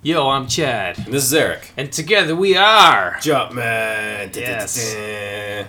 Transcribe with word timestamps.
Yo, 0.00 0.28
I'm 0.28 0.46
Chad. 0.46 0.96
And 0.98 1.12
this 1.12 1.24
is 1.24 1.34
Eric. 1.34 1.72
And 1.76 1.90
together 1.90 2.36
we 2.36 2.56
are 2.56 3.16
Jumpman. 3.16 4.34
Yes. 4.36 4.94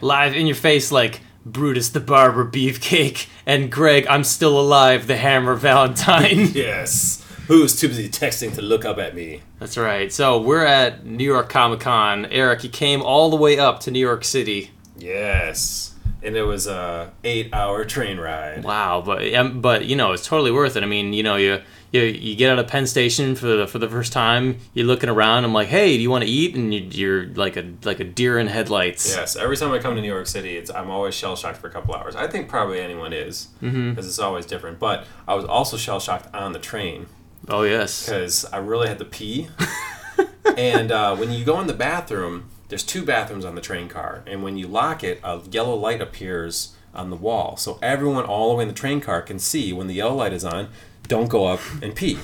Live 0.04 0.36
in 0.36 0.46
your 0.46 0.56
face 0.56 0.92
like 0.92 1.22
Brutus 1.48 1.90
the 1.90 2.00
Barber 2.00 2.46
Beefcake 2.46 3.28
and 3.48 3.72
Greg, 3.72 4.06
I'm 4.08 4.24
still 4.24 4.60
alive, 4.60 5.08
the 5.08 5.18
Hammer 5.18 5.56
Valentine. 5.56 6.50
Yes. 6.54 7.26
Who's 7.48 7.80
too 7.80 7.88
busy 7.88 8.08
texting 8.08 8.54
to 8.54 8.62
look 8.62 8.86
up 8.86 9.00
at 9.00 9.16
me? 9.16 9.42
That's 9.58 9.76
right. 9.76 10.14
So 10.14 10.40
we're 10.40 10.64
at 10.64 11.04
New 11.04 11.24
York 11.24 11.50
Comic 11.50 11.80
Con. 11.80 12.28
Eric, 12.28 12.64
you 12.64 12.70
came 12.70 13.02
all 13.02 13.32
the 13.32 13.36
way 13.36 13.58
up 13.58 13.80
to 13.82 13.92
New 13.92 14.00
York 14.00 14.24
City. 14.24 14.70
Yes. 14.96 15.96
And 16.22 16.36
it 16.36 16.44
was 16.44 16.68
a 16.68 17.12
eight 17.24 17.52
hour 17.52 17.84
train 17.86 18.20
ride. 18.20 18.64
Wow, 18.64 19.02
but 19.04 19.34
um, 19.34 19.62
but 19.62 19.86
you 19.86 19.96
know 19.96 20.12
it's 20.12 20.28
totally 20.28 20.52
worth 20.52 20.76
it. 20.76 20.84
I 20.84 20.86
mean, 20.86 21.14
you 21.14 21.24
know 21.24 21.38
you 21.38 21.62
you, 21.92 22.02
you 22.02 22.36
get 22.36 22.52
out 22.52 22.60
of 22.60 22.68
Penn 22.68 22.86
Station 22.88 23.36
for 23.36 23.48
the 23.48 23.68
for 23.68 23.80
the 23.80 23.90
first 23.90 24.14
time. 24.14 24.58
You're 24.74 24.86
looking 24.86 25.10
around. 25.10 25.44
I'm 25.44 25.54
like, 25.54 25.68
hey, 25.70 25.96
do 25.98 26.02
you 26.04 26.10
want 26.10 26.24
to 26.24 26.30
eat? 26.30 26.56
And 26.56 26.74
you, 26.74 26.82
you're 26.82 27.26
like 27.34 27.58
a 27.58 27.72
like 27.84 28.00
a 28.00 28.04
deer 28.04 28.38
in 28.40 28.48
headlights. 28.48 29.10
Yes, 29.16 29.36
every 29.36 29.58
time 29.58 29.72
I 29.72 29.80
come 29.80 29.96
to 29.96 30.02
New 30.02 30.08
York 30.08 30.28
City, 30.28 30.58
it's 30.58 30.70
I'm 30.70 30.90
always 30.90 31.16
shell 31.16 31.36
shocked 31.36 31.58
for 31.58 31.68
a 31.68 31.72
couple 31.72 31.96
hours. 31.96 32.16
I 32.16 32.28
think 32.28 32.48
probably 32.50 32.80
anyone 32.80 33.14
is 33.14 33.48
because 33.60 33.74
Mm-hmm. 33.76 34.00
it's 34.00 34.20
always 34.20 34.46
different. 34.46 34.80
But 34.80 35.06
I 35.28 35.34
was 35.36 35.46
also 35.46 35.78
shell 35.78 36.00
shocked 36.00 36.34
on 36.36 36.54
the 36.54 36.60
train 36.60 37.08
Oh 37.48 37.64
yes. 37.64 38.06
because 38.06 38.46
I 38.46 38.58
really 38.58 38.88
had 38.88 39.00
to 39.00 39.06
pee. 39.06 39.48
and 40.58 40.92
uh, 40.92 41.16
when 41.16 41.32
you 41.32 41.44
go 41.46 41.60
in 41.60 41.68
the 41.68 41.74
bathroom, 41.74 42.50
there's 42.68 42.84
two 42.84 43.04
bathrooms 43.04 43.46
on 43.46 43.56
the 43.56 43.62
train 43.62 43.88
car, 43.88 44.24
and 44.28 44.44
when 44.44 44.58
you 44.58 44.68
lock 44.68 45.04
it, 45.04 45.20
a 45.24 45.42
yellow 45.50 45.76
light 45.76 46.02
appears 46.02 46.76
on 46.94 47.10
the 47.10 47.16
wall, 47.16 47.56
so 47.58 47.78
everyone 47.82 48.26
all 48.26 48.50
the 48.50 48.56
way 48.56 48.62
in 48.64 48.68
the 48.68 48.74
train 48.74 49.00
car 49.00 49.22
can 49.22 49.40
see 49.40 49.72
when 49.74 49.88
the 49.88 49.94
yellow 49.94 50.16
light 50.16 50.34
is 50.34 50.44
on. 50.44 50.70
Don't 51.10 51.28
go 51.28 51.46
up 51.46 51.60
and 51.82 51.94
pee. 51.96 52.20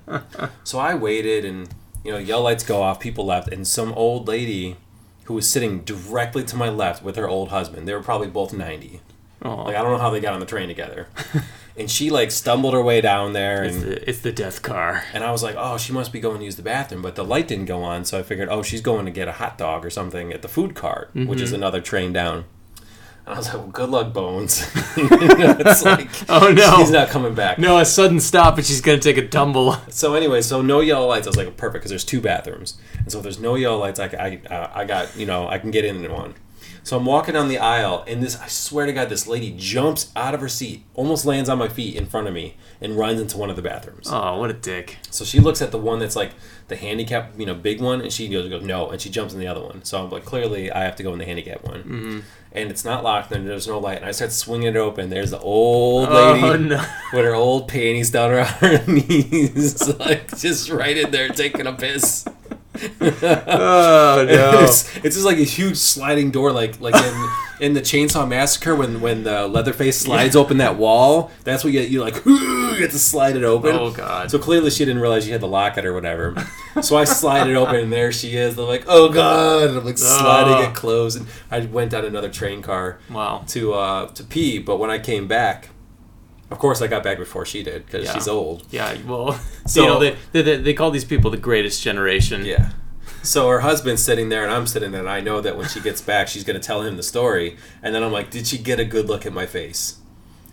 so 0.64 0.78
I 0.78 0.94
waited, 0.94 1.44
and 1.44 1.68
you 2.04 2.12
know, 2.12 2.18
yellow 2.18 2.42
lights 2.42 2.64
go 2.64 2.82
off. 2.82 3.00
People 3.00 3.24
left, 3.24 3.48
and 3.48 3.66
some 3.66 3.92
old 3.94 4.28
lady 4.28 4.76
who 5.24 5.34
was 5.34 5.48
sitting 5.48 5.80
directly 5.80 6.44
to 6.44 6.56
my 6.56 6.68
left 6.68 7.02
with 7.02 7.16
her 7.16 7.28
old 7.28 7.48
husband. 7.48 7.86
They 7.88 7.94
were 7.94 8.02
probably 8.02 8.28
both 8.28 8.52
ninety. 8.52 9.00
Oh, 9.42 9.64
Like 9.64 9.76
I 9.76 9.82
don't 9.82 9.92
know 9.92 9.98
how 9.98 10.10
they 10.10 10.20
got 10.20 10.34
on 10.34 10.40
the 10.40 10.46
train 10.46 10.66
together. 10.66 11.06
and 11.76 11.90
she 11.90 12.10
like 12.10 12.30
stumbled 12.30 12.74
her 12.74 12.82
way 12.82 13.00
down 13.00 13.32
there, 13.32 13.62
it's, 13.62 13.76
and 13.76 13.84
the, 13.84 14.08
it's 14.08 14.20
the 14.20 14.32
death 14.32 14.62
car. 14.62 15.04
and 15.12 15.22
I 15.22 15.30
was 15.30 15.42
like, 15.42 15.54
oh, 15.56 15.78
she 15.78 15.92
must 15.92 16.12
be 16.12 16.20
going 16.20 16.38
to 16.38 16.44
use 16.44 16.56
the 16.56 16.62
bathroom. 16.62 17.02
But 17.02 17.14
the 17.14 17.24
light 17.24 17.46
didn't 17.46 17.66
go 17.66 17.82
on, 17.82 18.04
so 18.04 18.18
I 18.18 18.22
figured, 18.22 18.48
oh, 18.50 18.62
she's 18.62 18.80
going 18.80 19.04
to 19.04 19.12
get 19.12 19.28
a 19.28 19.32
hot 19.32 19.56
dog 19.56 19.84
or 19.84 19.90
something 19.90 20.32
at 20.32 20.42
the 20.42 20.48
food 20.48 20.74
cart, 20.74 21.10
which 21.14 21.40
is 21.40 21.50
mm-hmm. 21.50 21.56
another 21.56 21.80
train 21.80 22.12
down. 22.12 22.44
And 23.26 23.34
I 23.34 23.38
was 23.38 23.48
like, 23.48 23.56
well, 23.56 23.66
good 23.66 23.90
luck, 23.90 24.12
Bones. 24.12 24.70
it's 24.96 25.84
like, 25.84 26.08
Oh 26.28 26.52
no. 26.52 26.76
she's 26.76 26.92
not 26.92 27.08
coming 27.08 27.34
back. 27.34 27.58
No, 27.58 27.78
a 27.78 27.84
sudden 27.84 28.20
stop 28.20 28.56
and 28.56 28.64
she's 28.64 28.80
gonna 28.80 28.98
take 28.98 29.16
a 29.16 29.26
tumble. 29.26 29.76
So 29.90 30.14
anyway, 30.14 30.42
so 30.42 30.62
no 30.62 30.80
yellow 30.80 31.06
lights. 31.08 31.26
I 31.26 31.30
was 31.30 31.36
like, 31.36 31.56
perfect, 31.56 31.80
because 31.82 31.90
there's 31.90 32.04
two 32.04 32.20
bathrooms. 32.20 32.76
And 32.98 33.10
so 33.10 33.18
if 33.18 33.22
there's 33.24 33.40
no 33.40 33.54
yellow 33.54 33.78
lights, 33.78 33.98
I, 33.98 34.06
I, 34.06 34.54
uh, 34.54 34.70
I 34.74 34.84
got, 34.84 35.16
you 35.16 35.26
know, 35.26 35.48
I 35.48 35.58
can 35.58 35.70
get 35.70 35.84
in 35.84 36.10
one. 36.12 36.34
So 36.86 36.96
I'm 36.96 37.04
walking 37.04 37.34
down 37.34 37.48
the 37.48 37.58
aisle, 37.58 38.04
and 38.06 38.22
this, 38.22 38.40
I 38.40 38.46
swear 38.46 38.86
to 38.86 38.92
God, 38.92 39.08
this 39.08 39.26
lady 39.26 39.52
jumps 39.58 40.12
out 40.14 40.34
of 40.34 40.40
her 40.40 40.48
seat, 40.48 40.84
almost 40.94 41.26
lands 41.26 41.48
on 41.48 41.58
my 41.58 41.66
feet 41.66 41.96
in 41.96 42.06
front 42.06 42.28
of 42.28 42.32
me, 42.32 42.54
and 42.80 42.96
runs 42.96 43.20
into 43.20 43.38
one 43.38 43.50
of 43.50 43.56
the 43.56 43.62
bathrooms. 43.62 44.06
Oh, 44.08 44.38
what 44.38 44.50
a 44.50 44.52
dick. 44.52 44.98
So 45.10 45.24
she 45.24 45.40
looks 45.40 45.60
at 45.60 45.72
the 45.72 45.78
one 45.78 45.98
that's 45.98 46.14
like 46.14 46.30
the 46.68 46.76
handicap, 46.76 47.32
you 47.36 47.44
know, 47.44 47.56
big 47.56 47.80
one, 47.80 48.02
and 48.02 48.12
she 48.12 48.28
goes, 48.28 48.48
goes 48.48 48.62
no, 48.62 48.88
and 48.90 49.00
she 49.00 49.10
jumps 49.10 49.34
in 49.34 49.40
the 49.40 49.48
other 49.48 49.62
one. 49.62 49.82
So 49.82 50.00
I'm 50.00 50.10
like, 50.10 50.24
clearly, 50.24 50.70
I 50.70 50.84
have 50.84 50.94
to 50.94 51.02
go 51.02 51.12
in 51.12 51.18
the 51.18 51.24
handicap 51.24 51.64
one, 51.64 51.82
mm-hmm. 51.82 52.20
and 52.52 52.70
it's 52.70 52.84
not 52.84 53.02
locked, 53.02 53.32
and 53.32 53.48
there's 53.48 53.66
no 53.66 53.80
light, 53.80 53.96
and 53.96 54.06
I 54.06 54.12
start 54.12 54.30
swinging 54.30 54.68
it 54.68 54.76
open. 54.76 55.10
There's 55.10 55.32
the 55.32 55.40
old 55.40 56.08
lady 56.08 56.40
Oh 56.44 56.56
no. 56.56 56.84
with 57.12 57.24
her 57.24 57.34
old 57.34 57.66
panties 57.66 58.12
down 58.12 58.30
around 58.30 58.46
her 58.46 58.86
knees, 58.86 59.88
like 59.98 60.38
just 60.38 60.70
right 60.70 60.96
in 60.96 61.10
there 61.10 61.30
taking 61.30 61.66
a 61.66 61.72
piss. 61.72 62.28
Oh 63.00 64.24
no. 64.28 64.60
It's, 64.64 64.94
it's 64.96 65.14
just 65.16 65.24
like 65.24 65.38
a 65.38 65.44
huge 65.44 65.76
sliding 65.76 66.30
door, 66.30 66.52
like 66.52 66.80
like 66.80 66.94
in 66.94 67.28
in 67.60 67.72
the 67.74 67.80
Chainsaw 67.80 68.28
Massacre 68.28 68.74
when 68.74 69.00
when 69.00 69.24
the 69.24 69.48
Leatherface 69.48 69.98
slides 70.00 70.36
open 70.36 70.58
that 70.58 70.76
wall. 70.76 71.30
That's 71.44 71.64
what 71.64 71.72
you 71.72 71.80
you 71.80 72.00
like. 72.02 72.22
You 72.76 72.82
have 72.82 72.90
to 72.90 72.98
slide 72.98 73.36
it 73.36 73.42
open. 73.42 73.74
Oh, 73.74 73.90
God. 73.90 74.30
So 74.30 74.38
clearly 74.38 74.68
she 74.68 74.84
didn't 74.84 75.00
realize 75.00 75.26
you 75.26 75.32
had 75.32 75.40
to 75.40 75.46
lock 75.46 75.78
it 75.78 75.86
or 75.86 75.94
whatever. 75.94 76.34
So 76.82 76.94
I 76.98 77.04
slide 77.04 77.48
it 77.48 77.54
open 77.56 77.76
and 77.76 77.90
there 77.90 78.12
she 78.12 78.36
is. 78.36 78.54
They're 78.54 78.66
like, 78.66 78.84
oh 78.86 79.08
god! 79.10 79.70
And 79.70 79.78
I'm 79.78 79.84
like 79.86 79.96
sliding 79.96 80.52
Oh. 80.52 80.68
it 80.70 80.74
closed. 80.74 81.18
And 81.18 81.26
I 81.50 81.60
went 81.60 81.92
down 81.92 82.04
another 82.04 82.28
train 82.28 82.60
car 82.60 82.98
Wow. 83.10 83.44
to 83.48 83.72
uh 83.72 84.06
to 84.08 84.24
pee. 84.24 84.58
But 84.58 84.76
when 84.76 84.90
I 84.90 84.98
came 84.98 85.26
back, 85.26 85.70
of 86.50 86.58
course 86.58 86.80
I 86.82 86.86
got 86.86 87.02
back 87.02 87.18
before 87.18 87.44
she 87.44 87.62
did 87.62 87.86
because 87.86 88.04
Yeah. 88.04 88.14
she's 88.14 88.28
old. 88.28 88.64
Yeah, 88.70 88.96
well, 89.06 89.38
So- 89.66 89.82
you 89.82 89.88
know, 89.88 89.98
they, 90.00 90.16
they, 90.32 90.42
they, 90.42 90.56
they 90.58 90.74
call 90.74 90.90
these 90.90 91.04
people 91.04 91.30
the 91.30 91.36
greatest 91.36 91.82
generation. 91.82 92.44
Yeah. 92.44 92.70
So 93.22 93.48
her 93.48 93.60
husband's 93.60 94.02
sitting 94.04 94.28
there, 94.28 94.44
and 94.44 94.52
I'm 94.52 94.66
sitting 94.68 94.92
there, 94.92 95.00
and 95.00 95.10
I 95.10 95.20
know 95.20 95.40
that 95.40 95.56
when 95.58 95.66
she 95.68 95.80
gets 95.80 96.00
back, 96.00 96.28
she's 96.28 96.44
going 96.44 96.58
to 96.60 96.64
tell 96.64 96.82
him 96.82 96.96
the 96.96 97.02
story. 97.02 97.56
And 97.82 97.92
then 97.92 98.04
I'm 98.04 98.12
like, 98.12 98.30
"Did 98.30 98.46
she 98.46 98.56
get 98.56 98.78
a 98.78 98.84
good 98.84 99.08
look 99.08 99.26
at 99.26 99.32
my 99.32 99.46
face?" 99.46 99.98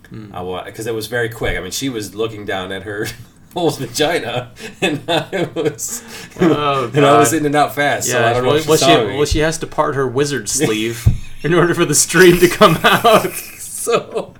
Hmm. 0.08 0.32
Because 0.64 0.86
it 0.88 0.94
was 0.94 1.06
very 1.06 1.28
quick. 1.28 1.56
I 1.56 1.60
mean, 1.60 1.70
she 1.70 1.88
was 1.88 2.16
looking 2.16 2.44
down 2.44 2.72
at 2.72 2.82
her 2.82 3.06
whole 3.54 3.70
vagina, 3.70 4.52
and 4.80 5.08
I 5.08 5.48
was, 5.54 6.02
Oh, 6.40 6.90
and 6.92 7.06
I 7.06 7.16
was 7.16 7.32
in 7.32 7.46
and 7.46 7.54
out 7.54 7.76
fast. 7.76 8.08
so 8.10 8.18
I 8.18 8.22
Yeah, 8.22 8.32
don't 8.34 8.42
know 8.42 8.48
well, 8.48 8.56
if 8.56 8.64
she 8.64 8.68
well, 8.68 8.76
she, 8.78 9.16
well, 9.18 9.24
she 9.24 9.38
has 9.38 9.56
to 9.58 9.68
part 9.68 9.94
her 9.94 10.08
wizard 10.08 10.48
sleeve 10.48 11.06
in 11.44 11.54
order 11.54 11.74
for 11.74 11.84
the 11.84 11.94
stream 11.94 12.38
to 12.40 12.48
come 12.48 12.76
out. 12.82 13.30
so. 13.32 14.34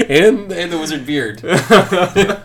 and 0.08 0.52
and 0.52 0.72
the 0.72 0.78
wizard 0.78 1.06
beard. 1.06 1.42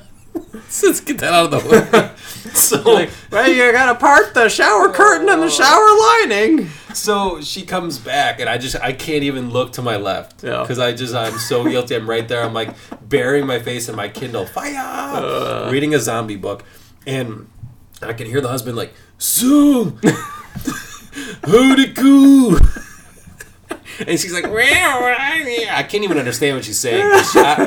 let's 0.83 1.01
get 1.01 1.17
that 1.19 1.33
out 1.33 1.53
of 1.53 1.63
the 1.63 1.69
way. 1.69 2.11
So 2.53 2.81
Like, 2.81 3.11
well, 3.31 3.47
you 3.47 3.71
gotta 3.71 3.99
part 3.99 4.33
the 4.33 4.49
shower 4.49 4.91
curtain 4.91 5.29
and 5.29 5.41
the 5.41 5.47
oh. 5.47 5.49
shower 5.49 6.29
lining. 6.29 6.67
So 6.93 7.41
she 7.41 7.63
comes 7.63 7.99
back, 7.99 8.39
and 8.39 8.49
I 8.49 8.57
just 8.57 8.75
I 8.77 8.91
can't 8.91 9.23
even 9.23 9.51
look 9.51 9.73
to 9.73 9.81
my 9.81 9.97
left 9.97 10.43
Yeah. 10.43 10.61
because 10.61 10.79
I 10.79 10.93
just 10.93 11.13
I'm 11.13 11.37
so 11.37 11.63
guilty. 11.63 11.95
I'm 11.95 12.09
right 12.09 12.27
there. 12.27 12.43
I'm 12.43 12.53
like 12.53 12.75
burying 13.07 13.45
my 13.45 13.59
face 13.59 13.87
in 13.87 13.95
my 13.95 14.09
Kindle, 14.09 14.45
fire, 14.45 14.73
uh. 14.75 15.69
reading 15.71 15.93
a 15.93 15.99
zombie 15.99 16.37
book, 16.37 16.63
and 17.05 17.47
I 18.01 18.13
can 18.13 18.25
hear 18.25 18.41
the 18.41 18.47
husband 18.49 18.75
like, 18.77 18.93
"So, 19.17 19.97
hoo 21.45 21.75
and 24.07 24.19
she's 24.19 24.33
like, 24.33 24.45
I 25.77 25.83
can't 25.83 26.03
even 26.03 26.17
understand 26.17 26.55
what 26.55 26.65
she's 26.65 26.79
saying 26.79 27.05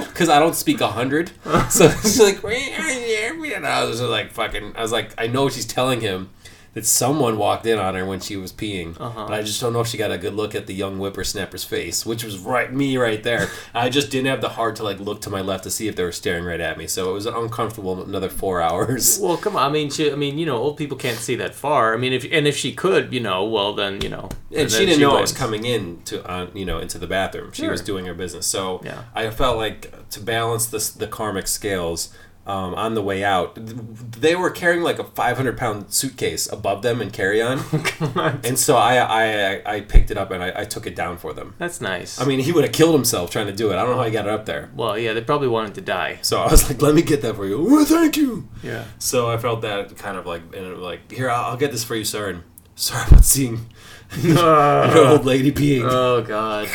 because 0.06 0.28
I 0.28 0.38
don't 0.38 0.54
speak 0.54 0.80
a 0.80 0.88
hundred. 0.88 1.30
So 1.70 1.88
she's 2.02 2.20
like, 2.20 2.42
and 2.44 3.66
I 3.66 3.84
was 3.84 3.98
just 3.98 4.10
like, 4.10 4.32
fucking. 4.32 4.72
I 4.76 4.82
was 4.82 4.92
like, 4.92 5.12
I 5.18 5.26
know 5.26 5.44
what 5.44 5.52
she's 5.52 5.66
telling 5.66 6.00
him 6.00 6.30
that 6.74 6.86
someone 6.86 7.36
walked 7.36 7.66
in 7.66 7.78
on 7.78 7.94
her 7.94 8.04
when 8.06 8.18
she 8.18 8.34
was 8.36 8.50
peeing, 8.52 8.98
Uh-huh. 8.98 9.26
but 9.26 9.34
I 9.34 9.42
just 9.42 9.60
don't 9.60 9.74
know 9.74 9.80
if 9.80 9.88
she 9.88 9.98
got 9.98 10.10
a 10.10 10.16
good 10.16 10.34
look 10.34 10.54
at 10.54 10.66
the 10.66 10.72
young 10.74 10.96
whippersnapper's 10.98 11.64
face, 11.64 12.06
which 12.06 12.24
was 12.24 12.38
right 12.38 12.72
me 12.72 12.96
right 12.96 13.22
there. 13.22 13.50
I 13.74 13.90
just 13.90 14.10
didn't 14.10 14.28
have 14.28 14.40
the 14.40 14.48
heart 14.50 14.76
to 14.76 14.82
like 14.82 14.98
look 14.98 15.20
to 15.22 15.30
my 15.30 15.42
left 15.42 15.64
to 15.64 15.70
see 15.70 15.86
if 15.88 15.96
they 15.96 16.02
were 16.04 16.12
staring 16.12 16.44
right 16.44 16.60
at 16.60 16.78
me, 16.78 16.86
so 16.86 17.10
it 17.10 17.12
was 17.12 17.26
uncomfortable. 17.26 18.02
Another 18.02 18.28
four 18.30 18.60
hours. 18.62 19.18
Well, 19.22 19.36
come 19.36 19.56
on. 19.56 19.68
I 19.68 19.72
mean, 19.72 19.90
she, 19.90 20.10
I 20.10 20.14
mean, 20.16 20.38
you 20.38 20.46
know, 20.46 20.56
old 20.56 20.76
people 20.78 20.96
can't 20.96 21.18
see 21.18 21.34
that 21.36 21.54
far. 21.54 21.92
I 21.94 21.96
mean, 21.98 22.12
if 22.12 22.24
and 22.32 22.46
if 22.46 22.56
she 22.56 22.72
could, 22.72 23.12
you 23.12 23.20
know, 23.20 23.44
well 23.44 23.74
then, 23.74 24.00
you 24.00 24.08
know. 24.08 24.30
and 24.56 24.70
she 24.70 24.86
didn't 24.86 25.00
know 25.00 25.16
I 25.16 25.20
was 25.20 25.32
coming 25.32 25.64
in 25.64 26.02
to 26.04 26.24
uh, 26.28 26.46
you 26.54 26.64
know 26.64 26.78
into 26.78 26.98
the 26.98 27.06
bathroom. 27.06 27.52
She 27.52 27.62
Sure. 27.62 27.70
was 27.70 27.82
doing 27.82 28.06
her 28.06 28.14
business, 28.14 28.46
so 28.46 28.80
Yeah. 28.84 29.02
I 29.14 29.28
felt 29.30 29.56
like 29.58 30.08
to 30.10 30.20
balance 30.20 30.66
this 30.66 30.88
the 30.90 31.06
karmic 31.06 31.46
scales. 31.48 32.08
Um, 32.44 32.74
on 32.74 32.94
the 32.94 33.02
way 33.02 33.22
out, 33.22 33.56
they 33.56 34.34
were 34.34 34.50
carrying 34.50 34.82
like 34.82 34.98
a 34.98 35.04
500 35.04 35.56
pound 35.56 35.92
suitcase 35.94 36.50
above 36.50 36.82
them 36.82 37.00
and 37.00 37.12
carry 37.12 37.40
on, 37.48 37.60
and 38.42 38.58
so 38.58 38.76
I, 38.76 38.96
I 38.96 39.74
I 39.76 39.80
picked 39.82 40.10
it 40.10 40.16
up 40.18 40.32
and 40.32 40.42
I, 40.42 40.52
I 40.56 40.64
took 40.64 40.84
it 40.88 40.96
down 40.96 41.18
for 41.18 41.32
them. 41.32 41.54
That's 41.58 41.80
nice. 41.80 42.20
I 42.20 42.24
mean, 42.24 42.40
he 42.40 42.50
would 42.50 42.64
have 42.64 42.72
killed 42.72 42.94
himself 42.96 43.30
trying 43.30 43.46
to 43.46 43.52
do 43.52 43.70
it. 43.70 43.76
I 43.76 43.82
don't 43.82 43.90
know 43.90 43.96
how 43.98 44.04
he 44.06 44.10
got 44.10 44.26
it 44.26 44.32
up 44.32 44.46
there. 44.46 44.70
well, 44.74 44.98
yeah, 44.98 45.12
they 45.12 45.20
probably 45.20 45.46
wanted 45.46 45.76
to 45.76 45.82
die. 45.82 46.18
So 46.22 46.40
I 46.42 46.50
was 46.50 46.68
like, 46.68 46.82
"Let 46.82 46.96
me 46.96 47.02
get 47.02 47.22
that 47.22 47.36
for 47.36 47.46
you." 47.46 47.64
Oh, 47.78 47.84
thank 47.84 48.16
you. 48.16 48.48
Yeah. 48.60 48.86
So 48.98 49.30
I 49.30 49.36
felt 49.36 49.62
that 49.62 49.96
kind 49.96 50.16
of 50.16 50.26
like, 50.26 50.42
and 50.56 50.78
like, 50.82 51.12
"Here, 51.12 51.30
I'll, 51.30 51.52
I'll 51.52 51.56
get 51.56 51.70
this 51.70 51.84
for 51.84 51.94
you, 51.94 52.04
sir." 52.04 52.30
And 52.30 52.42
sorry 52.74 53.06
about 53.06 53.24
seeing 53.24 53.66
your 54.20 55.06
old 55.06 55.24
lady 55.24 55.52
peeing. 55.52 55.88
Oh 55.88 56.22
God. 56.22 56.68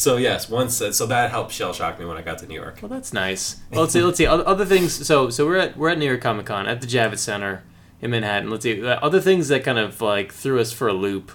So 0.00 0.16
yes, 0.16 0.48
once 0.48 0.80
uh, 0.80 0.92
so 0.92 1.04
that 1.08 1.30
helped 1.30 1.52
shell 1.52 1.74
shock 1.74 2.00
me 2.00 2.06
when 2.06 2.16
I 2.16 2.22
got 2.22 2.38
to 2.38 2.46
New 2.46 2.54
York. 2.54 2.78
Well, 2.80 2.88
that's 2.88 3.12
nice. 3.12 3.60
Well, 3.70 3.82
let's 3.82 3.92
see. 3.92 4.00
Let's 4.00 4.16
see. 4.16 4.24
Other, 4.24 4.64
things. 4.64 5.06
So, 5.06 5.28
so 5.28 5.44
we're 5.44 5.58
at 5.58 5.76
we're 5.76 5.90
at 5.90 5.98
New 5.98 6.06
York 6.06 6.22
Comic 6.22 6.46
Con 6.46 6.66
at 6.66 6.80
the 6.80 6.86
Javits 6.86 7.18
Center 7.18 7.64
in 8.00 8.10
Manhattan. 8.10 8.48
Let's 8.48 8.62
see. 8.62 8.82
Uh, 8.82 8.98
Other 9.02 9.20
things 9.20 9.48
that 9.48 9.62
kind 9.62 9.78
of 9.78 10.00
like 10.00 10.32
threw 10.32 10.58
us 10.58 10.72
for 10.72 10.88
a 10.88 10.94
loop. 10.94 11.32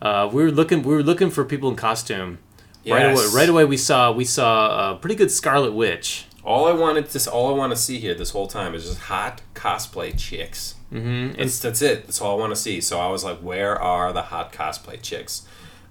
Uh, 0.00 0.30
we 0.32 0.44
were 0.44 0.52
looking. 0.52 0.84
We 0.84 0.94
were 0.94 1.02
looking 1.02 1.28
for 1.28 1.44
people 1.44 1.70
in 1.70 1.74
costume. 1.74 2.38
Right 2.86 3.02
away. 3.02 3.26
Right 3.34 3.48
away, 3.48 3.64
we 3.64 3.76
saw 3.76 4.12
we 4.12 4.24
saw 4.24 4.92
a 4.92 4.96
pretty 4.96 5.16
good 5.16 5.32
Scarlet 5.32 5.72
Witch. 5.72 6.26
All 6.44 6.66
I 6.68 6.72
wanted 6.74 7.10
to 7.10 7.30
all 7.32 7.52
I 7.52 7.58
want 7.58 7.72
to 7.72 7.76
see 7.76 7.98
here 7.98 8.14
this 8.14 8.30
whole 8.30 8.46
time 8.46 8.76
is 8.76 8.84
just 8.84 9.00
hot 9.00 9.42
cosplay 9.56 10.16
chicks. 10.16 10.76
Mm-hmm. 10.92 11.36
That's, 11.36 11.58
that's 11.58 11.82
it. 11.82 12.06
That's 12.06 12.20
all 12.20 12.36
I 12.36 12.40
want 12.40 12.52
to 12.52 12.60
see. 12.60 12.80
So 12.80 13.00
I 13.00 13.08
was 13.08 13.24
like, 13.24 13.38
where 13.38 13.76
are 13.76 14.12
the 14.12 14.22
hot 14.22 14.52
cosplay 14.52 15.02
chicks? 15.02 15.42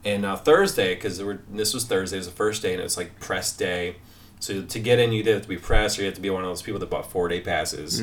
And 0.06 0.26
uh, 0.26 0.36
Thursday, 0.36 0.96
because 0.96 1.22
this 1.50 1.74
was 1.74 1.86
Thursday, 1.86 2.18
it 2.18 2.20
was 2.20 2.28
the 2.28 2.34
first 2.34 2.62
day, 2.62 2.72
and 2.72 2.80
it 2.80 2.84
was 2.84 2.98
like 2.98 3.20
press 3.20 3.56
day. 3.56 3.98
So 4.40 4.62
to 4.62 4.80
get 4.80 5.00
in, 5.00 5.12
you 5.12 5.20
either 5.20 5.34
have 5.34 5.42
to 5.44 5.48
be 5.48 5.58
pressed, 5.58 5.98
or 5.98 6.04
you 6.04 6.06
have 6.06 6.16
to 6.16 6.22
be 6.22 6.30
one 6.30 6.44
of 6.44 6.50
those 6.50 6.62
people 6.62 6.80
that 6.80 6.90
bought 6.90 7.12
four 7.12 7.28
day 7.28 7.42
passes. 7.42 8.02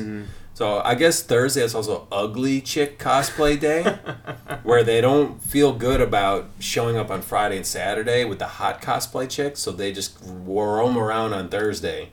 So 0.53 0.79
I 0.79 0.95
guess 0.95 1.21
Thursday 1.21 1.63
is 1.63 1.75
also 1.75 2.07
ugly 2.11 2.61
chick 2.61 2.97
cosplay 2.99 3.59
day, 3.59 3.83
where 4.63 4.83
they 4.83 5.01
don't 5.01 5.41
feel 5.41 5.73
good 5.73 5.99
about 6.01 6.49
showing 6.59 6.95
up 6.97 7.09
on 7.09 7.21
Friday 7.21 7.57
and 7.57 7.65
Saturday 7.65 8.23
with 8.25 8.39
the 8.39 8.47
hot 8.47 8.81
cosplay 8.81 9.29
chicks, 9.29 9.59
so 9.61 9.71
they 9.71 9.91
just 9.91 10.17
roam 10.23 10.97
around 10.97 11.33
on 11.33 11.49
Thursday. 11.49 12.09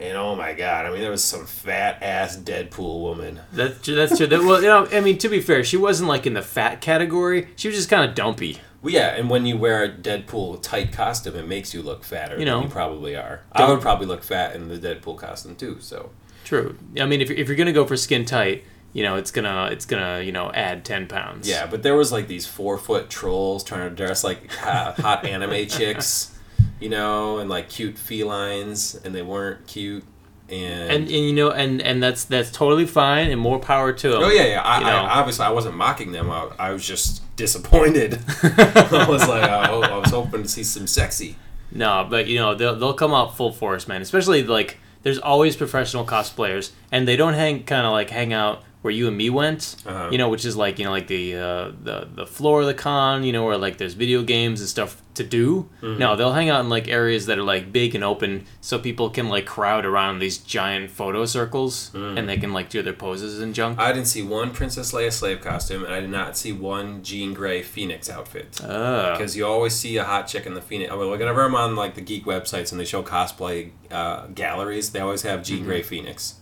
And 0.00 0.16
oh 0.18 0.34
my 0.34 0.54
god, 0.54 0.86
I 0.86 0.90
mean, 0.90 1.00
there 1.02 1.10
was 1.10 1.22
some 1.22 1.46
fat 1.46 2.02
ass 2.02 2.36
Deadpool 2.36 3.00
woman. 3.00 3.40
That's 3.52 3.80
true. 3.80 3.94
That's 3.94 4.16
true. 4.16 4.26
That, 4.26 4.40
well, 4.40 4.60
you 4.60 4.66
know, 4.66 4.88
I 4.92 5.00
mean, 5.00 5.18
to 5.18 5.28
be 5.28 5.40
fair, 5.40 5.62
she 5.62 5.76
wasn't 5.76 6.08
like 6.08 6.26
in 6.26 6.34
the 6.34 6.42
fat 6.42 6.80
category. 6.80 7.48
She 7.54 7.68
was 7.68 7.76
just 7.76 7.88
kind 7.88 8.08
of 8.08 8.16
dumpy. 8.16 8.58
Well, 8.84 8.92
yeah, 8.92 9.16
and 9.16 9.30
when 9.30 9.46
you 9.46 9.56
wear 9.56 9.82
a 9.82 9.88
Deadpool 9.88 10.62
tight 10.62 10.92
costume, 10.92 11.34
it 11.36 11.48
makes 11.48 11.72
you 11.72 11.80
look 11.82 12.04
fatter 12.04 12.38
You 12.38 12.44
know. 12.44 12.58
than 12.58 12.64
you 12.68 12.70
probably 12.70 13.16
are. 13.16 13.40
I 13.50 13.66
would 13.68 13.80
probably 13.80 14.06
look 14.06 14.22
fat 14.22 14.54
in 14.54 14.68
the 14.68 14.76
Deadpool 14.78 15.16
costume 15.16 15.56
too. 15.56 15.78
So 15.80 16.10
True. 16.44 16.76
I 17.00 17.06
mean, 17.06 17.22
if 17.22 17.30
you're, 17.30 17.38
if 17.38 17.48
you're 17.48 17.56
gonna 17.56 17.72
go 17.72 17.86
for 17.86 17.96
skin 17.96 18.26
tight, 18.26 18.62
you 18.92 19.02
know, 19.02 19.16
it's 19.16 19.30
gonna 19.30 19.70
it's 19.72 19.86
gonna 19.86 20.20
you 20.20 20.30
know 20.32 20.52
add 20.52 20.84
ten 20.84 21.08
pounds. 21.08 21.48
yeah, 21.48 21.66
but 21.66 21.82
there 21.82 21.96
was 21.96 22.12
like 22.12 22.28
these 22.28 22.46
four 22.46 22.76
foot 22.76 23.08
trolls 23.08 23.64
trying 23.64 23.88
to 23.88 23.96
dress 23.96 24.22
like 24.22 24.52
hot, 24.52 25.00
hot 25.00 25.24
anime 25.24 25.66
chicks, 25.68 26.38
you 26.78 26.90
know, 26.90 27.38
and 27.38 27.48
like 27.48 27.70
cute 27.70 27.96
felines, 27.96 28.94
and 29.02 29.14
they 29.14 29.22
weren't 29.22 29.66
cute. 29.66 30.04
And, 30.48 30.90
And, 30.90 31.02
and 31.04 31.10
you 31.10 31.32
know 31.32 31.50
and 31.50 31.80
and 31.80 32.02
that's 32.02 32.24
that's 32.24 32.50
totally 32.50 32.86
fine 32.86 33.30
and 33.30 33.40
more 33.40 33.58
power 33.58 33.92
to 33.92 34.08
them. 34.10 34.22
oh 34.22 34.30
yeah, 34.30 34.44
yeah. 34.44 34.62
I, 34.62 34.78
you 34.78 34.84
know. 34.84 34.90
I, 34.90 35.18
obviously, 35.20 35.44
I 35.46 35.50
wasn't 35.50 35.76
mocking 35.76 36.12
them. 36.12 36.30
I, 36.30 36.50
I 36.58 36.70
was 36.72 36.86
just 36.86 37.22
disappointed. 37.36 38.18
I 38.42 39.06
was 39.08 39.26
like, 39.26 39.42
I, 39.42 39.64
I 39.66 39.96
was 39.96 40.10
hoping 40.10 40.42
to 40.42 40.48
see 40.48 40.62
some 40.64 40.86
sexy. 40.86 41.36
No, 41.72 42.06
but 42.08 42.26
you 42.26 42.38
know 42.38 42.54
they'll 42.54 42.76
they'll 42.76 42.94
come 42.94 43.14
out 43.14 43.36
full 43.36 43.52
force, 43.52 43.88
man. 43.88 44.02
Especially 44.02 44.42
like 44.42 44.78
there's 45.02 45.18
always 45.18 45.56
professional 45.56 46.04
cosplayers, 46.04 46.70
and 46.92 47.08
they 47.08 47.16
don't 47.16 47.34
hang 47.34 47.64
kind 47.64 47.86
of 47.86 47.92
like 47.92 48.10
hang 48.10 48.32
out 48.32 48.62
where 48.84 48.92
you 48.92 49.08
and 49.08 49.16
me 49.16 49.30
went. 49.30 49.76
Uh-huh. 49.86 50.10
You 50.12 50.18
know, 50.18 50.28
which 50.28 50.44
is 50.44 50.56
like 50.56 50.78
you 50.78 50.84
know 50.84 50.90
like 50.90 51.06
the 51.08 51.34
uh, 51.36 51.72
the 51.82 52.06
the 52.14 52.26
floor 52.26 52.60
of 52.60 52.66
the 52.66 52.74
con. 52.74 53.24
You 53.24 53.32
know, 53.32 53.44
where 53.46 53.56
like 53.56 53.78
there's 53.78 53.94
video 53.94 54.22
games 54.22 54.60
and 54.60 54.68
stuff 54.68 55.00
to 55.14 55.24
do. 55.24 55.68
Mm-hmm. 55.80 55.98
No, 55.98 56.16
they'll 56.16 56.32
hang 56.32 56.50
out 56.50 56.60
in 56.60 56.68
like 56.68 56.88
areas 56.88 57.26
that 57.26 57.38
are 57.38 57.42
like 57.44 57.72
big 57.72 57.94
and 57.94 58.02
open, 58.04 58.44
so 58.60 58.78
people 58.78 59.08
can 59.10 59.28
like 59.28 59.46
crowd 59.46 59.86
around 59.86 60.18
these 60.18 60.38
giant 60.38 60.90
photo 60.90 61.24
circles, 61.24 61.90
Mm. 61.94 62.18
and 62.18 62.28
they 62.28 62.36
can 62.36 62.52
like 62.52 62.68
do 62.68 62.82
their 62.82 62.92
poses 62.92 63.40
and 63.40 63.54
junk. 63.54 63.78
I 63.78 63.92
didn't 63.92 64.08
see 64.08 64.22
one 64.22 64.50
Princess 64.50 64.92
Leia 64.92 65.12
slave 65.12 65.40
costume, 65.40 65.84
and 65.84 65.94
I 65.94 66.00
did 66.00 66.10
not 66.10 66.36
see 66.36 66.52
one 66.52 67.02
Jean 67.04 67.32
Grey 67.32 67.62
Phoenix 67.62 68.10
outfit. 68.10 68.60
Uh, 68.62 69.12
Because 69.12 69.36
you 69.36 69.46
always 69.46 69.72
see 69.74 69.96
a 69.96 70.04
hot 70.04 70.26
chick 70.26 70.46
in 70.46 70.54
the 70.54 70.60
Phoenix. 70.60 70.92
I 70.92 70.96
mean, 70.96 71.08
whenever 71.08 71.42
I'm 71.44 71.54
on 71.54 71.76
like 71.76 71.94
the 71.94 72.00
geek 72.00 72.24
websites 72.26 72.72
and 72.72 72.80
they 72.80 72.84
show 72.84 73.02
cosplay 73.02 73.70
uh, 73.92 74.26
galleries, 74.34 74.90
they 74.90 75.00
always 75.00 75.22
have 75.22 75.42
Jean 75.44 75.62
Grey 75.64 75.82
Phoenix. 75.82 76.34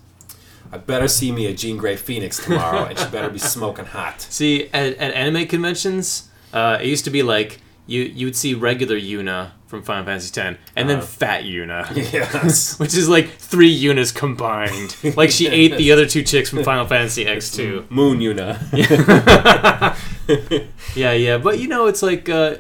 I 0.73 0.79
better 0.79 1.07
see 1.09 1.31
me 1.33 1.47
a 1.47 1.53
Jean 1.55 1.77
Grey 1.77 1.97
Phoenix 1.97 2.43
tomorrow, 2.43 2.85
and 2.87 2.99
she 2.99 3.07
better 3.11 3.29
be 3.29 3.39
smoking 3.39 3.85
hot. 3.85 4.21
See, 4.31 4.69
at, 4.73 4.95
at 4.97 5.13
anime 5.15 5.47
conventions, 5.47 6.31
uh, 6.53 6.79
it 6.81 6.87
used 6.87 7.05
to 7.05 7.11
be 7.11 7.23
like 7.23 7.61
you 7.87 8.03
you 8.03 8.27
would 8.27 8.37
see 8.37 8.55
regular 8.55 8.97
Yuna 8.97 9.51
from 9.67 9.83
Final 9.83 10.05
Fantasy 10.05 10.39
X, 10.41 10.59
and 10.77 10.89
then 10.89 10.99
Uh-huh. 10.99 11.07
fat 11.07 11.45
Yuna, 11.45 11.95
Yes. 12.13 12.79
which 12.79 12.95
is 12.95 13.09
like 13.09 13.29
three 13.37 13.75
Yunas 13.85 14.15
combined. 14.15 14.97
Like 15.17 15.31
she 15.31 15.47
ate 15.49 15.77
the 15.77 15.93
other 15.93 16.07
two 16.07 16.23
chicks 16.23 16.49
from 16.51 16.63
Final 16.65 16.87
Fantasy 16.87 17.27
X 17.27 17.51
two. 17.51 17.87
Moon 17.91 18.19
Yuna. 18.21 18.59
Yeah, 20.95 21.13
yeah, 21.13 21.39
but 21.39 21.59
you 21.59 21.69
know, 21.69 21.87
it's 21.87 22.03
like. 22.03 22.29
Uh, 22.29 22.57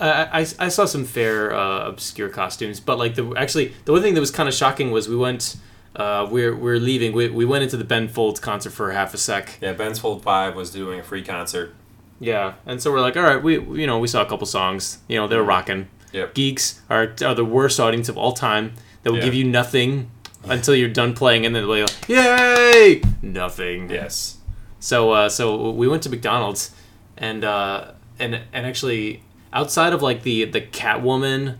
I, 0.00 0.40
I, 0.40 0.46
I 0.58 0.68
saw 0.68 0.84
some 0.84 1.04
fair 1.04 1.54
uh, 1.54 1.86
obscure 1.88 2.28
costumes, 2.28 2.80
but 2.80 2.98
like 2.98 3.14
the 3.14 3.32
actually 3.36 3.72
the 3.84 3.92
one 3.92 4.02
thing 4.02 4.14
that 4.14 4.20
was 4.20 4.32
kind 4.32 4.48
of 4.48 4.54
shocking 4.54 4.90
was 4.90 5.08
we 5.08 5.14
went 5.14 5.54
uh, 5.96 6.26
we're 6.30 6.54
we're 6.56 6.78
leaving 6.78 7.12
we, 7.12 7.28
we 7.28 7.44
went 7.44 7.62
into 7.64 7.76
the 7.76 7.84
Ben 7.84 8.08
Folds 8.08 8.40
concert 8.40 8.70
for 8.70 8.92
half 8.92 9.12
a 9.14 9.18
sec 9.18 9.58
yeah, 9.60 9.72
Ben 9.72 9.94
Folds 9.94 10.22
Five 10.24 10.54
was 10.56 10.70
doing 10.70 11.00
a 11.00 11.02
free 11.02 11.22
concert. 11.22 11.74
Yeah, 12.20 12.54
and 12.66 12.80
so 12.80 12.92
we're 12.92 13.00
like, 13.00 13.16
all 13.16 13.22
right, 13.24 13.42
we 13.42 13.54
you 13.60 13.86
know 13.86 13.98
we 13.98 14.06
saw 14.08 14.22
a 14.22 14.26
couple 14.26 14.46
songs. 14.46 14.98
You 15.08 15.16
know 15.18 15.26
they're 15.28 15.42
rocking. 15.42 15.88
Yep. 16.12 16.34
Geeks 16.34 16.80
are, 16.90 17.14
are 17.24 17.34
the 17.34 17.44
worst 17.44 17.80
audience 17.80 18.08
of 18.10 18.16
all 18.18 18.32
time. 18.32 18.74
They 19.02 19.10
will 19.10 19.16
Yeah. 19.18 19.24
give 19.24 19.34
you 19.34 19.44
nothing 19.44 20.10
until 20.44 20.74
you're 20.74 20.88
done 20.90 21.14
playing, 21.14 21.46
and 21.46 21.54
then 21.56 21.66
they'll 21.66 21.86
go, 21.86 21.92
yay, 22.06 23.02
nothing. 23.22 23.90
Yes. 23.90 24.36
So 24.78 25.10
uh, 25.12 25.28
so 25.28 25.70
we 25.70 25.88
went 25.88 26.02
to 26.04 26.10
McDonald's, 26.10 26.70
and 27.16 27.44
uh, 27.44 27.92
and 28.18 28.40
and 28.52 28.66
actually 28.66 29.22
outside 29.52 29.92
of 29.92 30.00
like 30.02 30.22
the 30.22 30.44
the 30.44 30.60
Catwoman, 30.60 31.56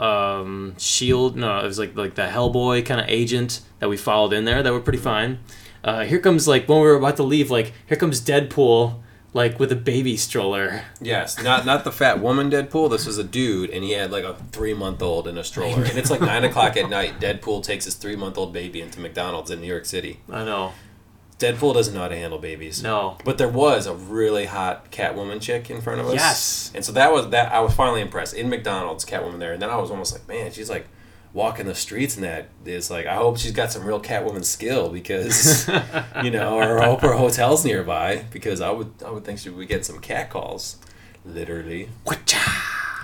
um, 0.00 0.74
Shield, 0.78 1.36
no, 1.36 1.58
it 1.60 1.64
was 1.64 1.78
like 1.78 1.96
like 1.96 2.14
the 2.14 2.22
Hellboy 2.26 2.84
kind 2.84 3.00
of 3.00 3.06
agent 3.08 3.60
that 3.78 3.88
we 3.88 3.96
followed 3.96 4.32
in 4.32 4.44
there 4.44 4.62
that 4.62 4.72
were 4.72 4.80
pretty 4.80 4.98
fine. 4.98 5.38
Uh, 5.82 6.04
here 6.04 6.18
comes 6.18 6.48
like 6.48 6.68
when 6.68 6.78
we 6.78 6.86
were 6.86 6.96
about 6.96 7.16
to 7.16 7.22
leave, 7.22 7.50
like 7.50 7.72
here 7.86 7.96
comes 7.96 8.20
Deadpool, 8.20 9.00
like 9.34 9.60
with 9.60 9.70
a 9.70 9.76
baby 9.76 10.16
stroller. 10.16 10.82
Yes, 11.00 11.42
not 11.42 11.66
not 11.66 11.84
the 11.84 11.92
fat 11.92 12.20
woman 12.20 12.50
Deadpool. 12.50 12.90
This 12.90 13.06
was 13.06 13.18
a 13.18 13.24
dude, 13.24 13.70
and 13.70 13.84
he 13.84 13.92
had 13.92 14.10
like 14.10 14.24
a 14.24 14.34
three 14.50 14.74
month 14.74 15.02
old 15.02 15.28
in 15.28 15.36
a 15.36 15.44
stroller. 15.44 15.84
And 15.84 15.98
it's 15.98 16.10
like 16.10 16.20
nine 16.20 16.44
o'clock 16.44 16.76
at 16.76 16.88
night. 16.88 17.20
Deadpool 17.20 17.62
takes 17.62 17.84
his 17.84 17.94
three 17.94 18.16
month 18.16 18.38
old 18.38 18.52
baby 18.52 18.80
into 18.80 19.00
McDonald's 19.00 19.50
in 19.50 19.60
New 19.60 19.66
York 19.66 19.84
City. 19.84 20.20
I 20.30 20.44
know. 20.44 20.72
Deadpool 21.38 21.74
doesn't 21.74 21.94
know 21.94 22.00
how 22.00 22.08
to 22.08 22.16
handle 22.16 22.38
babies. 22.38 22.82
No. 22.82 23.18
But 23.24 23.38
there 23.38 23.48
was 23.48 23.86
a 23.86 23.94
really 23.94 24.46
hot 24.46 24.90
Catwoman 24.92 25.40
chick 25.40 25.68
in 25.68 25.80
front 25.80 26.00
of 26.00 26.06
us. 26.06 26.14
Yes. 26.14 26.72
And 26.74 26.84
so 26.84 26.92
that 26.92 27.12
was 27.12 27.30
that. 27.30 27.52
I 27.52 27.60
was 27.60 27.74
finally 27.74 28.00
impressed 28.00 28.34
in 28.34 28.48
McDonald's 28.48 29.04
Catwoman 29.04 29.38
there, 29.40 29.52
and 29.52 29.60
then 29.60 29.70
I 29.70 29.76
was 29.76 29.90
almost 29.90 30.12
like, 30.12 30.28
man, 30.28 30.52
she's 30.52 30.70
like 30.70 30.86
walking 31.32 31.66
the 31.66 31.74
streets, 31.74 32.14
and 32.14 32.24
that 32.24 32.48
is 32.64 32.90
like, 32.90 33.06
I 33.06 33.16
hope 33.16 33.38
she's 33.38 33.52
got 33.52 33.72
some 33.72 33.84
real 33.84 34.00
Catwoman 34.00 34.44
skill 34.44 34.90
because 34.90 35.68
you 36.22 36.30
know, 36.30 36.56
or 36.58 36.80
I 36.80 36.86
hope 36.86 37.00
her 37.00 37.14
hotel's 37.14 37.64
nearby 37.64 38.24
because 38.30 38.60
I 38.60 38.70
would 38.70 38.92
I 39.04 39.10
would 39.10 39.24
think 39.24 39.40
she 39.40 39.50
would 39.50 39.68
get 39.68 39.84
some 39.84 39.98
cat 39.98 40.30
calls, 40.30 40.76
literally. 41.24 41.90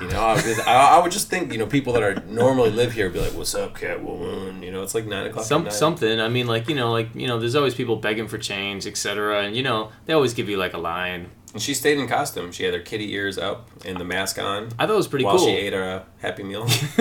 You 0.01 0.09
know, 0.09 0.21
I, 0.21 0.35
would- 0.35 0.61
I, 0.61 0.97
I 0.97 1.03
would 1.03 1.13
just 1.13 1.29
think, 1.29 1.53
you 1.53 1.59
know, 1.59 1.67
people 1.67 1.93
that 1.93 2.03
are 2.03 2.15
normally 2.27 2.71
live 2.71 2.93
here 2.93 3.07
would 3.07 3.13
be 3.13 3.21
like, 3.21 3.33
"What's 3.35 3.55
up, 3.55 3.77
Catwoman?" 3.77 4.63
You 4.63 4.71
know, 4.73 4.83
it's 4.83 4.95
like 4.95 5.05
nine 5.07 5.27
o'clock. 5.27 5.45
Some 5.45 5.71
something. 5.71 6.21
I 6.21 6.29
mean, 6.29 6.47
like 6.47 6.69
you 6.69 6.75
know, 6.75 6.91
like 6.91 7.15
you 7.15 7.27
know, 7.29 7.39
there's 7.39 7.55
always 7.55 7.75
people 7.75 7.97
begging 7.97 8.27
for 8.29 8.39
change, 8.39 8.87
etc. 8.87 9.43
And 9.45 9.55
you 9.55 9.63
know, 9.63 9.91
they 10.07 10.13
always 10.15 10.33
give 10.35 10.49
you 10.49 10.57
like 10.57 10.73
a 10.73 10.79
line. 10.79 11.29
And 11.53 11.61
she 11.61 11.75
stayed 11.75 11.99
in 11.99 12.07
costume. 12.09 12.53
She 12.53 12.63
had 12.65 12.73
her 12.75 12.81
kitty 12.81 13.13
ears 13.13 13.37
up 13.37 13.69
and 13.85 13.99
the 13.99 14.05
mask 14.05 14.39
on 14.39 14.69
I 14.79 14.87
thought 14.87 14.95
it 14.95 14.97
was 14.97 15.09
pretty 15.09 15.25
while 15.25 15.37
cool. 15.37 15.47
she 15.47 15.53
ate 15.53 15.75
a 15.75 16.05
Happy 16.21 16.45
Meal. 16.45 16.65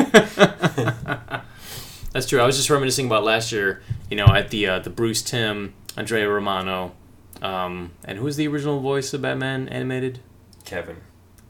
That's 2.11 2.25
true. 2.27 2.39
I 2.41 2.45
was 2.45 2.57
just 2.57 2.69
reminiscing 2.69 3.05
about 3.05 3.23
last 3.23 3.51
year. 3.51 3.81
You 4.09 4.17
know, 4.17 4.25
at 4.25 4.49
the 4.49 4.65
uh, 4.67 4.79
the 4.79 4.89
Bruce 4.89 5.21
Timm, 5.21 5.73
Andrea 5.95 6.27
Romano, 6.27 6.93
um, 7.41 7.91
and 8.03 8.17
who 8.17 8.23
was 8.25 8.35
the 8.35 8.47
original 8.47 8.79
voice 8.79 9.13
of 9.13 9.21
Batman 9.21 9.69
animated? 9.69 10.19
Kevin. 10.65 10.97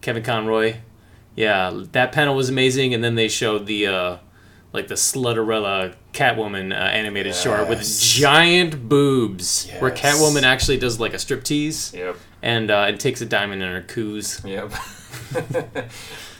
Kevin 0.01 0.23
Conroy. 0.23 0.75
Yeah, 1.39 1.71
that 1.93 2.11
panel 2.11 2.35
was 2.35 2.49
amazing, 2.49 2.93
and 2.93 3.01
then 3.01 3.15
they 3.15 3.29
showed 3.29 3.65
the 3.65 3.87
uh, 3.87 4.17
like 4.73 4.89
the 4.89 4.95
Slutterella 4.95 5.95
Catwoman 6.11 6.73
uh, 6.73 6.75
animated 6.75 7.33
short 7.33 7.69
with 7.69 7.81
giant 8.01 8.89
boobs, 8.89 9.69
where 9.79 9.89
Catwoman 9.89 10.43
actually 10.43 10.77
does 10.77 10.99
like 10.99 11.13
a 11.13 11.17
striptease 11.17 11.93
Yep. 11.93 12.17
and 12.41 12.69
uh, 12.69 12.85
and 12.89 12.99
takes 12.99 13.21
a 13.21 13.25
diamond 13.25 13.63
in 13.63 13.69
her 13.71 13.81
coos. 13.81 14.41
Yep. 14.43 14.71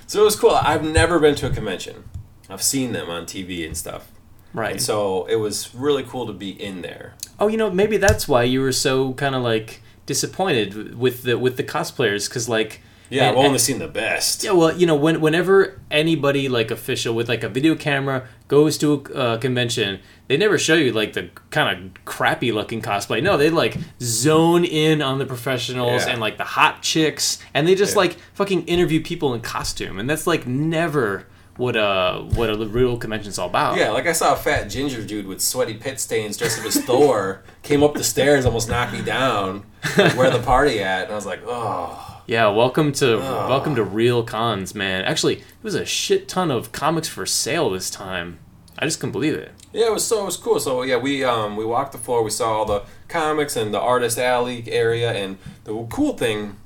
so 0.08 0.22
it 0.22 0.26
was 0.26 0.36
cool. 0.36 0.52
I've 0.52 0.84
never 0.84 1.18
been 1.18 1.36
to 1.36 1.48
a 1.48 1.50
convention. 1.50 2.04
I've 2.50 2.62
seen 2.64 2.92
them 2.92 3.10
on 3.10 3.26
TV 3.26 3.66
and 3.66 3.78
stuff. 3.78 4.12
Right. 4.54 4.72
And 4.74 4.82
so 4.82 5.26
it 5.28 5.36
was 5.36 5.74
really 5.76 6.04
cool 6.04 6.26
to 6.28 6.34
be 6.34 6.50
in 6.50 6.82
there. 6.82 7.14
oh, 7.40 7.48
you 7.48 7.56
know, 7.58 7.70
maybe 7.72 7.98
that's 7.98 8.28
why 8.28 8.44
you 8.44 8.60
were 8.62 8.72
so 8.74 9.14
kind 9.14 9.36
of 9.36 9.44
like 9.44 9.82
disappointed 10.06 10.98
with 10.98 11.24
the 11.24 11.38
with 11.38 11.56
the 11.56 11.64
cosplayers 11.64 12.28
because 12.28 12.50
like 12.50 12.82
Yeah, 13.10 13.24
and- 13.30 13.32
I've 13.32 13.38
only 13.38 13.50
and- 13.52 13.62
seen 13.62 13.80
the 13.80 13.88
best. 13.88 14.44
Yeah, 14.44 14.52
well, 14.52 14.76
you 14.78 14.86
know, 14.86 14.96
when 14.96 15.20
whenever 15.22 15.80
anybody 15.90 16.48
like 16.50 16.72
official 16.72 17.14
with 17.16 17.28
like 17.30 17.44
a 17.44 17.50
video 17.50 17.76
camera 17.76 18.28
goes 18.48 18.78
to 18.80 18.94
a 18.94 19.14
uh, 19.18 19.38
convention, 19.38 20.00
they 20.28 20.38
never 20.38 20.58
show 20.58 20.76
you 20.76 20.92
like 20.92 21.14
the 21.14 21.30
kind 21.50 21.76
of 21.96 22.06
crappy 22.06 22.52
looking 22.52 22.82
cosplay. 22.82 23.22
No, 23.24 23.38
they 23.38 23.50
like 23.50 23.78
zone 24.02 24.64
in 24.66 25.02
on 25.02 25.18
the 25.20 25.26
professionals 25.26 26.06
Yeah. 26.06 26.12
and 26.12 26.22
like 26.22 26.38
the 26.38 26.44
hot 26.44 26.82
chicks, 26.84 27.40
and 27.54 27.68
they 27.68 27.76
just 27.76 27.94
Yeah. 27.94 28.00
like 28.00 28.18
fucking 28.34 28.66
interview 28.66 29.02
people 29.04 29.34
in 29.34 29.42
costume, 29.42 30.00
and 30.00 30.10
that's 30.10 30.28
like 30.28 30.46
never 30.48 31.26
what 31.58 31.76
uh 31.76 32.20
what 32.22 32.50
a 32.50 32.56
real 32.56 32.98
convention's 32.98 33.38
all 33.38 33.50
about. 33.50 33.76
Yeah, 33.78 33.90
like 33.90 34.08
I 34.08 34.14
saw 34.14 34.34
a 34.34 34.38
fat 34.38 34.66
ginger 34.70 35.04
dude 35.04 35.28
with 35.28 35.42
sweaty 35.42 35.74
pit 35.74 36.00
stains 36.00 36.38
dressed 36.38 36.60
up 36.60 36.66
as 36.66 36.80
Thor, 36.82 37.44
came 37.64 37.84
up 37.84 37.96
the 37.96 38.04
stairs, 38.04 38.46
almost 38.46 38.70
knocked 38.70 38.94
me 38.94 39.02
down. 39.02 39.66
Like, 39.98 40.16
where 40.16 40.30
the 40.32 40.40
party 40.40 40.82
at? 40.82 41.04
And 41.04 41.12
I 41.12 41.16
was 41.16 41.26
like, 41.26 41.42
oh. 41.46 42.09
Yeah, 42.30 42.50
welcome 42.50 42.92
to 42.92 43.18
Ugh. 43.18 43.50
welcome 43.50 43.74
to 43.74 43.84
real 43.84 44.24
cons, 44.24 44.76
man. 44.76 45.04
Actually, 45.04 45.38
there 45.38 45.46
was 45.64 45.74
a 45.74 45.84
shit 45.84 46.28
ton 46.28 46.52
of 46.52 46.72
comics 46.72 47.08
for 47.08 47.26
sale 47.26 47.72
this 47.72 47.90
time. 47.90 48.38
I 48.78 48.86
just 48.86 49.00
couldn't 49.00 49.14
believe 49.14 49.34
it. 49.34 49.52
Yeah, 49.74 49.88
it 49.88 49.94
was 49.94 50.06
so 50.06 50.22
it 50.22 50.26
was 50.26 50.38
cool. 50.38 50.60
So 50.60 50.84
yeah, 50.84 50.98
we 50.98 51.24
um 51.24 51.56
we 51.56 51.66
walked 51.66 51.92
the 51.92 51.98
floor. 51.98 52.22
We 52.22 52.30
saw 52.30 52.60
all 52.60 52.66
the 52.66 52.84
comics 53.08 53.56
and 53.56 53.74
the 53.74 53.80
artist 53.80 54.20
alley 54.20 54.64
area, 54.68 55.12
and 55.12 55.40
the 55.64 55.74
cool 55.90 56.16
thing 56.16 56.58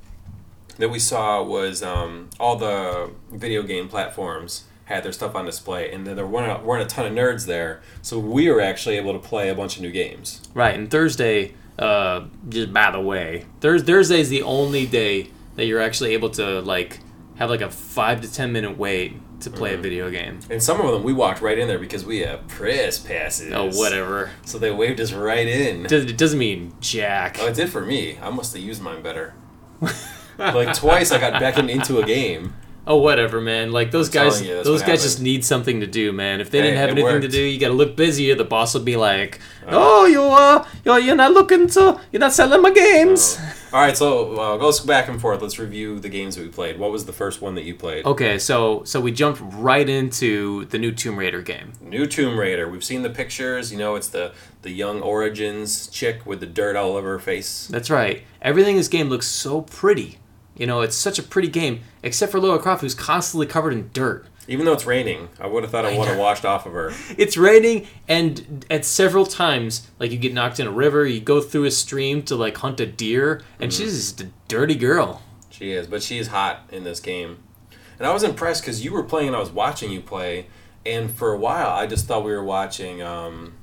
that 0.76 0.90
we 0.90 0.98
saw 0.98 1.42
was 1.42 1.82
um 1.82 2.28
all 2.38 2.56
the 2.56 3.12
video 3.32 3.62
game 3.62 3.88
platforms 3.88 4.64
had 4.84 5.02
their 5.02 5.12
stuff 5.12 5.34
on 5.34 5.46
display, 5.46 5.90
and 5.90 6.06
there 6.06 6.26
weren't 6.26 6.60
a, 6.60 6.62
weren't 6.62 6.82
a 6.82 6.94
ton 6.94 7.06
of 7.06 7.12
nerds 7.14 7.46
there, 7.46 7.80
so 8.02 8.18
we 8.18 8.50
were 8.50 8.60
actually 8.60 8.98
able 8.98 9.14
to 9.14 9.18
play 9.18 9.48
a 9.48 9.54
bunch 9.54 9.76
of 9.76 9.82
new 9.82 9.90
games. 9.90 10.42
Right, 10.52 10.74
and 10.74 10.90
Thursday, 10.90 11.54
uh, 11.78 12.26
just 12.50 12.70
by 12.70 12.90
the 12.90 13.00
way, 13.00 13.46
Thurs 13.62 13.82
Thursday 13.82 14.20
is 14.20 14.28
the 14.28 14.42
only 14.42 14.84
day 14.84 15.30
that 15.56 15.66
you're 15.66 15.80
actually 15.80 16.14
able 16.14 16.30
to 16.30 16.60
like 16.60 17.00
have 17.36 17.50
like 17.50 17.60
a 17.60 17.70
five 17.70 18.20
to 18.20 18.32
ten 18.32 18.52
minute 18.52 18.76
wait 18.78 19.20
to 19.40 19.50
play 19.50 19.70
Mm-hmm. 19.70 19.78
a 19.80 19.82
video 19.82 20.10
game. 20.10 20.38
And 20.48 20.62
some 20.62 20.80
of 20.80 20.90
them 20.92 21.02
we 21.02 21.12
walked 21.12 21.40
right 21.42 21.58
in 21.58 21.68
there 21.68 21.78
because 21.78 22.04
we 22.04 22.20
have 22.20 22.46
press 22.48 22.98
passes. 22.98 23.52
Oh, 23.52 23.70
whatever. 23.70 24.30
So 24.46 24.58
they 24.58 24.70
waved 24.70 25.00
us 25.00 25.12
right 25.12 25.46
in. 25.46 25.84
It 25.84 25.88
does- 25.88 26.04
it 26.04 26.16
doesn't 26.16 26.38
mean 26.38 26.72
jack. 26.80 27.38
Oh, 27.40 27.46
it 27.48 27.54
did 27.54 27.68
for 27.70 27.80
me. 27.84 28.18
I 28.22 28.30
must 28.30 28.54
have 28.54 28.62
used 28.62 28.80
mine 28.82 29.02
better. 29.02 29.34
like 30.38 30.74
twice, 30.74 31.10
I 31.12 31.18
got 31.18 31.40
beckoned 31.40 31.70
into 31.70 31.98
a 31.98 32.04
game. 32.06 32.54
Oh, 32.86 32.98
whatever, 32.98 33.40
man. 33.40 33.72
Like 33.72 33.90
those 33.90 34.08
guys, 34.10 34.42
you, 34.42 34.62
those 34.62 34.80
guys 34.80 34.88
happened. 34.88 35.02
just 35.02 35.20
need 35.20 35.44
something 35.44 35.80
to 35.80 35.86
do, 35.86 36.12
man. 36.12 36.40
If 36.40 36.50
they 36.50 36.58
Hey, 36.58 36.64
didn't 36.64 36.78
have 36.78 36.90
anything 36.90 37.20
to 37.22 37.28
do, 37.28 37.40
you 37.40 37.58
got 37.58 37.68
to 37.68 37.74
look 37.74 37.96
busy. 37.96 38.32
The 38.34 38.44
boss 38.44 38.74
will 38.74 38.82
be 38.82 38.96
like, 38.96 39.40
"Oh, 39.66 40.04
you 40.06 40.22
uh, 40.22 40.66
you're, 40.84 40.98
you're 40.98 41.16
not 41.16 41.32
looking 41.32 41.66
to, 41.68 41.98
you're 42.12 42.20
not 42.20 42.32
selling 42.34 42.60
my 42.60 42.70
games." 42.70 43.38
All 43.72 43.80
right, 43.80 43.96
so 43.96 44.38
uh, 44.38 44.56
let's 44.56 44.80
go 44.80 44.86
back 44.86 45.08
and 45.08 45.20
forth. 45.20 45.42
Let's 45.42 45.58
review 45.58 45.98
the 45.98 46.08
games 46.08 46.36
that 46.36 46.42
we 46.42 46.48
played. 46.48 46.78
What 46.78 46.92
was 46.92 47.06
the 47.06 47.12
first 47.12 47.40
one 47.42 47.54
that 47.56 47.64
you 47.64 47.74
played? 47.74 48.04
Okay, 48.04 48.38
so 48.38 48.84
so 48.84 49.00
we 49.00 49.10
jumped 49.12 49.40
right 49.54 49.88
into 49.88 50.66
the 50.66 50.78
new 50.78 50.92
Tomb 50.92 51.18
Raider 51.18 51.42
game. 51.42 51.72
New 51.80 52.06
Tomb 52.06 52.38
Raider. 52.38 52.68
We've 52.68 52.84
seen 52.84 53.02
the 53.02 53.10
pictures. 53.10 53.72
You 53.72 53.78
know, 53.78 53.94
it's 53.96 54.08
the 54.08 54.32
the 54.62 54.70
young 54.70 55.00
Origins 55.00 55.88
chick 55.88 56.24
with 56.26 56.40
the 56.40 56.46
dirt 56.46 56.76
all 56.76 56.96
over 56.96 57.08
her 57.12 57.18
face. 57.18 57.66
That's 57.68 57.90
right. 57.90 58.22
Everything 58.42 58.72
in 58.72 58.78
this 58.80 58.88
game 58.88 59.08
looks 59.08 59.26
so 59.26 59.62
pretty. 59.62 60.18
You 60.56 60.66
know, 60.66 60.80
it's 60.82 60.94
such 60.96 61.18
a 61.18 61.22
pretty 61.22 61.48
game, 61.48 61.80
except 62.02 62.30
for 62.32 62.38
Lara 62.40 62.58
Croft, 62.58 62.82
who's 62.82 62.94
constantly 62.94 63.46
covered 63.46 63.72
in 63.72 63.90
dirt. 63.92 64.26
Even 64.46 64.66
though 64.66 64.72
it's 64.74 64.84
raining, 64.86 65.30
I 65.40 65.46
would 65.46 65.62
have 65.62 65.72
thought 65.72 65.84
it 65.86 65.98
would 65.98 66.06
have 66.06 66.18
washed 66.18 66.44
off 66.44 66.66
of 66.66 66.72
her. 66.72 66.92
It's 67.18 67.36
raining, 67.36 67.86
and 68.06 68.64
at 68.70 68.84
several 68.84 69.24
times, 69.26 69.90
like 69.98 70.10
you 70.12 70.18
get 70.18 70.34
knocked 70.34 70.60
in 70.60 70.66
a 70.66 70.70
river, 70.70 71.06
you 71.06 71.18
go 71.20 71.40
through 71.40 71.64
a 71.64 71.70
stream 71.70 72.22
to 72.24 72.36
like 72.36 72.56
hunt 72.58 72.78
a 72.80 72.86
deer, 72.86 73.42
and 73.58 73.70
Mm-hmm. 73.72 73.82
she's 73.84 73.94
just 73.94 74.20
a 74.20 74.28
dirty 74.48 74.74
girl. 74.74 75.22
She 75.50 75.72
is, 75.72 75.86
but 75.86 76.02
she's 76.02 76.26
hot 76.28 76.68
in 76.70 76.84
this 76.84 77.00
game. 77.00 77.38
And 77.98 78.06
I 78.06 78.12
was 78.12 78.22
impressed 78.22 78.62
because 78.62 78.84
you 78.84 78.92
were 78.92 79.02
playing 79.04 79.28
and 79.28 79.36
I 79.36 79.40
was 79.40 79.50
watching 79.50 79.90
you 79.92 80.00
play. 80.00 80.48
And 80.84 81.10
for 81.10 81.32
a 81.32 81.38
while, 81.38 81.68
I 81.70 81.86
just 81.86 82.06
thought 82.06 82.24
we 82.24 82.32
were 82.32 82.44
watching, 82.44 83.00
um, 83.00 83.54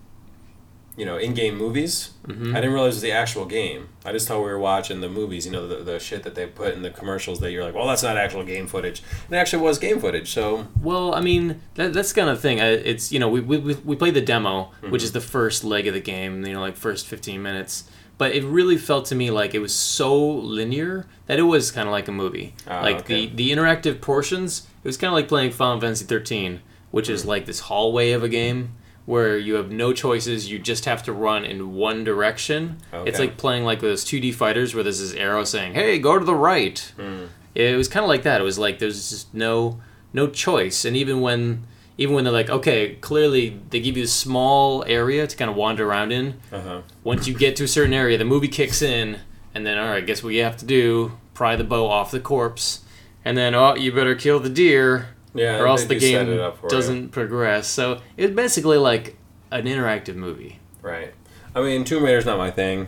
you 0.97 1.05
know, 1.05 1.17
in-game 1.17 1.57
movies. 1.57 2.11
Mm-hmm. 2.27 2.51
I 2.55 2.59
didn't 2.59 2.73
realize 2.73 2.93
it 2.93 2.97
was 2.97 3.01
the 3.01 3.11
actual 3.13 3.45
game. 3.45 3.89
I 4.03 4.11
just 4.11 4.27
thought 4.27 4.39
we 4.39 4.45
were 4.45 4.59
watching 4.59 4.99
the 5.01 5.09
movies. 5.09 5.45
You 5.45 5.51
know, 5.53 5.67
the, 5.67 5.77
the 5.77 5.99
shit 5.99 6.23
that 6.23 6.35
they 6.35 6.45
put 6.47 6.73
in 6.73 6.81
the 6.81 6.89
commercials 6.89 7.39
that 7.39 7.51
you're 7.51 7.63
like, 7.63 7.73
well, 7.73 7.87
that's 7.87 8.03
not 8.03 8.17
actual 8.17 8.43
game 8.43 8.67
footage. 8.67 9.01
And 9.27 9.33
it 9.35 9.37
actually 9.37 9.63
was 9.63 9.79
game 9.79 9.99
footage. 9.99 10.31
So 10.33 10.67
Well, 10.81 11.13
I 11.15 11.21
mean, 11.21 11.61
that, 11.75 11.93
that's 11.93 12.11
kind 12.13 12.29
of 12.29 12.35
the 12.37 12.41
thing. 12.41 12.59
I, 12.59 12.67
it's 12.71 13.11
you 13.11 13.19
know, 13.19 13.29
we 13.29 13.39
we 13.39 13.57
we 13.57 13.95
played 13.95 14.13
the 14.15 14.21
demo, 14.21 14.71
Mm-hmm. 14.81 14.91
which 14.91 15.03
is 15.03 15.11
the 15.13 15.21
first 15.21 15.63
leg 15.63 15.87
of 15.87 15.93
the 15.93 16.01
game. 16.01 16.45
You 16.45 16.53
know, 16.53 16.61
like 16.61 16.75
first 16.75 17.07
fifteen 17.07 17.41
minutes. 17.41 17.89
But 18.17 18.35
it 18.35 18.43
really 18.43 18.77
felt 18.77 19.05
to 19.05 19.15
me 19.15 19.31
like 19.31 19.55
it 19.55 19.59
was 19.59 19.73
so 19.73 20.15
linear 20.15 21.07
that 21.25 21.39
it 21.39 21.43
was 21.43 21.71
kind 21.71 21.87
of 21.87 21.91
like 21.91 22.07
a 22.07 22.11
movie. 22.11 22.53
Ah, 22.67 22.81
like 22.81 22.97
okay. 22.99 23.25
the 23.27 23.35
the 23.35 23.51
interactive 23.51 23.99
portions, 24.01 24.67
it 24.83 24.87
was 24.87 24.97
kind 24.97 25.07
of 25.09 25.13
like 25.15 25.27
playing 25.27 25.51
Final 25.51 25.79
Fantasy 25.81 26.05
thirteen, 26.05 26.59
which 26.91 27.07
Hmm. 27.07 27.13
is 27.13 27.25
like 27.25 27.45
this 27.47 27.61
hallway 27.61 28.11
of 28.11 28.23
a 28.23 28.29
game 28.29 28.73
where 29.05 29.37
you 29.37 29.55
have 29.55 29.71
no 29.71 29.93
choices. 29.93 30.49
You 30.49 30.59
just 30.59 30.85
have 30.85 31.03
to 31.03 31.13
run 31.13 31.43
in 31.45 31.73
one 31.73 32.03
direction. 32.03 32.77
It's 33.05 33.19
like 33.19 33.37
playing 33.37 33.63
like 33.63 33.79
those 33.81 34.03
two 34.03 34.19
D 34.19 34.31
fighters 34.31 34.73
where 34.73 34.83
there's 34.83 34.99
this 34.99 35.13
arrow 35.13 35.43
saying, 35.43 35.73
"Hey, 35.73 35.99
go 35.99 36.17
to 36.19 36.25
the 36.25 36.35
right." 36.35 36.79
Hmm. 36.97 37.25
It 37.55 37.75
was 37.75 37.87
kind 37.87 38.03
of 38.03 38.09
like 38.09 38.23
that. 38.23 38.39
It 38.39 38.43
was 38.43 38.57
like 38.59 38.79
there's 38.79 39.09
just 39.09 39.33
no 39.33 39.79
no 40.13 40.27
choice, 40.27 40.85
and 40.85 40.95
even 40.95 41.21
when 41.21 41.65
even 41.97 42.15
when 42.15 42.23
they're 42.23 42.33
like, 42.33 42.49
okay, 42.49 42.95
clearly 42.95 43.59
they 43.69 43.79
give 43.79 43.95
you 43.97 44.03
a 44.03 44.07
small 44.07 44.83
area 44.87 45.27
to 45.27 45.35
kind 45.37 45.51
of 45.51 45.57
wander 45.57 45.87
around 45.87 46.11
in. 46.11 46.39
uh-huh. 46.51 46.81
Once 47.03 47.27
you 47.27 47.33
get 47.33 47.55
to 47.57 47.63
a 47.65 47.67
certain 47.67 47.93
area, 47.93 48.17
the 48.17 48.25
movie 48.25 48.47
kicks 48.47 48.81
in, 48.81 49.19
and 49.53 49.65
then 49.65 49.77
all 49.77 49.89
right, 49.89 50.05
guess 50.05 50.23
what 50.23 50.33
you 50.33 50.41
have 50.43 50.57
to 50.57 50.65
do? 50.65 51.17
Pry 51.33 51.55
the 51.55 51.63
bow 51.63 51.87
off 51.87 52.09
the 52.11 52.19
corpse, 52.19 52.81
and 53.25 53.37
then 53.37 53.53
oh, 53.53 53.75
you 53.75 53.91
better 53.91 54.15
kill 54.15 54.39
the 54.39 54.49
deer, 54.49 55.09
Yeah, 55.33 55.59
or 55.59 55.67
else 55.67 55.85
the 55.85 55.95
game 55.95 56.27
for 56.27 56.65
you. 56.65 56.69
doesn't 56.69 57.09
progress. 57.09 57.67
So 57.67 58.01
it's 58.17 58.35
basically 58.35 58.77
like 58.77 59.17
an 59.51 59.65
interactive 59.65 60.15
movie. 60.15 60.59
Right. 60.81 61.13
I 61.55 61.61
mean, 61.61 61.83
Tomb 61.83 62.03
Raider's 62.03 62.25
not 62.25 62.37
my 62.37 62.51
thing, 62.51 62.87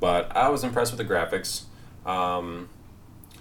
but 0.00 0.34
I 0.36 0.48
was 0.48 0.62
impressed 0.64 0.92
with 0.96 1.06
the 1.06 1.12
graphics. 1.14 1.62
Um, 2.06 2.68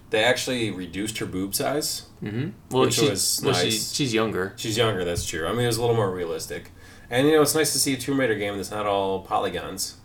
they 0.10 0.24
actually 0.24 0.70
reduced 0.72 1.18
her 1.18 1.26
boob 1.26 1.56
size. 1.56 2.04
hmm 2.20 2.50
Well, 2.72 2.84
Which 2.84 3.00
was 3.00 3.42
well 3.44 3.54
she, 3.56 3.72
she's 3.72 4.14
younger. 4.14 4.54
She's 4.58 4.78
younger, 4.78 5.04
that's 5.04 5.26
true. 5.26 5.48
I 5.48 5.52
mean, 5.52 5.62
it 5.62 5.68
was 5.68 5.78
a 5.78 5.82
little 5.82 5.96
more 5.96 6.12
realistic. 6.12 6.72
And, 7.10 7.28
you 7.28 7.34
know, 7.36 7.42
it's 7.42 7.56
nice 7.56 7.74
to 7.74 7.80
see 7.80 7.94
a 7.94 7.98
Tomb 7.98 8.20
Raider 8.20 8.36
game 8.36 8.56
that's 8.58 8.72
not 8.72 8.86
all 8.86 9.22
polygons. 9.22 9.98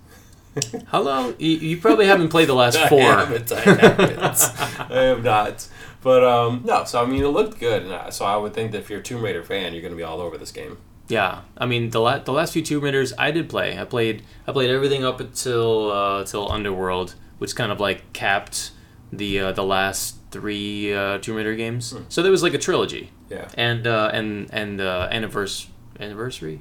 Hello, 0.88 1.34
you, 1.38 1.50
you 1.50 1.76
probably 1.76 2.06
haven't 2.06 2.30
played 2.30 2.48
the 2.48 2.54
last 2.54 2.76
I 2.78 2.88
four. 2.88 3.00
haven't, 3.00 3.52
I 3.52 3.60
haven't. 3.60 4.18
I 4.90 5.02
have 5.04 5.22
not. 5.22 5.68
But, 6.02 6.24
um, 6.24 6.62
no, 6.64 6.84
so, 6.84 7.02
I 7.02 7.06
mean, 7.06 7.22
it 7.24 7.28
looked 7.28 7.58
good. 7.58 7.84
And 7.84 8.12
so 8.14 8.24
I 8.24 8.36
would 8.36 8.54
think 8.54 8.72
that 8.72 8.78
if 8.78 8.90
you're 8.90 9.00
a 9.00 9.02
Tomb 9.02 9.22
Raider 9.22 9.42
fan, 9.42 9.72
you're 9.72 9.82
going 9.82 9.92
to 9.92 9.96
be 9.96 10.02
all 10.04 10.20
over 10.20 10.38
this 10.38 10.52
game. 10.52 10.78
Yeah, 11.08 11.40
I 11.56 11.64
mean 11.64 11.88
the 11.88 12.00
la- 12.02 12.18
the 12.18 12.32
last 12.34 12.52
few 12.52 12.60
Tomb 12.60 12.84
Raiders 12.84 13.14
I 13.16 13.30
did 13.30 13.48
play. 13.48 13.78
I 13.78 13.84
played 13.86 14.22
I 14.46 14.52
played 14.52 14.68
everything 14.68 15.06
up 15.06 15.20
until 15.20 15.90
uh, 15.90 16.24
till 16.24 16.52
Underworld, 16.52 17.14
which 17.38 17.56
kind 17.56 17.72
of 17.72 17.80
like 17.80 18.12
capped 18.12 18.72
the 19.10 19.40
uh, 19.40 19.52
the 19.52 19.64
last 19.64 20.16
three 20.30 20.92
uh, 20.92 21.16
Tomb 21.16 21.36
Raider 21.36 21.56
games. 21.56 21.94
So 22.10 22.22
there 22.22 22.30
was 22.30 22.42
like 22.42 22.52
a 22.52 22.58
trilogy, 22.58 23.10
Yeah. 23.30 23.48
and 23.54 23.86
uh, 23.86 24.10
and 24.12 24.50
and 24.52 24.82
uh, 24.82 25.08
anniversary 25.10 25.70
anniversary. 25.98 26.60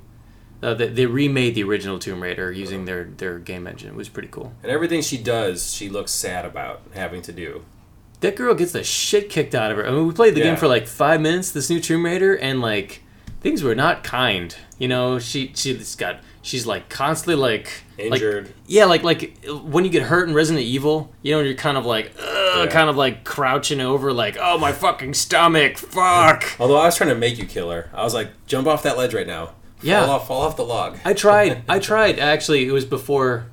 Uh, 0.64 0.74
they, 0.74 0.88
they 0.88 1.06
remade 1.06 1.54
the 1.54 1.64
original 1.64 2.00
Tomb 2.00 2.24
Raider 2.24 2.50
using 2.50 2.86
their, 2.86 3.04
their 3.04 3.38
game 3.40 3.68
engine. 3.68 3.90
It 3.90 3.96
was 3.96 4.08
pretty 4.10 4.30
cool. 4.30 4.54
And 4.64 4.72
everything 4.72 5.02
she 5.02 5.18
does, 5.18 5.72
she 5.74 5.88
looks 5.90 6.12
sad 6.12 6.46
about 6.46 6.82
having 6.96 7.22
to 7.24 7.34
do. 7.34 7.66
That 8.22 8.36
girl 8.36 8.54
gets 8.56 8.72
the 8.72 8.84
shit 8.84 9.30
kicked 9.30 9.54
out 9.54 9.72
of 9.72 9.78
her. 9.78 9.88
I 9.88 9.92
mean, 9.92 10.08
we 10.08 10.14
played 10.14 10.34
the 10.36 10.40
Yeah. 10.40 10.48
game 10.48 10.56
for 10.58 10.68
like 10.68 10.88
five 10.88 11.22
minutes, 11.22 11.52
this 11.52 11.70
new 11.70 11.80
Tomb 11.80 12.04
Raider, 12.06 12.34
and 12.36 12.62
like 12.62 13.02
things 13.42 13.62
were 13.64 13.76
not 13.76 14.04
kind. 14.04 14.56
You 14.80 14.88
know, 14.88 15.20
she 15.20 15.52
she's 15.56 15.96
got 15.96 16.20
she's 16.42 16.66
like 16.66 16.90
constantly 16.90 17.36
like 17.36 17.70
like- 18.00 18.14
Injured. 18.22 18.54
yeah, 18.68 18.86
like 18.86 19.04
like 19.04 19.44
when 19.64 19.84
you 19.86 19.90
get 19.92 20.04
hurt 20.04 20.28
in 20.30 20.34
Resident 20.36 20.66
Evil, 20.66 21.12
you 21.22 21.34
know, 21.34 21.42
you're 21.42 21.54
kind 21.56 21.78
of 21.78 21.86
like 21.86 22.12
Ugh, 22.20 22.66
Yeah. 22.66 22.68
kind 22.68 22.90
of 22.90 22.96
like 22.98 23.24
crouching 23.24 23.82
over, 23.82 24.12
like 24.14 24.38
oh 24.40 24.58
my 24.58 24.72
fucking 24.72 25.14
stomach, 25.14 25.78
fuck. 25.78 26.44
Although 26.60 26.78
I 26.78 26.86
was 26.86 26.96
trying 26.96 27.10
to 27.10 27.16
make 27.16 27.38
you 27.38 27.46
kill 27.46 27.70
her. 27.72 27.90
I 27.94 28.04
was 28.04 28.14
like, 28.16 28.30
jump 28.48 28.68
off 28.68 28.84
that 28.84 28.98
ledge 28.98 29.14
right 29.14 29.28
now. 29.28 29.52
Yeah. 29.82 30.06
Fall 30.06 30.16
off, 30.16 30.28
fall 30.28 30.42
off 30.42 30.56
the 30.58 30.64
log. 30.66 30.98
I 31.06 31.14
tried. 31.14 31.62
I 31.70 31.78
tried. 31.80 32.18
Actually, 32.20 32.68
it 32.68 32.72
was 32.72 32.86
before. 32.86 33.46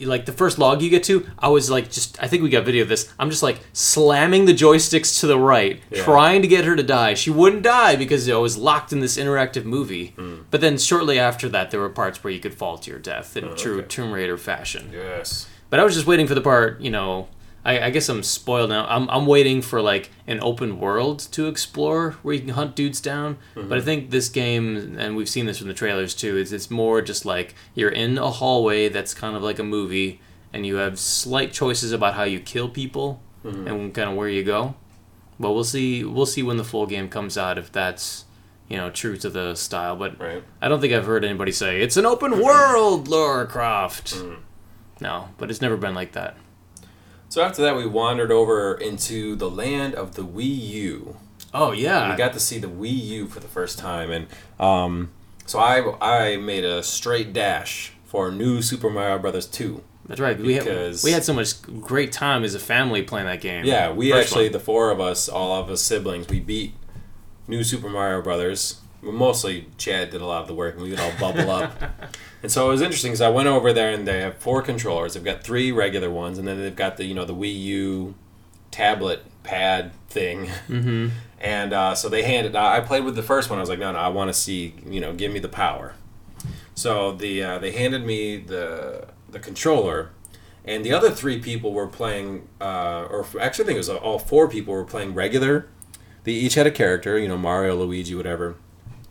Like 0.00 0.26
the 0.26 0.32
first 0.32 0.58
log 0.58 0.82
you 0.82 0.90
get 0.90 1.02
to, 1.04 1.26
I 1.38 1.48
was 1.48 1.70
like, 1.70 1.90
just 1.90 2.22
I 2.22 2.28
think 2.28 2.42
we 2.42 2.48
got 2.50 2.64
video 2.64 2.82
of 2.82 2.88
this. 2.88 3.12
I'm 3.18 3.30
just 3.30 3.42
like 3.42 3.60
slamming 3.72 4.44
the 4.44 4.52
joysticks 4.54 5.20
to 5.20 5.26
the 5.26 5.38
right, 5.38 5.80
Yeah. 5.90 6.02
trying 6.04 6.42
to 6.42 6.48
get 6.48 6.64
her 6.64 6.76
to 6.76 6.82
die. 6.82 7.14
She 7.14 7.30
wouldn't 7.30 7.62
die 7.62 7.96
because 7.96 8.28
I 8.28 8.36
was 8.36 8.56
locked 8.56 8.92
in 8.92 9.00
this 9.00 9.16
interactive 9.16 9.64
movie. 9.64 10.08
Hmm. 10.16 10.36
But 10.50 10.60
then 10.60 10.78
shortly 10.78 11.18
after 11.18 11.48
that, 11.50 11.70
there 11.70 11.80
were 11.80 11.88
parts 11.88 12.22
where 12.22 12.32
you 12.32 12.40
could 12.40 12.54
fall 12.54 12.78
to 12.78 12.90
your 12.90 13.00
death 13.00 13.36
in 13.36 13.54
true 13.56 13.76
Oh, 13.76 13.78
okay. 13.78 13.88
Tomb 13.88 14.12
Raider 14.12 14.36
fashion. 14.38 14.90
Yes. 14.92 15.48
But 15.70 15.80
I 15.80 15.84
was 15.84 15.94
just 15.94 16.06
waiting 16.06 16.26
for 16.26 16.34
the 16.34 16.40
part, 16.40 16.80
you 16.80 16.90
know. 16.90 17.28
I, 17.64 17.86
I 17.86 17.90
guess 17.90 18.08
I'm 18.08 18.22
spoiled 18.22 18.70
now. 18.70 18.86
I'm, 18.88 19.08
I'm 19.10 19.26
waiting 19.26 19.62
for 19.62 19.82
like 19.82 20.10
an 20.26 20.40
open 20.40 20.80
world 20.80 21.18
to 21.32 21.48
explore 21.48 22.12
where 22.22 22.34
you 22.34 22.40
can 22.40 22.50
hunt 22.50 22.76
dudes 22.76 23.00
down. 23.00 23.38
But 23.54 23.64
I 23.64 23.66
mm-hmm. 23.66 23.84
think 23.84 24.10
this 24.10 24.28
game, 24.28 24.96
and 24.98 25.16
we've 25.16 25.28
seen 25.28 25.46
this 25.46 25.58
from 25.58 25.68
the 25.68 25.74
trailers 25.74 26.14
too, 26.14 26.36
is 26.36 26.52
it's 26.52 26.70
more 26.70 27.02
just 27.02 27.24
like 27.24 27.54
you're 27.74 27.90
in 27.90 28.16
a 28.16 28.30
hallway 28.30 28.88
that's 28.88 29.12
kind 29.14 29.36
of 29.36 29.42
like 29.42 29.58
a 29.58 29.64
movie, 29.64 30.20
and 30.52 30.64
you 30.64 30.76
have 30.76 30.98
slight 30.98 31.52
choices 31.52 31.92
about 31.92 32.14
how 32.14 32.22
you 32.22 32.40
kill 32.40 32.68
people 32.68 33.20
mm-hmm. 33.44 33.66
and 33.66 33.94
kind 33.94 34.10
of 34.10 34.16
where 34.16 34.28
you 34.28 34.44
go. 34.44 34.74
But 35.40 35.52
we'll 35.52 35.64
see. 35.64 36.04
We'll 36.04 36.26
see 36.26 36.42
when 36.42 36.56
the 36.56 36.64
full 36.64 36.86
game 36.86 37.08
comes 37.08 37.36
out 37.36 37.58
if 37.58 37.70
that's 37.70 38.24
you 38.68 38.76
know 38.76 38.90
true 38.90 39.16
to 39.18 39.30
the 39.30 39.54
style. 39.54 39.96
But 39.96 40.18
Right. 40.18 40.42
I 40.60 40.68
don't 40.68 40.80
think 40.80 40.92
I've 40.92 41.06
heard 41.06 41.24
anybody 41.24 41.52
say 41.52 41.80
it's 41.80 41.96
an 41.96 42.06
open 42.06 42.40
world, 42.42 43.08
Lara 43.08 43.46
Croft. 43.46 44.14
Mm-hmm. 44.14 44.42
No, 45.00 45.28
but 45.38 45.50
it's 45.50 45.60
never 45.60 45.76
been 45.76 45.94
like 45.94 46.12
that. 46.12 46.36
So 47.28 47.42
after 47.42 47.62
that, 47.62 47.76
we 47.76 47.86
wandered 47.86 48.30
over 48.32 48.74
into 48.74 49.36
the 49.36 49.50
land 49.50 49.94
of 49.94 50.14
the 50.14 50.22
Wii 50.22 50.68
U. 50.70 51.16
Oh 51.52 51.72
yeah, 51.72 52.10
We 52.10 52.16
got 52.16 52.32
to 52.34 52.40
see 52.40 52.58
the 52.58 52.68
Wii 52.68 53.04
U 53.06 53.26
for 53.26 53.40
the 53.40 53.48
first 53.48 53.78
time, 53.78 54.10
and 54.10 54.26
um, 54.60 55.10
so 55.46 55.58
I 55.58 55.96
I 56.00 56.36
made 56.36 56.64
a 56.64 56.82
straight 56.82 57.32
dash 57.32 57.92
for 58.04 58.30
New 58.30 58.62
Super 58.62 58.90
Mario 58.90 59.18
Brothers 59.18 59.46
Two. 59.46 59.82
that's 60.06 60.20
right. 60.20 60.38
We 60.38 60.54
had 60.54 60.66
we 61.04 61.10
had 61.12 61.24
so 61.24 61.32
much 61.32 61.62
great 61.62 62.12
time 62.12 62.44
as 62.44 62.54
a 62.54 62.58
family 62.58 63.02
playing 63.02 63.26
that 63.26 63.40
game. 63.40 63.64
Yeah, 63.64 63.92
we 63.92 64.10
First 64.10 64.28
actually 64.28 64.44
one. 64.46 64.52
the 64.52 64.60
four 64.60 64.90
of 64.90 65.00
us, 65.00 65.28
all 65.28 65.60
of 65.62 65.70
us 65.70 65.80
siblings, 65.82 66.28
we 66.28 66.40
beat 66.40 66.74
New 67.46 67.62
Super 67.64 67.88
Mario 67.88 68.22
Brothers. 68.22 68.80
Mostly 69.00 69.68
Chad 69.78 70.10
did 70.10 70.20
a 70.20 70.26
lot 70.26 70.42
of 70.42 70.48
the 70.48 70.54
work, 70.54 70.74
and 70.74 70.82
we 70.82 70.90
would 70.90 71.00
all 71.00 71.12
bubble 71.18 71.50
up. 71.50 71.72
And 72.40 72.52
so 72.52 72.68
it 72.68 72.70
was 72.70 72.82
interesting 72.82 73.10
because 73.10 73.20
I 73.20 73.30
went 73.30 73.48
over 73.48 73.72
there 73.72 73.92
and 73.92 74.06
they 74.06 74.20
have 74.20 74.36
four 74.36 74.62
controllers. 74.62 75.14
They've 75.14 75.24
got 75.24 75.42
three 75.42 75.72
regular 75.72 76.08
ones, 76.08 76.38
and 76.38 76.46
then 76.46 76.60
they've 76.60 76.76
got 76.76 76.96
the 76.96 77.04
you 77.04 77.12
know 77.12 77.24
the 77.24 77.34
Wii 77.34 77.60
U 77.62 78.14
tablet 78.70 79.24
pad 79.42 79.92
thing. 80.08 80.46
Mm-hmm. 80.68 81.08
And 81.40 81.72
uh, 81.72 81.94
so 81.94 82.08
they 82.08 82.24
handed. 82.24 82.56
I 82.56 82.80
played 82.80 83.04
with 83.04 83.14
the 83.14 83.22
first 83.22 83.48
one. 83.48 83.60
I 83.60 83.62
was 83.62 83.68
like, 83.68 83.78
no, 83.78 83.92
no, 83.92 83.98
I 83.98 84.08
want 84.08 84.28
to 84.28 84.34
see. 84.34 84.74
You 84.84 85.00
know, 85.00 85.12
give 85.12 85.30
me 85.30 85.38
the 85.38 85.48
power. 85.48 85.94
So 86.74 87.12
the 87.12 87.42
uh, 87.44 87.58
they 87.58 87.70
handed 87.70 88.04
me 88.04 88.38
the 88.38 89.06
the 89.30 89.38
controller, 89.38 90.10
and 90.64 90.84
the 90.84 90.92
other 90.92 91.10
three 91.10 91.38
people 91.38 91.72
were 91.72 91.86
playing, 91.86 92.48
uh, 92.60 93.06
or 93.08 93.24
actually 93.40 93.64
I 93.64 93.66
think 93.66 93.74
it 93.76 93.76
was 93.76 93.88
all 93.88 94.18
four 94.18 94.48
people 94.48 94.74
were 94.74 94.84
playing 94.84 95.14
regular. 95.14 95.68
They 96.24 96.32
each 96.32 96.54
had 96.54 96.66
a 96.66 96.72
character, 96.72 97.16
you 97.18 97.28
know, 97.28 97.38
Mario, 97.38 97.76
Luigi, 97.76 98.16
whatever. 98.16 98.56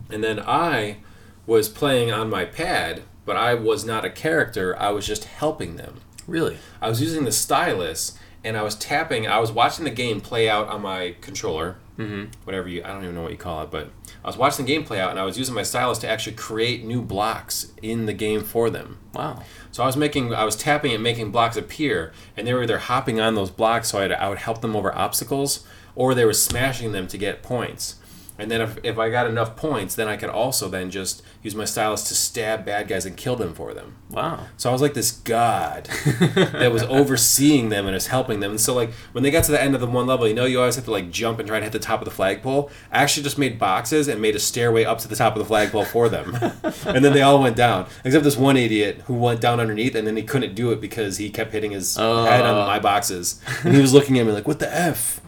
And 0.09 0.23
then 0.23 0.39
I 0.39 0.97
was 1.45 1.69
playing 1.69 2.11
on 2.11 2.29
my 2.29 2.45
pad, 2.45 3.03
but 3.25 3.35
I 3.35 3.53
was 3.53 3.85
not 3.85 4.05
a 4.05 4.09
character. 4.09 4.77
I 4.79 4.89
was 4.91 5.05
just 5.05 5.25
helping 5.25 5.75
them. 5.75 6.01
Really? 6.27 6.57
I 6.81 6.89
was 6.89 7.01
using 7.01 7.23
the 7.25 7.31
stylus, 7.31 8.17
and 8.43 8.57
I 8.57 8.61
was 8.61 8.75
tapping. 8.75 9.27
I 9.27 9.39
was 9.39 9.51
watching 9.51 9.85
the 9.85 9.91
game 9.91 10.19
play 10.21 10.49
out 10.49 10.67
on 10.67 10.81
my 10.81 11.15
controller, 11.21 11.77
Mm-hmm. 11.97 12.25
whatever 12.43 12.67
you. 12.67 12.83
I 12.83 12.89
don't 12.89 13.01
even 13.03 13.15
know 13.15 13.23
what 13.23 13.31
you 13.31 13.37
call 13.39 13.63
it, 13.63 13.71
but 13.71 13.89
I 14.23 14.27
was 14.27 14.37
watching 14.37 14.65
the 14.67 14.71
game 14.71 14.83
play 14.83 14.99
out, 14.99 15.09
and 15.09 15.19
I 15.19 15.23
was 15.23 15.35
using 15.39 15.55
my 15.55 15.63
stylus 15.63 15.97
to 15.99 16.07
actually 16.07 16.35
create 16.35 16.85
new 16.85 17.01
blocks 17.01 17.71
in 17.81 18.05
the 18.05 18.13
game 18.13 18.43
for 18.43 18.69
them. 18.69 18.99
Wow. 19.15 19.41
So 19.71 19.81
I 19.81 19.87
was 19.87 19.97
making, 19.97 20.31
I 20.31 20.43
was 20.43 20.55
tapping 20.55 20.93
and 20.93 21.01
making 21.01 21.31
blocks 21.31 21.57
appear, 21.57 22.13
and 22.35 22.45
they 22.45 22.53
were 22.53 22.61
either 22.61 22.77
hopping 22.77 23.19
on 23.19 23.33
those 23.33 23.49
blocks, 23.49 23.87
so 23.89 23.99
I'd, 23.99 24.11
I 24.11 24.29
would 24.29 24.37
help 24.37 24.61
them 24.61 24.75
over 24.75 24.93
obstacles, 24.95 25.65
or 25.95 26.13
they 26.13 26.23
were 26.23 26.33
smashing 26.33 26.91
them 26.91 27.07
to 27.07 27.17
get 27.17 27.41
points. 27.41 27.95
And 28.39 28.51
then 28.51 28.61
if, 28.61 28.77
if 28.83 28.99
I 28.99 29.09
got 29.09 29.25
enough 29.27 29.55
points, 29.55 29.95
then 29.95 30.07
I 30.07 30.15
could 30.15 30.29
also 30.29 30.69
then 30.69 30.91
just 30.91 31.23
use 31.41 31.55
my 31.55 31.65
stylus 31.65 32.07
to 32.09 32.13
stab 32.15 32.65
bad 32.65 32.87
guys 32.87 33.05
and 33.05 33.17
kill 33.17 33.35
them 33.35 33.53
for 33.55 33.73
them. 33.73 33.95
Wow. 34.11 34.45
So 34.57 34.69
I 34.69 34.73
was 34.73 34.81
like 34.81 34.93
this 34.93 35.11
god 35.11 35.85
that 35.85 36.69
was 36.71 36.83
overseeing 36.83 37.69
them 37.69 37.85
and 37.87 37.93
was 37.95 38.07
helping 38.07 38.39
them. 38.39 38.51
And 38.51 38.61
so 38.61 38.75
like 38.75 38.91
when 39.11 39.23
they 39.23 39.31
got 39.31 39.43
to 39.45 39.51
the 39.51 39.61
end 39.61 39.73
of 39.73 39.81
the 39.81 39.87
one 39.87 40.05
level, 40.05 40.27
you 40.27 40.33
know, 40.35 40.45
you 40.45 40.59
always 40.59 40.75
have 40.75 40.85
to 40.85 40.91
like 40.91 41.09
jump 41.09 41.39
and 41.39 41.47
try 41.47 41.57
to 41.59 41.63
hit 41.63 41.73
the 41.73 41.79
top 41.79 41.99
of 41.99 42.05
the 42.05 42.11
flagpole. 42.11 42.69
I 42.91 43.01
actually 43.01 43.23
just 43.23 43.37
made 43.39 43.57
boxes 43.57 44.07
and 44.07 44.21
made 44.21 44.35
a 44.35 44.39
stairway 44.39 44.83
up 44.85 44.99
to 44.99 45.07
the 45.07 45.15
top 45.15 45.33
of 45.35 45.39
the 45.39 45.45
flagpole 45.45 45.85
for 45.85 46.07
them, 46.07 46.35
and 46.85 47.03
then 47.03 47.13
they 47.13 47.21
all 47.23 47.41
went 47.41 47.55
down 47.55 47.87
except 48.05 48.23
this 48.23 48.37
one 48.37 48.55
idiot 48.57 49.01
who 49.05 49.13
went 49.15 49.41
down 49.41 49.59
underneath, 49.59 49.95
and 49.95 50.05
then 50.05 50.15
he 50.15 50.23
couldn't 50.23 50.53
do 50.55 50.71
it 50.71 50.79
because 50.79 51.17
he 51.17 51.29
kept 51.29 51.51
hitting 51.53 51.71
his 51.71 51.97
Oh. 51.99 52.25
head 52.25 52.41
on 52.45 52.67
my 52.67 52.77
boxes, 52.79 53.41
and 53.63 53.73
he 53.75 53.81
was 53.81 53.93
looking 53.93 54.19
at 54.19 54.25
me 54.25 54.31
like, 54.31 54.47
"What 54.47 54.59
the 54.59 54.71
f?" 54.73 55.21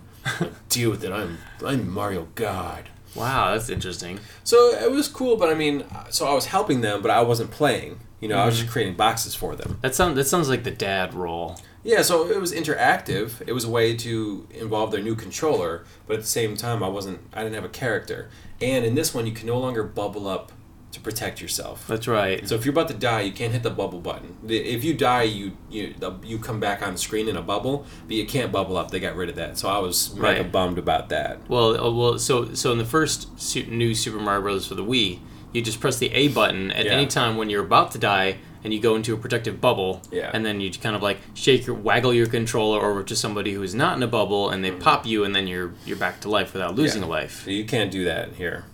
Deal 0.70 0.92
with 0.92 1.04
it. 1.04 1.12
I'm 1.12 1.40
I'm 1.66 1.90
Mario 1.90 2.28
God. 2.36 2.90
Wow, 3.16 3.52
that's 3.52 3.70
interesting. 3.70 4.20
So 4.44 4.70
it 4.70 4.92
was 4.92 5.08
cool, 5.08 5.36
but 5.36 5.50
I 5.50 5.56
mean, 5.56 5.84
so 6.10 6.28
I 6.28 6.34
was 6.34 6.48
helping 6.48 6.82
them, 6.82 7.02
but 7.02 7.12
I 7.12 7.22
wasn't 7.22 7.52
playing. 7.52 8.00
You 8.20 8.28
know, 8.28 8.38
I 8.38 8.46
was 8.46 8.56
just 8.56 8.66
mm-hmm. 8.66 8.74
creating 8.74 8.96
boxes 8.96 9.34
for 9.34 9.56
them. 9.56 9.80
That 9.82 9.96
sounds 9.96 10.16
that 10.16 10.26
sounds 10.26 10.50
like 10.50 10.64
the 10.64 10.72
dad 10.72 11.14
role. 11.14 11.58
Yeah, 11.84 12.02
so 12.02 12.30
it 12.30 12.40
was 12.40 12.52
interactive. 12.52 13.42
It 13.48 13.54
was 13.54 13.64
a 13.64 13.70
way 13.70 13.96
to 13.96 14.48
involve 14.52 14.92
their 14.92 15.02
new 15.02 15.16
controller, 15.16 15.86
but 16.06 16.16
at 16.16 16.22
the 16.22 16.28
same 16.28 16.58
time, 16.58 16.84
I 16.84 16.90
wasn't. 16.90 17.22
I 17.34 17.44
didn't 17.44 17.56
have 17.56 17.64
a 17.64 17.70
character. 17.70 18.30
And 18.62 18.86
in 18.86 18.96
this 18.96 19.14
one, 19.14 19.26
you 19.26 19.32
can 19.32 19.48
no 19.48 19.58
longer 19.58 19.84
bubble 19.84 20.28
up 20.28 20.52
to 20.92 21.00
protect 21.00 21.40
yourself. 21.42 21.86
That's 21.88 22.08
right. 22.08 22.48
So 22.48 22.56
if 22.56 22.66
you're 22.66 22.72
about 22.74 22.88
to 22.88 22.94
die, 22.96 23.22
you 23.22 23.32
can't 23.32 23.54
hit 23.54 23.62
the 23.62 23.70
bubble 23.70 24.00
button. 24.00 24.36
If 24.48 24.84
you 24.84 24.94
die, 24.96 25.24
you 25.24 25.52
you 25.70 25.94
you 26.24 26.40
come 26.40 26.60
back 26.60 26.82
on 26.82 26.98
screen 26.98 27.28
in 27.28 27.36
a 27.38 27.42
bubble, 27.44 27.86
but 28.08 28.16
you 28.16 28.26
can't 28.26 28.52
bubble 28.52 28.76
up. 28.76 28.90
They 28.92 29.00
got 29.00 29.16
rid 29.16 29.30
of 29.30 29.36
that, 29.36 29.58
so 29.58 29.70
I 29.70 29.78
was 29.78 30.16
mega 30.16 30.42
Right. 30.42 30.52
bummed 30.52 30.80
about 30.80 31.10
that. 31.10 31.48
Well, 31.48 31.80
uh, 31.80 31.92
well, 31.92 32.18
so 32.20 32.54
so 32.56 32.72
in 32.72 32.80
the 32.80 32.86
first 32.86 33.40
su- 33.40 33.66
new 33.68 33.94
Super 33.94 34.20
Mario 34.20 34.42
Bros. 34.42 34.66
for 34.68 34.76
the 34.76 34.84
Wii, 34.84 35.20
you 35.54 35.62
just 35.62 35.80
press 35.80 35.98
the 35.98 36.12
A 36.12 36.28
button 36.30 36.72
at 36.72 36.86
Yeah. 36.86 36.92
any 36.94 37.06
time 37.06 37.38
when 37.38 37.50
you're 37.52 37.64
about 37.64 37.92
to 37.92 38.00
die, 38.00 38.38
and 38.64 38.74
you 38.74 38.80
go 38.80 38.96
into 38.96 39.14
a 39.14 39.18
protective 39.18 39.62
bubble. 39.62 40.02
Yeah. 40.12 40.32
And 40.34 40.44
then 40.44 40.60
you 40.60 40.72
kind 40.72 40.96
of 40.96 41.04
like 41.04 41.20
shake 41.36 41.68
your 41.68 41.76
waggle 41.76 42.16
your 42.16 42.26
controller 42.28 42.84
over 42.84 43.04
to 43.04 43.16
somebody 43.16 43.54
who 43.54 43.62
is 43.62 43.76
not 43.76 43.96
in 43.96 44.02
a 44.02 44.08
bubble, 44.08 44.50
and 44.50 44.66
they 44.66 44.72
pop 44.72 45.06
you, 45.06 45.24
and 45.24 45.36
then 45.36 45.46
you're 45.46 45.74
you're 45.86 45.98
back 45.98 46.20
to 46.22 46.30
life 46.32 46.52
without 46.54 46.76
losing 46.76 47.04
Mm-hmm. 47.04 47.12
Yeah. 47.12 47.18
a 47.18 47.22
life. 47.22 47.48
You 47.48 47.66
can't 47.66 47.92
do 47.92 48.06
that 48.06 48.34
here. 48.38 48.66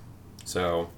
So 0.46 0.90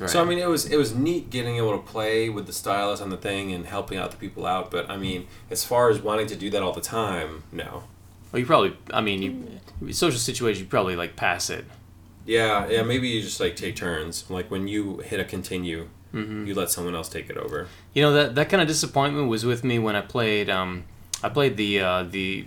right. 0.00 0.10
So 0.10 0.20
I 0.20 0.24
mean, 0.24 0.38
it 0.38 0.48
was 0.48 0.66
it 0.66 0.76
was 0.76 0.94
neat 0.94 1.30
getting 1.30 1.56
able 1.56 1.72
to 1.72 1.84
play 1.84 2.28
with 2.28 2.46
the 2.46 2.52
stylus 2.52 3.00
on 3.00 3.10
the 3.10 3.16
thing 3.16 3.52
and 3.52 3.66
helping 3.66 3.98
out 3.98 4.10
the 4.10 4.16
people 4.16 4.46
out. 4.46 4.70
But 4.70 4.88
I 4.90 4.96
mean, 4.96 5.26
as 5.50 5.64
far 5.64 5.90
as 5.90 6.00
wanting 6.00 6.26
to 6.28 6.36
do 6.36 6.50
that 6.50 6.62
all 6.62 6.72
the 6.72 6.80
time, 6.80 7.42
no. 7.52 7.84
well, 8.32 8.40
you 8.40 8.46
probably, 8.46 8.76
I 8.92 9.00
mean, 9.00 9.60
you 9.80 9.92
social 9.92 10.18
situation, 10.18 10.64
you 10.64 10.68
probably 10.68 10.96
like 10.96 11.16
pass 11.16 11.50
it. 11.50 11.64
Yeah, 12.26 12.66
yeah. 12.68 12.82
Maybe 12.82 13.08
you 13.08 13.20
just 13.22 13.40
like 13.40 13.56
take 13.56 13.76
turns. 13.76 14.28
Like 14.30 14.50
when 14.50 14.68
you 14.68 14.98
hit 14.98 15.20
a 15.20 15.24
continue, 15.24 15.88
Mm-hmm. 16.14 16.46
you 16.46 16.54
let 16.54 16.70
someone 16.70 16.94
else 16.94 17.08
take 17.08 17.28
it 17.28 17.36
over. 17.36 17.66
You 17.92 18.02
know 18.02 18.12
that 18.12 18.36
that 18.36 18.48
kind 18.48 18.62
of 18.62 18.68
disappointment 18.68 19.28
was 19.28 19.44
with 19.44 19.64
me 19.64 19.80
when 19.80 19.96
I 19.96 20.00
played. 20.00 20.48
Um, 20.48 20.84
I 21.24 21.28
played 21.28 21.56
the 21.56 21.80
uh, 21.80 22.02
the 22.04 22.46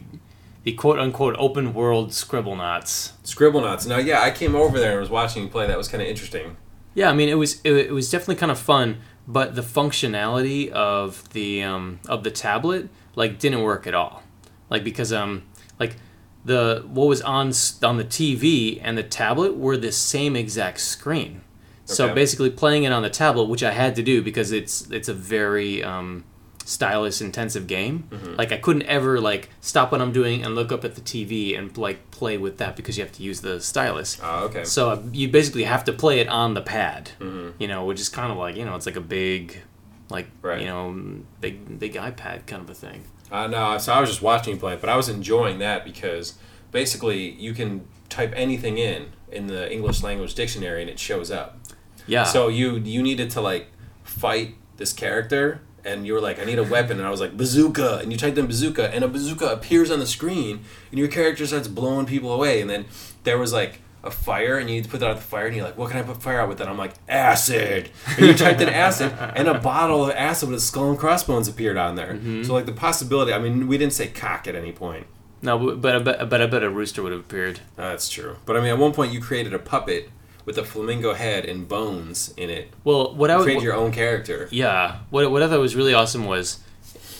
the 0.63 0.71
quote 0.71 0.99
unquote 0.99 1.35
open 1.37 1.73
world 1.73 2.11
Scribblenauts. 2.11 3.11
Scribblenauts. 3.25 3.85
Now, 3.85 3.97
yeah, 3.97 4.21
I 4.21 4.31
came 4.31 4.55
over 4.55 4.79
there 4.79 4.91
and 4.91 5.01
was 5.01 5.09
watching 5.09 5.43
you 5.43 5.49
play. 5.49 5.67
That 5.67 5.77
was 5.77 5.89
kind 5.89 6.01
of 6.01 6.07
interesting. 6.07 6.55
Yeah, 6.97 7.11
I 7.11 7.13
mean 7.13 7.29
it 7.29 7.35
was 7.35 7.61
it, 7.63 7.73
it 7.73 7.91
was 7.91 8.09
definitely 8.09 8.37
kind 8.37 8.51
of 8.51 8.57
fun, 8.57 8.97
but 9.27 9.53
the 9.53 9.61
functionality 9.61 10.71
of 10.71 11.29
the 11.29 11.61
um, 11.61 11.99
of 12.07 12.23
the 12.23 12.31
tablet 12.31 12.89
like 13.15 13.37
didn't 13.37 13.61
work 13.61 13.85
at 13.85 13.93
all. 13.93 14.23
Like 14.71 14.83
because 14.83 15.13
um 15.13 15.43
like 15.79 15.97
the 16.43 16.83
what 16.87 17.05
was 17.05 17.21
on 17.21 17.53
on 17.83 17.97
the 17.97 18.03
TV 18.03 18.79
and 18.81 18.97
the 18.97 19.03
tablet 19.03 19.55
were 19.55 19.77
the 19.77 19.91
same 19.91 20.35
exact 20.35 20.79
screen. 20.79 21.41
So 21.85 22.15
basically 22.15 22.49
playing 22.49 22.83
it 22.83 22.91
on 22.91 23.03
the 23.03 23.11
tablet, 23.11 23.45
which 23.45 23.61
I 23.61 23.73
had 23.73 23.95
to 23.97 24.01
do 24.01 24.23
because 24.23 24.51
it's 24.51 24.89
it's 24.89 25.07
a 25.07 25.13
very 25.13 25.83
um, 25.83 26.23
stylus 26.67 27.21
intensive 27.21 27.65
game. 27.65 28.07
Mm-hmm. 28.11 28.35
Like 28.35 28.51
I 28.51 28.57
couldn't 28.57 28.83
ever 28.83 29.21
like 29.21 29.49
stop 29.61 29.91
what 29.93 30.01
I'm 30.01 30.11
doing 30.11 30.43
and 30.43 30.53
look 30.53 30.71
up 30.71 30.83
at 30.83 30.95
the 30.95 31.01
TV 31.01 31.57
and 31.57 31.75
like 31.77 32.11
play 32.11 32.37
with 32.37 32.57
that 32.57 32.75
because 32.75 32.97
you 32.97 33.03
have 33.05 33.13
to 33.13 33.23
use 33.23 33.39
the 33.41 33.61
stylus. 33.61 34.19
Oh, 34.21 34.45
okay. 34.47 34.65
So 34.65 34.89
uh, 34.89 35.01
you 35.13 35.29
basically 35.29 35.63
have 35.63 35.85
to 35.85 35.93
play 35.93 36.19
it 36.19 36.27
on 36.27 36.53
the 36.55 36.61
pad, 36.61 37.11
Mm-hmm. 37.19 37.61
you 37.61 37.67
know, 37.69 37.85
which 37.85 37.99
is 38.01 38.09
kind 38.09 38.31
of 38.31 38.37
like 38.37 38.55
you 38.57 38.65
know 38.65 38.75
it's 38.75 38.85
like 38.85 38.97
a 38.97 39.01
big, 39.19 39.61
like 40.09 40.27
Right. 40.41 40.59
you 40.61 40.67
know, 40.67 41.23
big 41.39 41.79
big 41.79 41.93
iPad 41.93 42.45
kind 42.47 42.61
of 42.61 42.69
a 42.69 42.73
thing. 42.75 43.03
Uh, 43.31 43.47
no, 43.47 43.77
so 43.77 43.93
I 43.93 43.99
was 44.01 44.09
just 44.09 44.21
watching 44.21 44.53
you 44.55 44.59
play, 44.59 44.75
but 44.79 44.89
I 44.89 44.95
was 44.97 45.07
enjoying 45.09 45.59
that 45.59 45.83
because 45.85 46.35
basically 46.71 47.31
you 47.31 47.53
can 47.53 47.87
type 48.09 48.33
anything 48.35 48.77
in 48.77 49.07
in 49.31 49.47
the 49.47 49.71
English 49.71 50.03
language 50.03 50.33
dictionary 50.35 50.81
and 50.81 50.89
it 50.89 50.99
shows 50.99 51.31
up. 51.31 51.59
Yeah. 52.07 52.23
So 52.23 52.47
you 52.49 52.75
you 52.77 53.01
needed 53.03 53.29
to 53.31 53.41
like 53.41 53.67
fight 54.03 54.55
this 54.77 54.93
character, 54.93 55.61
and 55.87 56.05
you 56.05 56.13
were 56.13 56.21
like, 56.21 56.39
I 56.39 56.43
need 56.43 56.59
a 56.59 56.63
weapon, 56.63 56.97
and 56.97 57.07
I 57.07 57.09
was 57.09 57.21
like 57.21 57.37
bazooka, 57.37 57.99
and 57.99 58.11
you 58.11 58.17
typed 58.17 58.37
in 58.37 58.45
bazooka, 58.45 58.93
and 58.93 59.03
a 59.03 59.07
bazooka 59.07 59.47
appears 59.47 59.89
on 59.89 59.99
the 59.99 60.07
screen, 60.07 60.59
and 60.91 60.99
your 60.99 61.07
character 61.07 61.47
starts 61.47 61.67
blowing 61.67 62.05
people 62.05 62.31
away, 62.33 62.61
and 62.61 62.69
then 62.69 62.85
there 63.23 63.37
was 63.37 63.53
like 63.53 63.79
a 64.03 64.11
fire, 64.11 64.57
and 64.57 64.69
you 64.69 64.75
need 64.75 64.83
to 64.83 64.89
put 64.89 64.99
that 64.99 65.09
out 65.09 65.15
the 65.15 65.21
fire, 65.21 65.47
and 65.47 65.55
you're 65.55 65.65
like, 65.65 65.77
what 65.77 65.89
can 65.89 65.99
I 65.99 66.03
put 66.03 66.21
fire 66.21 66.39
out 66.39 66.49
with 66.49 66.61
And 66.61 66.69
I'm 66.69 66.77
like 66.77 66.93
acid, 67.09 67.89
and 68.17 68.25
you 68.27 68.33
typed 68.33 68.61
in 68.61 68.69
acid, 68.69 69.11
and 69.35 69.47
a 69.47 69.55
bottle 69.59 70.05
of 70.05 70.11
acid 70.11 70.49
with 70.49 70.57
a 70.59 70.61
skull 70.61 70.89
and 70.91 70.99
crossbones 70.99 71.47
appeared 71.47 71.77
on 71.77 71.95
there. 71.95 72.13
Mm-hmm. 72.13 72.43
So 72.43 72.53
like 72.53 72.65
the 72.65 72.73
possibility, 72.73 73.33
I 73.33 73.39
mean, 73.39 73.67
we 73.67 73.77
didn't 73.77 73.93
say 73.93 74.07
cock 74.07 74.47
at 74.47 74.55
any 74.55 74.71
point. 74.71 75.07
no, 75.41 75.57
but 75.57 75.81
but 75.81 75.95
I 75.95 75.99
bet, 75.99 76.29
but 76.29 76.41
I 76.41 76.47
bet 76.47 76.63
a 76.63 76.69
rooster 76.69 77.01
would 77.03 77.11
have 77.11 77.21
appeared. 77.21 77.59
That's 77.75 78.09
true, 78.09 78.37
but 78.45 78.55
I 78.55 78.59
mean, 78.59 78.69
at 78.69 78.77
one 78.77 78.93
point 78.93 79.11
you 79.13 79.21
created 79.21 79.53
a 79.53 79.59
puppet 79.59 80.09
with 80.47 80.57
a 80.57 80.63
flamingo 80.63 81.13
head 81.13 81.45
and 81.45 81.67
bones 81.67 82.33
in 82.37 82.49
it. 82.49 82.73
Well, 82.83 83.13
what 83.13 83.29
I 83.29 83.33
You 83.33 83.39
would 83.39 83.43
created 83.45 83.63
your 83.63 83.75
own 83.75 83.91
character. 83.91 84.47
Yeah. 84.49 84.99
What 85.11 85.29
what 85.29 85.43
I 85.43 85.47
thought 85.47 85.59
was 85.59 85.75
really 85.75 85.93
awesome 85.93 86.25
was 86.25 86.59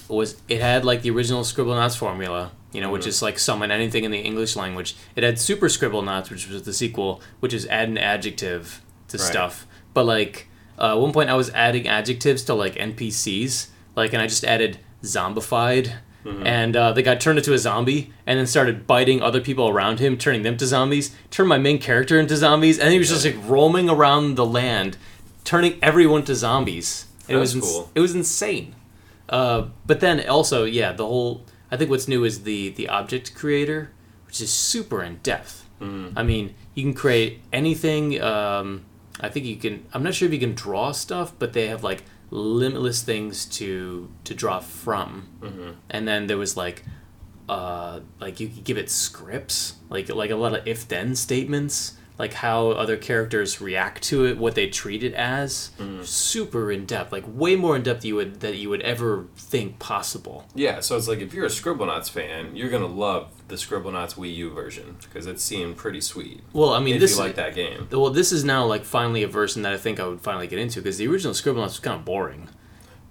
was 0.10 0.42
it 0.48 0.62
had 0.62 0.84
like 0.86 1.04
the 1.04 1.12
original 1.12 1.44
Scribblenauts 1.44 1.96
formula, 1.98 2.52
you 2.72 2.82
know, 2.82 2.90
which 2.90 3.02
Mm-hmm. 3.02 3.10
is 3.10 3.22
like 3.22 3.38
summon 3.38 3.70
anything 3.70 4.04
in 4.06 4.12
the 4.12 4.20
English 4.20 4.56
language. 4.56 4.96
It 5.16 5.24
had 5.24 5.38
Super 5.38 5.68
Scribblenauts, 5.68 6.30
which 6.32 6.48
was 6.50 6.64
the 6.64 6.74
sequel, 6.74 7.22
which 7.42 7.54
is 7.54 7.68
add 7.68 7.90
an 7.90 7.98
adjective 7.98 8.82
to 9.10 9.18
Right. 9.18 9.28
stuff. 9.28 9.68
But 9.94 10.06
like 10.06 10.48
uh, 10.80 10.92
at 10.94 11.00
one 11.00 11.12
point, 11.12 11.30
I 11.30 11.34
was 11.36 11.50
adding 11.52 11.88
adjectives 11.88 12.44
to 12.46 12.54
like 12.54 12.76
NPCs, 12.76 13.68
like, 13.96 14.14
and 14.14 14.22
I 14.22 14.28
just 14.28 14.46
added 14.46 14.80
zombified. 15.04 15.92
Mm-hmm. 16.26 16.46
And 16.46 16.76
uh, 16.76 16.92
the 16.92 17.02
guy 17.02 17.16
turned 17.16 17.38
into 17.38 17.54
a 17.54 17.58
zombie 17.58 18.12
and 18.26 18.38
then 18.38 18.48
started 18.48 18.86
biting 18.86 19.22
other 19.22 19.40
people 19.40 19.70
around 19.70 20.00
him, 20.00 20.18
turning 20.18 20.42
them 20.42 20.58
to 20.58 20.66
zombies. 20.66 21.16
Turned 21.32 21.48
my 21.48 21.58
main 21.58 21.80
character 21.80 22.20
into 22.20 22.36
zombies, 22.36 22.80
and 22.80 22.92
he 22.92 23.00
was 23.00 23.10
just 23.10 23.26
like 23.26 23.36
roaming 23.48 23.90
around 23.90 24.36
the 24.36 24.46
land, 24.46 24.98
turning 25.44 25.80
everyone 25.82 26.24
to 26.26 26.36
zombies. 26.36 27.06
It 27.28 27.36
was 27.36 27.56
ins- 27.56 27.66
cool. 27.66 27.92
it 27.96 28.00
was 28.00 28.16
insane. 28.16 28.76
Uh, 29.30 29.68
but 29.86 30.00
then 30.00 30.28
also, 30.28 30.66
yeah, 30.66 30.92
the 30.92 31.06
whole. 31.06 31.44
I 31.72 31.78
think 31.78 31.90
what's 31.90 32.08
new 32.08 32.24
is 32.24 32.44
the 32.44 32.70
the 32.70 32.88
object 32.90 33.36
creator, 33.36 33.92
which 34.26 34.42
is 34.42 34.52
super 34.52 35.04
in 35.04 35.18
depth. 35.18 35.66
Mm-hmm. 35.82 36.18
I 36.18 36.24
mean, 36.24 36.56
you 36.74 36.84
can 36.84 36.94
create 36.94 37.42
anything. 37.54 38.22
Um, 38.22 38.86
I 39.20 39.30
think 39.30 39.46
you 39.46 39.58
can. 39.58 39.86
I'm 39.94 40.04
not 40.04 40.14
sure 40.14 40.28
if 40.28 40.34
you 40.34 40.40
can 40.40 40.56
draw 40.56 40.92
stuff, 40.92 41.34
but 41.38 41.54
they 41.54 41.68
have 41.68 41.84
like 41.84 42.04
limitless 42.30 43.04
things 43.04 43.46
to 43.46 44.10
to 44.24 44.34
draw 44.34 44.60
from. 44.60 45.28
Mm-hmm. 45.42 45.72
And 45.90 46.08
then 46.08 46.28
there 46.28 46.38
was 46.38 46.58
like, 46.58 46.84
uh, 47.50 48.02
like 48.20 48.40
you 48.40 48.48
could 48.50 48.64
give 48.64 48.78
it 48.78 48.90
scripts, 48.90 49.76
like 49.90 50.10
like 50.10 50.30
a 50.30 50.36
lot 50.36 50.54
of 50.54 50.68
if 50.68 50.88
then 50.88 51.16
statements. 51.16 51.97
Like 52.20 52.34
how 52.34 52.70
other 52.70 52.98
characters 52.98 53.62
react 53.62 54.02
to 54.04 54.26
it, 54.26 54.38
what 54.38 54.56
they 54.56 54.68
treat 54.68 55.04
it 55.04 55.14
as. 55.14 55.72
Mm. 55.78 56.04
Super 56.06 56.72
in 56.72 56.86
depth, 56.86 57.12
like 57.12 57.24
way 57.28 57.56
more 57.56 57.76
in 57.76 57.84
depth 57.84 58.04
you 58.04 58.16
would 58.16 58.40
that 58.40 58.58
you 58.58 58.70
would 58.70 58.82
ever 58.82 59.26
think 59.36 59.78
possible. 59.80 60.48
Yeah, 60.56 60.80
so 60.80 60.98
it's 60.98 61.08
like 61.08 61.20
if 61.20 61.34
you're 61.34 61.46
a 61.46 61.50
Scribblenauts 61.50 62.10
fan, 62.10 62.56
you're 62.56 62.70
gonna 62.70 62.88
love 62.88 63.30
the 63.48 63.56
Scribblenauts 63.56 64.16
Wii 64.16 64.34
U 64.36 64.50
version 64.50 64.98
because 65.02 65.28
it 65.28 65.40
seemed 65.40 65.78
pretty 65.78 66.02
sweet. 66.02 66.42
Well, 66.54 66.74
I 66.74 66.80
mean, 66.80 66.96
if 66.96 67.02
this 67.02 67.18
you 67.18 67.24
like 67.24 67.36
that 67.36 67.54
game. 67.54 67.88
well, 67.92 68.10
this 68.10 68.32
is 68.32 68.44
now 68.44 68.66
like 68.66 68.84
finally 68.84 69.24
a 69.24 69.28
version 69.28 69.62
that 69.62 69.74
I 69.74 69.78
think 69.78 70.00
I 70.00 70.08
would 70.08 70.22
finally 70.22 70.48
get 70.48 70.60
into 70.60 70.82
because 70.82 70.98
the 70.98 71.08
original 71.08 71.34
Scribblenauts 71.34 71.64
was 71.64 71.80
kind 71.80 72.00
of 72.00 72.06
boring. 72.06 72.50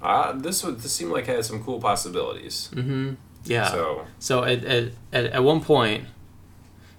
Uh, 0.03 0.33
this 0.33 0.63
would 0.65 0.81
this 0.81 0.93
seemed 0.93 1.13
like 1.13 1.29
it 1.29 1.37
had 1.37 1.45
some 1.45 1.63
cool 1.63 1.81
possibilities. 1.81 2.71
Mm-hmm. 2.75 3.15
Yeah. 3.45 3.71
So 3.71 4.07
So 4.19 4.45
at, 4.45 4.65
at, 4.65 4.93
at, 5.13 5.27
at 5.27 5.45
one 5.45 5.61
point, 5.61 6.05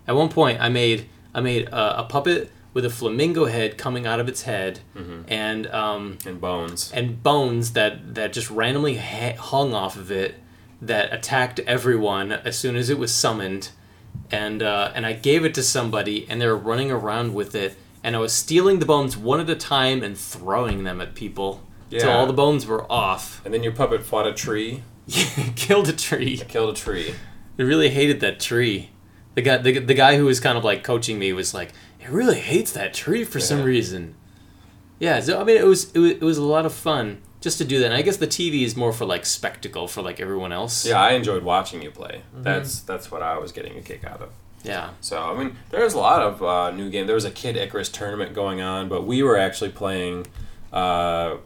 at 0.08 0.16
one 0.16 0.30
point, 0.30 0.62
I 0.62 0.70
made 0.70 1.10
I 1.38 1.42
made 1.42 1.64
a, 1.70 2.00
a 2.02 2.04
puppet 2.04 2.52
with 2.74 2.84
a 2.86 2.90
flamingo 2.90 3.46
head 3.46 3.78
coming 3.78 4.06
out 4.06 4.20
of 4.20 4.28
its 4.28 4.42
head, 4.44 4.80
Mm-hmm. 4.96 5.22
and 5.28 5.68
um, 5.68 6.18
and 6.26 6.42
bones. 6.42 6.92
and 6.94 7.22
bones 7.24 7.74
that 7.74 8.16
that 8.16 8.34
just 8.34 8.50
randomly 8.52 8.98
ha- 8.98 9.38
hung 9.40 9.74
off 9.74 9.96
of 9.96 10.12
it 10.12 10.36
that 10.82 11.12
attacked 11.14 11.60
everyone 11.62 12.32
as 12.32 12.58
soon 12.58 12.76
as 12.76 12.90
it 12.90 12.98
was 13.00 13.14
summoned, 13.14 13.70
and 14.32 14.62
uh, 14.62 14.92
and 14.96 15.06
I 15.06 15.14
gave 15.14 15.46
it 15.46 15.54
to 15.56 15.64
somebody, 15.64 16.26
and 16.30 16.42
they 16.42 16.48
were 16.48 16.58
running 16.72 16.92
around 16.92 17.34
with 17.34 17.56
it, 17.56 17.76
and 18.04 18.16
I 18.16 18.20
was 18.20 18.34
stealing 18.34 18.80
the 18.80 18.86
bones 18.86 19.16
one 19.18 19.40
at 19.40 19.50
a 19.50 19.56
time 19.56 20.04
and 20.04 20.18
throwing 20.18 20.84
them 20.84 21.02
at 21.02 21.16
people 21.16 21.64
till 21.90 22.10
Yeah. 22.10 22.16
all 22.18 22.28
the 22.28 22.34
bones 22.34 22.66
were 22.68 22.86
off. 22.92 23.42
And 23.46 23.54
then 23.54 23.64
your 23.64 23.72
puppet 23.74 24.04
fought 24.04 24.28
a 24.28 24.34
tree, 24.34 24.84
Killed 25.56 25.88
a 25.90 25.94
tree. 25.94 26.38
killed 26.48 26.78
a 26.78 26.80
tree. 26.80 27.16
I 27.58 27.62
really 27.64 27.90
hated 27.90 28.20
that 28.20 28.40
tree. 28.40 28.90
The 29.38 29.44
guy, 29.44 29.58
the, 29.58 29.78
the 29.78 29.94
guy 29.94 30.18
who 30.18 30.26
was 30.26 30.40
kind 30.40 30.58
of 30.58 30.64
like 30.64 30.84
coaching 30.84 31.20
me 31.20 31.32
was 31.32 31.54
like, 31.54 31.72
"He 32.00 32.08
really 32.08 32.40
hates 32.40 32.72
that 32.72 32.92
tree 32.92 33.24
for 33.24 33.40
some 33.40 33.62
reason." 33.62 34.16
Yeah, 34.98 35.20
so 35.20 35.40
I 35.40 35.44
mean, 35.44 35.58
it 35.58 35.64
was, 35.64 35.92
it 35.92 36.00
was 36.00 36.12
it 36.14 36.22
was 36.22 36.40
a 36.40 36.44
lot 36.44 36.66
of 36.66 36.74
fun 36.74 37.22
just 37.40 37.60
to 37.60 37.64
do 37.64 37.78
that. 37.78 37.86
And 37.86 37.94
I 37.94 38.02
guess 38.02 38.18
the 38.18 38.26
TV 38.26 38.64
is 38.64 38.76
more 38.76 38.92
for 38.92 39.06
like 39.06 39.28
spectacle 39.28 39.88
for 39.88 40.02
like 40.02 40.20
everyone 40.20 40.52
else. 40.52 40.88
Yeah, 40.88 41.00
I 41.00 41.12
enjoyed 41.12 41.44
watching 41.44 41.84
you 41.84 41.92
play. 41.92 42.24
Mm-hmm. 42.34 42.42
That's 42.42 42.80
that's 42.80 43.12
what 43.12 43.22
I 43.22 43.38
was 43.38 43.52
getting 43.52 43.78
a 43.78 43.82
kick 43.84 44.04
out 44.04 44.24
of. 44.24 44.32
Yeah. 44.64 44.90
So 45.02 45.22
I 45.22 45.38
mean, 45.38 45.56
there's 45.70 45.94
a 45.94 46.00
lot 46.00 46.24
of 46.24 46.42
uh, 46.42 46.72
new 46.72 46.90
game 46.90 47.06
There 47.06 47.14
was 47.14 47.24
a 47.24 47.30
Kid 47.30 47.58
Icarus 47.58 47.90
tournament 47.90 48.34
going 48.34 48.60
on, 48.60 48.90
but 48.90 49.06
we 49.06 49.22
were 49.22 49.38
actually 49.38 49.70
playing 49.70 50.26
uh, 50.74 51.38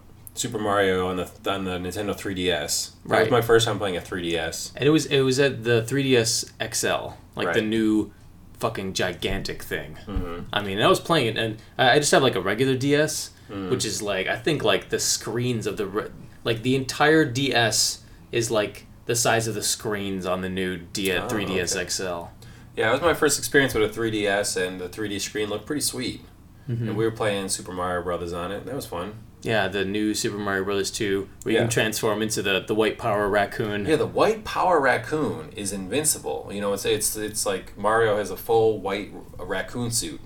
Super 0.41 0.57
Mario 0.59 1.07
on 1.07 1.17
the 1.17 1.29
on 1.51 1.65
the 1.65 1.77
Nintendo 1.77 2.13
3DS. 2.15 2.91
That 3.05 3.09
Right. 3.09 3.21
was 3.21 3.29
my 3.31 3.41
first 3.41 3.65
time 3.67 3.77
playing 3.77 3.95
a 3.97 4.01
3DS. 4.01 4.71
And 4.75 4.85
it 4.85 4.89
was 4.89 5.05
it 5.05 5.21
was 5.21 5.39
at 5.39 5.63
the 5.63 5.83
3DS 5.83 6.51
XL, 6.59 7.13
like 7.35 7.53
the 7.53 7.61
new 7.61 8.11
fucking 8.59 8.93
gigantic 8.93 9.61
thing. 9.63 9.97
Mm-hmm. 10.07 10.39
I 10.53 10.61
mean, 10.61 10.79
I 10.81 10.87
was 10.87 10.99
playing 10.99 11.27
it, 11.27 11.37
and 11.37 11.57
I 11.77 11.91
I 11.93 11.99
just 11.99 12.11
have 12.11 12.23
like 12.23 12.35
a 12.35 12.41
regular 12.41 12.75
DS, 12.75 13.31
Mm. 13.51 13.69
which 13.69 13.85
is 13.85 14.01
like 14.01 14.27
I 14.27 14.37
think 14.37 14.63
like 14.63 14.89
the 14.89 14.99
screens 14.99 15.67
of 15.67 15.75
the 15.77 15.85
re- 15.85 16.09
like 16.43 16.63
the 16.63 16.75
entire 16.75 17.25
DS 17.25 17.99
is 18.31 18.49
like 18.49 18.85
the 19.07 19.15
size 19.15 19.45
of 19.47 19.55
the 19.55 19.63
screens 19.63 20.25
on 20.25 20.41
the 20.41 20.49
new 20.49 20.77
D- 20.77 21.11
Oh, 21.11 21.27
3DS 21.27 21.75
okay. 21.75 21.89
XL. 21.89 22.29
Yeah, 22.77 22.89
it 22.89 22.93
was 22.93 23.01
my 23.01 23.13
first 23.13 23.37
experience 23.37 23.73
with 23.73 23.83
a 23.83 23.93
3DS, 23.93 24.55
and 24.55 24.79
the 24.79 24.87
3D 24.87 25.19
screen 25.19 25.49
looked 25.49 25.65
pretty 25.65 25.81
sweet. 25.81 26.21
Mm-hmm. 26.69 26.87
And 26.89 26.95
we 26.97 27.03
were 27.03 27.11
playing 27.11 27.49
Super 27.49 27.73
Mario 27.73 28.01
Brothers 28.03 28.31
on 28.31 28.51
it. 28.53 28.65
That 28.65 28.75
was 28.75 28.85
fun. 28.85 29.15
Yeah, 29.43 29.67
the 29.67 29.83
new 29.83 30.13
Super 30.13 30.37
Mario 30.37 30.63
Brothers 30.63 30.91
2, 30.91 31.27
where 31.43 31.51
you 31.53 31.57
Yeah. 31.57 31.63
can 31.63 31.69
transform 31.71 32.21
into 32.21 32.41
the 32.41 32.59
the 32.59 32.75
white 32.75 32.97
power 32.97 33.27
raccoon. 33.27 33.85
Yeah, 33.85 33.95
the 33.95 34.05
white 34.05 34.43
power 34.43 34.79
raccoon 34.79 35.49
is 35.55 35.71
invincible. 35.73 36.49
You 36.51 36.61
know, 36.61 36.73
it's 36.73 36.85
it's 36.85 37.15
it's 37.15 37.45
like 37.45 37.77
Mario 37.77 38.17
has 38.17 38.29
a 38.29 38.37
full 38.37 38.79
white 38.79 39.11
raccoon 39.39 39.89
suit, 39.91 40.19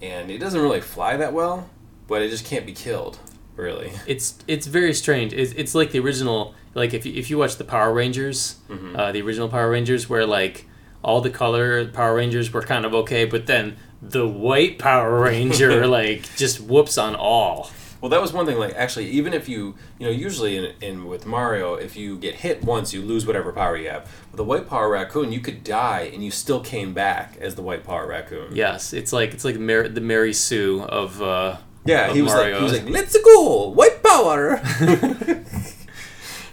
and 0.00 0.30
it 0.30 0.38
doesn't 0.38 0.60
really 0.60 0.80
fly 0.80 1.16
that 1.16 1.32
well, 1.32 1.68
but 2.06 2.22
it 2.22 2.30
just 2.30 2.44
can't 2.46 2.64
be 2.66 2.72
killed. 2.72 3.18
Really. 3.56 3.92
It's 4.06 4.34
it's 4.46 4.66
very 4.66 4.94
strange. 4.94 5.32
It's, 5.32 5.52
it's 5.52 5.74
like 5.74 5.90
the 5.92 5.98
original. 5.98 6.54
Like 6.74 6.94
if 6.94 7.04
you, 7.04 7.12
if 7.14 7.28
you 7.28 7.38
watch 7.38 7.56
the 7.56 7.64
Power 7.64 7.92
Rangers, 7.92 8.56
Mhm. 8.70 8.96
uh, 8.96 9.10
the 9.12 9.20
original 9.22 9.48
Power 9.48 9.68
Rangers, 9.70 10.08
where 10.08 10.24
like 10.24 10.66
all 11.02 11.20
the 11.20 11.30
color 11.30 11.84
Power 11.86 12.14
Rangers 12.14 12.52
were 12.52 12.62
kind 12.62 12.84
of 12.86 12.94
okay, 12.94 13.24
but 13.24 13.46
then 13.46 13.76
the 14.00 14.28
white 14.28 14.78
Power 14.78 15.20
Ranger 15.20 15.86
like 15.98 16.34
just 16.36 16.60
whoops 16.60 16.96
on 16.96 17.14
all. 17.16 17.70
Well, 18.00 18.08
that 18.10 18.20
was 18.20 18.32
one 18.32 18.46
thing. 18.46 18.58
Like, 18.58 18.74
actually, 18.74 19.08
even 19.10 19.32
if 19.32 19.48
you, 19.48 19.74
you 19.98 20.06
know, 20.06 20.12
usually 20.12 20.56
in, 20.56 20.72
in 20.80 21.06
with 21.06 21.26
Mario, 21.26 21.74
if 21.74 21.96
you 21.96 22.16
get 22.18 22.36
hit 22.36 22.62
once, 22.62 22.92
you 22.94 23.02
lose 23.02 23.26
whatever 23.26 23.52
power 23.52 23.76
you 23.76 23.88
have. 23.90 24.02
With 24.30 24.36
the 24.36 24.44
white 24.44 24.68
power 24.68 24.88
raccoon, 24.88 25.32
you 25.32 25.40
could 25.40 25.64
die 25.64 26.10
and 26.12 26.24
you 26.24 26.30
still 26.30 26.60
came 26.60 26.94
back 26.94 27.36
as 27.40 27.54
the 27.56 27.62
white 27.62 27.84
power 27.84 28.06
raccoon. 28.06 28.54
Yes, 28.54 28.92
it's 28.92 29.12
like 29.12 29.34
it's 29.34 29.44
like 29.44 29.58
Mar- 29.58 29.88
the 29.88 30.00
Mary 30.00 30.32
Sue 30.32 30.82
of. 30.82 31.20
Uh, 31.20 31.56
Yeah, 31.84 32.08
of 32.08 32.14
he 32.16 32.22
was 32.22 32.32
like, 32.34 32.54
he 32.54 32.62
was 32.62 32.72
like, 32.72 32.88
let's 32.88 33.16
go, 33.20 33.70
white 33.70 34.02
power. 34.02 34.60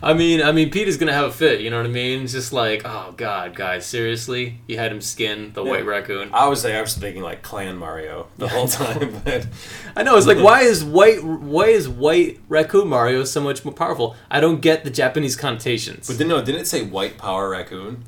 I 0.04 0.14
mean, 0.14 0.42
I 0.42 0.52
mean, 0.52 0.70
Pete 0.70 0.88
is 0.88 0.98
gonna 0.98 1.14
have 1.14 1.26
a 1.26 1.32
fit. 1.32 1.62
You 1.62 1.70
know 1.70 1.78
what 1.78 1.86
I 1.86 1.90
mean? 1.90 2.24
It's 2.24 2.34
just 2.34 2.54
like, 2.54 2.82
oh 2.86 3.14
God, 3.18 3.56
guys, 3.56 3.86
seriously, 3.86 4.60
you 4.68 4.78
had 4.78 4.92
him 4.92 5.02
skin 5.02 5.52
the 5.54 5.64
Yeah. 5.64 5.72
white 5.72 5.86
raccoon. 5.86 6.30
I 6.34 6.48
was 6.48 6.64
like, 6.64 6.74
I 6.74 6.82
was 6.82 6.96
thinking 6.96 7.24
like 7.24 7.42
Clan 7.44 7.78
Mario 7.78 8.28
the 8.38 8.48
whole 8.48 8.68
time, 8.68 9.22
but 9.26 9.48
I 9.96 10.04
know. 10.04 10.18
It's 10.18 10.28
like, 10.28 10.38
why 10.40 10.62
is 10.62 10.84
white, 10.84 11.24
why 11.24 11.68
is 11.68 11.88
white 11.90 12.40
raccoon 12.50 12.88
Mario 12.88 13.24
so 13.24 13.42
much 13.42 13.64
more 13.66 13.74
powerful? 13.74 14.16
I 14.30 14.40
don't 14.40 14.62
get 14.62 14.84
the 14.84 14.90
Japanese 14.92 15.36
connotations. 15.36 16.08
but 16.08 16.18
then 16.18 16.28
no, 16.28 16.44
didn't 16.44 16.62
it 16.62 16.68
say 16.68 16.84
white 16.84 17.18
power 17.18 17.50
raccoon? 17.50 18.04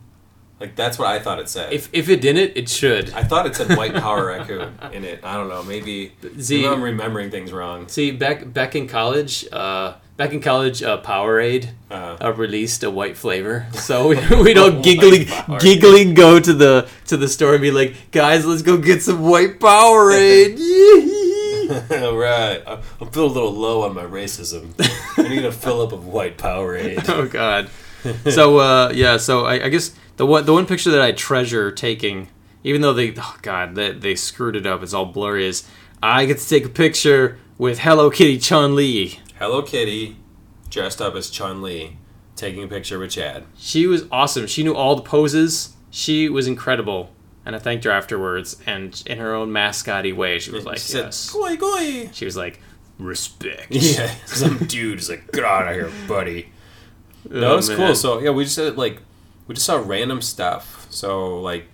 Like 0.59 0.75
that's 0.75 0.97
what 0.97 1.07
I 1.07 1.19
thought 1.19 1.37
it 1.39 1.49
said. 1.49 1.71
If 1.71 1.87
if 1.93 2.09
it 2.09 2.19
didn't, 2.19 2.53
it 2.57 2.67
should. 2.67 3.11
I 3.13 3.23
thought 3.23 3.45
it 3.45 3.55
said 3.55 3.77
white 3.77 3.93
power 3.93 4.25
raccoon 4.33 4.73
in 4.91 5.03
it. 5.03 5.19
I 5.23 5.35
don't 5.35 5.49
know. 5.49 5.61
Maybe, 5.61 6.13
See- 6.39 6.63
maybe 6.63 6.67
I'm 6.67 6.81
remembering 6.81 7.29
things 7.29 7.51
wrong. 7.53 7.87
See, 7.87 8.09
back 8.09 8.51
back 8.53 8.75
in 8.75 8.87
college, 8.87 9.45
uh, 9.51 9.93
back 10.17 10.33
in 10.33 10.41
college, 10.41 10.81
uh, 10.83 10.99
Powerade 11.01 11.69
Uh, 11.89 12.17
uh, 12.19 12.33
released 12.33 12.83
a 12.83 12.91
white 12.91 13.15
flavor, 13.15 13.67
so 13.73 14.09
we 14.09 14.15
we'd 14.43 14.57
all 14.57 14.71
Powerade. 15.25 15.59
giggling 15.61 16.13
go 16.13 16.39
to 16.39 16.53
the 16.53 16.87
to 17.05 17.15
the 17.17 17.27
store 17.27 17.53
and 17.53 17.61
be 17.61 17.71
like, 17.71 17.95
guys, 18.11 18.45
let's 18.45 18.61
go 18.63 18.77
get 18.77 19.01
some 19.03 19.21
white 19.23 19.59
Powerade. 19.59 20.57
All 21.91 22.15
right, 22.17 22.61
I'm 22.65 22.79
I'm 22.99 23.09
feeling 23.11 23.31
a 23.31 23.33
little 23.33 23.53
low 23.53 23.83
on 23.83 23.93
my 23.93 24.03
racism. 24.03 24.73
I 25.17 25.27
need 25.27 25.45
a 25.45 25.51
fill 25.51 25.81
up 25.81 25.91
of 25.91 26.05
white 26.07 26.37
Powerade. 26.37 27.07
oh 27.09 27.27
God. 27.27 27.69
So 28.31 28.57
uh, 28.59 28.91
yeah, 28.93 29.17
so 29.17 29.45
I, 29.45 29.65
I 29.65 29.69
guess 29.69 29.93
the 30.17 30.25
one 30.25 30.45
the 30.45 30.53
one 30.53 30.65
picture 30.65 30.91
that 30.91 31.01
I 31.01 31.11
treasure 31.11 31.71
taking, 31.71 32.29
even 32.63 32.81
though 32.81 32.93
they 32.93 33.13
oh 33.17 33.37
God 33.41 33.75
they, 33.75 33.91
they 33.91 34.15
screwed 34.15 34.55
it 34.55 34.65
up, 34.65 34.81
it's 34.81 34.93
all 34.93 35.05
blurry. 35.05 35.45
Is 35.45 35.67
I 36.01 36.25
get 36.25 36.37
to 36.37 36.47
take 36.47 36.63
a 36.65 36.69
picture 36.69 37.37
with 37.57 37.79
Hello 37.79 38.09
Kitty 38.09 38.37
Chun 38.37 38.75
Li. 38.75 39.19
Hello 39.39 39.61
Kitty, 39.61 40.17
dressed 40.69 41.01
up 41.01 41.15
as 41.15 41.29
Chun 41.29 41.61
Li, 41.61 41.97
taking 42.35 42.63
a 42.63 42.67
picture 42.67 42.97
with 42.99 43.11
Chad. 43.11 43.43
She 43.57 43.85
was 43.87 44.05
awesome. 44.11 44.47
She 44.47 44.63
knew 44.63 44.75
all 44.75 44.95
the 44.95 45.01
poses. 45.03 45.75
She 45.91 46.27
was 46.29 46.47
incredible. 46.47 47.11
And 47.45 47.55
I 47.55 47.59
thanked 47.59 47.85
her 47.85 47.91
afterwards. 47.91 48.61
And 48.65 49.01
in 49.05 49.19
her 49.19 49.33
own 49.33 49.51
mascotty 49.51 50.11
way, 50.11 50.39
she 50.39 50.51
was 50.51 50.65
like, 50.65 50.77
She 50.79 50.91
said, 50.91 51.05
yes. 51.05 51.31
"Goi 51.31 51.55
goi." 51.57 52.13
She 52.13 52.25
was 52.25 52.35
like, 52.35 52.59
respect. 52.97 53.67
Yeah, 53.71 54.13
some 54.25 54.57
dude 54.57 54.99
is 54.99 55.09
like, 55.09 55.31
"Get 55.31 55.45
out 55.45 55.67
of 55.67 55.73
here, 55.75 55.91
buddy." 56.07 56.51
Oh, 57.31 57.39
No, 57.39 57.55
was 57.55 57.69
man. 57.69 57.77
cool. 57.77 57.95
So 57.95 58.19
yeah, 58.19 58.31
we 58.31 58.43
just 58.43 58.57
did, 58.57 58.77
like 58.77 59.01
we 59.47 59.55
just 59.55 59.65
saw 59.65 59.77
random 59.77 60.21
stuff. 60.21 60.87
So 60.89 61.39
like, 61.39 61.65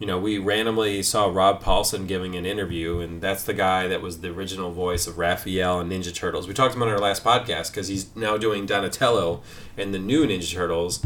you 0.00 0.06
know, 0.06 0.18
we 0.18 0.38
randomly 0.38 1.02
saw 1.02 1.26
Rob 1.26 1.62
Paulsen 1.62 2.08
giving 2.08 2.34
an 2.34 2.46
interview, 2.46 3.00
and 3.00 3.20
that's 3.20 3.44
the 3.44 3.52
guy 3.52 3.86
that 3.86 4.00
was 4.00 4.22
the 4.22 4.28
original 4.28 4.72
voice 4.72 5.06
of 5.06 5.18
Raphael 5.18 5.78
and 5.78 5.92
Ninja 5.92 6.12
Turtles. 6.12 6.48
We 6.48 6.54
talked 6.54 6.74
about 6.74 6.86
it 6.86 6.92
in 6.92 6.94
our 6.94 7.02
last 7.02 7.22
podcast 7.22 7.70
because 7.70 7.88
he's 7.88 8.16
now 8.16 8.38
doing 8.38 8.64
Donatello 8.64 9.42
and 9.76 9.92
the 9.92 9.98
new 9.98 10.26
Ninja 10.26 10.54
Turtles. 10.54 11.04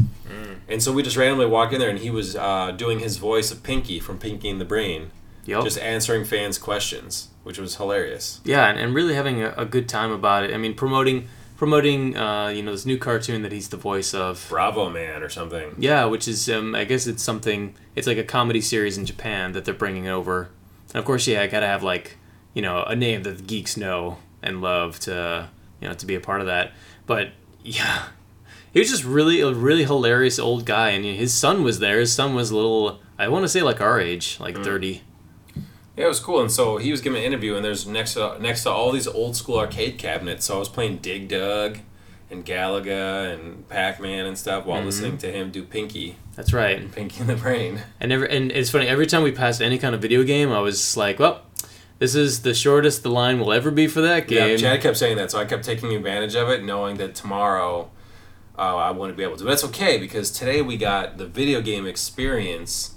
And 0.69 0.81
so 0.81 0.93
we 0.93 1.03
just 1.03 1.17
randomly 1.17 1.45
walked 1.45 1.73
in 1.73 1.79
there, 1.79 1.89
and 1.89 1.99
he 1.99 2.09
was 2.09 2.37
uh, 2.37 2.71
doing 2.71 2.99
his 2.99 3.17
voice 3.17 3.51
of 3.51 3.63
Pinky 3.63 3.99
from 3.99 4.17
Pinky 4.17 4.49
and 4.49 4.61
the 4.61 4.65
Brain, 4.65 5.11
Yup. 5.45 5.65
just 5.65 5.77
answering 5.79 6.23
fans' 6.23 6.57
questions, 6.57 7.27
which 7.43 7.59
was 7.59 7.75
hilarious. 7.75 8.39
Yeah, 8.45 8.65
and, 8.69 8.79
and 8.79 8.95
really 8.95 9.13
having 9.13 9.43
a, 9.43 9.53
a 9.57 9.65
good 9.65 9.89
time 9.89 10.11
about 10.11 10.45
it. 10.45 10.53
I 10.53 10.57
mean, 10.57 10.73
promoting 10.73 11.27
promoting 11.57 12.17
uh, 12.17 12.47
you 12.47 12.63
know 12.63 12.71
this 12.71 12.85
new 12.85 12.97
cartoon 12.97 13.41
that 13.43 13.51
he's 13.51 13.69
the 13.69 13.77
voice 13.77 14.13
of. 14.13 14.45
Bravo 14.49 14.89
Man 14.89 15.23
or 15.23 15.29
something. 15.29 15.75
Yeah, 15.77 16.05
which 16.05 16.27
is 16.27 16.49
um, 16.49 16.75
I 16.75 16.85
guess 16.85 17.07
it's 17.07 17.23
something. 17.23 17.75
It's 17.95 18.07
like 18.07 18.17
a 18.17 18.23
comedy 18.23 18.61
series 18.61 18.97
in 18.97 19.05
Japan 19.05 19.53
that 19.53 19.65
they're 19.65 19.73
bringing 19.73 20.07
over, 20.07 20.49
and 20.89 20.97
of 20.97 21.05
course, 21.05 21.27
yeah, 21.27 21.41
I 21.41 21.47
gotta 21.47 21.67
have 21.67 21.83
like 21.83 22.17
you 22.53 22.61
know 22.61 22.83
a 22.83 22.95
name 22.95 23.23
that 23.23 23.37
the 23.37 23.43
geeks 23.43 23.77
know 23.77 24.17
and 24.41 24.61
love 24.61 24.99
to 25.01 25.49
you 25.81 25.87
know 25.87 25.93
to 25.93 26.05
be 26.05 26.15
a 26.15 26.19
part 26.19 26.41
of 26.41 26.47
that. 26.47 26.71
But 27.05 27.31
yeah, 27.63 28.07
he 28.71 28.79
was 28.79 28.89
just 28.89 29.03
really 29.03 29.41
a 29.41 29.53
really 29.53 29.85
hilarious 29.85 30.39
old 30.39 30.65
guy, 30.65 30.89
and 30.89 31.05
his 31.05 31.33
son 31.33 31.63
was 31.63 31.79
there. 31.79 31.99
His 31.99 32.13
son 32.13 32.35
was 32.35 32.51
a 32.51 32.55
little. 32.55 32.99
I 33.17 33.29
want 33.29 33.43
to 33.43 33.49
say 33.49 33.61
like 33.61 33.81
our 33.81 33.99
age, 33.99 34.37
like 34.39 34.57
thirty. 34.63 35.03
Yeah, 35.97 36.05
it 36.05 36.07
was 36.07 36.19
cool. 36.19 36.41
And 36.41 36.51
so 36.51 36.77
he 36.77 36.91
was 36.91 37.01
giving 37.01 37.19
an 37.19 37.25
interview, 37.25 37.55
and 37.55 37.63
there's 37.63 37.87
next 37.87 38.13
to 38.13 38.37
next 38.39 38.63
to 38.63 38.71
all 38.71 38.91
these 38.91 39.07
old 39.07 39.35
school 39.35 39.57
arcade 39.57 39.97
cabinets. 39.97 40.45
So 40.45 40.55
I 40.55 40.59
was 40.59 40.69
playing 40.69 40.97
Dig 40.97 41.29
Dug, 41.29 41.79
and 42.29 42.45
Galaga, 42.45 43.33
and 43.33 43.67
Pac 43.69 43.99
Man 43.99 44.25
and 44.25 44.37
stuff 44.37 44.65
while 44.65 44.81
listening 44.81 45.17
to 45.19 45.31
him 45.31 45.51
do 45.51 45.63
Pinky, 45.63 46.17
That's 46.35 46.53
right. 46.53 46.77
And 46.77 46.91
Pinky 46.91 47.21
in 47.21 47.27
the 47.27 47.35
Brain. 47.35 47.81
And 47.99 48.11
every, 48.11 48.29
and 48.35 48.51
it's 48.51 48.69
funny 48.69 48.87
every 48.87 49.07
time 49.07 49.23
we 49.23 49.31
passed 49.31 49.61
any 49.61 49.77
kind 49.77 49.95
of 49.95 50.01
video 50.01 50.23
game, 50.23 50.51
I 50.51 50.59
was 50.59 50.97
like, 50.97 51.19
well, 51.19 51.41
This 51.99 52.15
is 52.15 52.41
the 52.41 52.53
shortest 52.53 53.03
the 53.03 53.09
line 53.09 53.39
will 53.39 53.53
ever 53.53 53.71
be 53.71 53.87
for 53.87 54.01
that 54.01 54.27
game. 54.27 54.51
Yeah. 54.51 54.57
Chad 54.57 54.81
kept 54.81 54.97
saying 54.97 55.17
that, 55.17 55.31
so 55.31 55.39
I 55.39 55.45
kept 55.45 55.63
taking 55.63 55.93
advantage 55.93 56.35
of 56.35 56.49
it, 56.49 56.63
knowing 56.63 56.97
that 56.97 57.15
tomorrow 57.15 57.89
uh, 58.57 58.75
I 58.75 58.91
wouldn't 58.91 59.17
be 59.17 59.23
able 59.23 59.37
to. 59.37 59.43
But 59.43 59.51
that's 59.51 59.63
okay 59.65 59.97
because 59.97 60.31
today 60.31 60.61
we 60.61 60.77
got 60.77 61.17
the 61.17 61.25
video 61.25 61.61
game 61.61 61.85
experience 61.85 62.94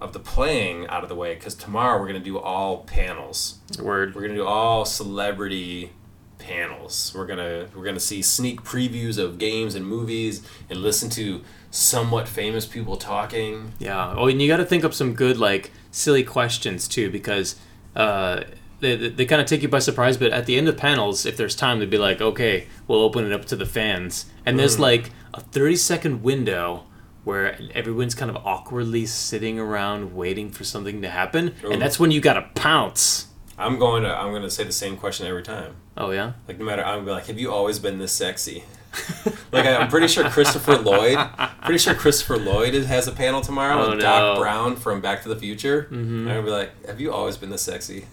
of 0.00 0.12
the 0.12 0.18
playing 0.20 0.86
out 0.88 1.02
of 1.02 1.08
the 1.08 1.14
way. 1.14 1.34
Because 1.34 1.54
tomorrow 1.54 2.00
we're 2.00 2.06
gonna 2.06 2.20
do 2.20 2.38
all 2.38 2.78
panels. 2.78 3.58
Word. 3.80 4.14
We're 4.14 4.22
gonna 4.22 4.34
do 4.34 4.46
all 4.46 4.84
celebrity 4.84 5.90
panels. 6.38 7.12
We're 7.14 7.26
gonna 7.26 7.66
we're 7.74 7.84
gonna 7.84 8.00
see 8.00 8.22
sneak 8.22 8.62
previews 8.62 9.18
of 9.18 9.38
games 9.38 9.74
and 9.74 9.86
movies 9.86 10.42
and 10.68 10.80
listen 10.80 11.10
to 11.10 11.42
somewhat 11.70 12.26
famous 12.28 12.66
people 12.66 12.96
talking. 12.96 13.72
Yeah. 13.78 14.14
Oh, 14.16 14.26
and 14.28 14.40
you 14.40 14.48
got 14.48 14.56
to 14.56 14.64
think 14.64 14.84
up 14.84 14.94
some 14.94 15.14
good 15.14 15.36
like 15.38 15.70
silly 15.90 16.24
questions 16.24 16.88
too, 16.88 17.10
because 17.10 17.56
uh, 17.94 18.42
they 18.80 18.96
they 18.96 19.26
kind 19.26 19.40
of 19.42 19.46
take 19.46 19.62
you 19.62 19.68
by 19.68 19.78
surprise. 19.80 20.16
But 20.16 20.32
at 20.32 20.46
the 20.46 20.56
end 20.56 20.68
of 20.68 20.76
panels, 20.76 21.26
if 21.26 21.36
there's 21.36 21.54
time, 21.54 21.78
they'd 21.78 21.90
be 21.90 21.98
like, 21.98 22.20
okay, 22.20 22.66
we'll 22.88 23.02
open 23.02 23.24
it 23.24 23.32
up 23.32 23.44
to 23.46 23.56
the 23.56 23.66
fans, 23.66 24.26
and 24.46 24.58
there's 24.58 24.76
Mm. 24.76 24.80
like 24.80 25.10
a 25.34 25.40
30 25.40 25.76
second 25.76 26.22
window. 26.22 26.84
Where 27.30 27.56
everyone's 27.74 28.16
kind 28.16 28.28
of 28.28 28.36
awkwardly 28.44 29.06
sitting 29.06 29.60
around 29.60 30.16
waiting 30.16 30.50
for 30.50 30.64
something 30.64 31.00
to 31.02 31.08
happen, 31.08 31.54
Ooh. 31.64 31.70
and 31.70 31.80
that's 31.80 31.98
when 32.00 32.10
you 32.10 32.20
gotta 32.20 32.42
pounce. 32.56 33.28
I'm 33.56 33.78
going 33.78 34.02
to 34.02 34.08
I'm 34.12 34.32
gonna 34.32 34.50
say 34.50 34.64
the 34.64 34.72
same 34.72 34.96
question 34.96 35.28
every 35.28 35.44
time. 35.44 35.76
Oh 35.96 36.10
yeah, 36.10 36.32
Like 36.48 36.58
no 36.58 36.64
matter, 36.64 36.82
I'm 36.84 36.96
gonna 36.96 37.04
be 37.06 37.10
like, 37.12 37.26
have 37.26 37.38
you 37.38 37.52
always 37.52 37.78
been 37.78 37.98
this 37.98 38.10
sexy? 38.10 38.64
like 39.52 39.64
I, 39.66 39.76
I'm 39.76 39.88
pretty 39.88 40.08
sure 40.08 40.28
Christopher 40.28 40.76
Lloyd, 40.78 41.16
pretty 41.64 41.78
sure 41.78 41.94
Christopher 41.94 42.36
Lloyd 42.36 42.74
has 42.74 43.06
a 43.06 43.12
panel 43.12 43.40
tomorrow 43.42 43.84
Oh, 43.84 43.90
with 43.90 44.00
Doc. 44.00 44.38
Brown 44.38 44.74
from 44.74 45.00
Back 45.00 45.22
to 45.22 45.28
the 45.28 45.36
Future. 45.36 45.86
Mhm. 45.92 45.92
And 46.22 46.28
I'm 46.30 46.36
gonna 46.38 46.42
be 46.42 46.50
like, 46.50 46.86
have 46.86 47.00
you 47.00 47.12
always 47.12 47.36
been 47.36 47.50
this 47.50 47.62
sexy? 47.62 48.06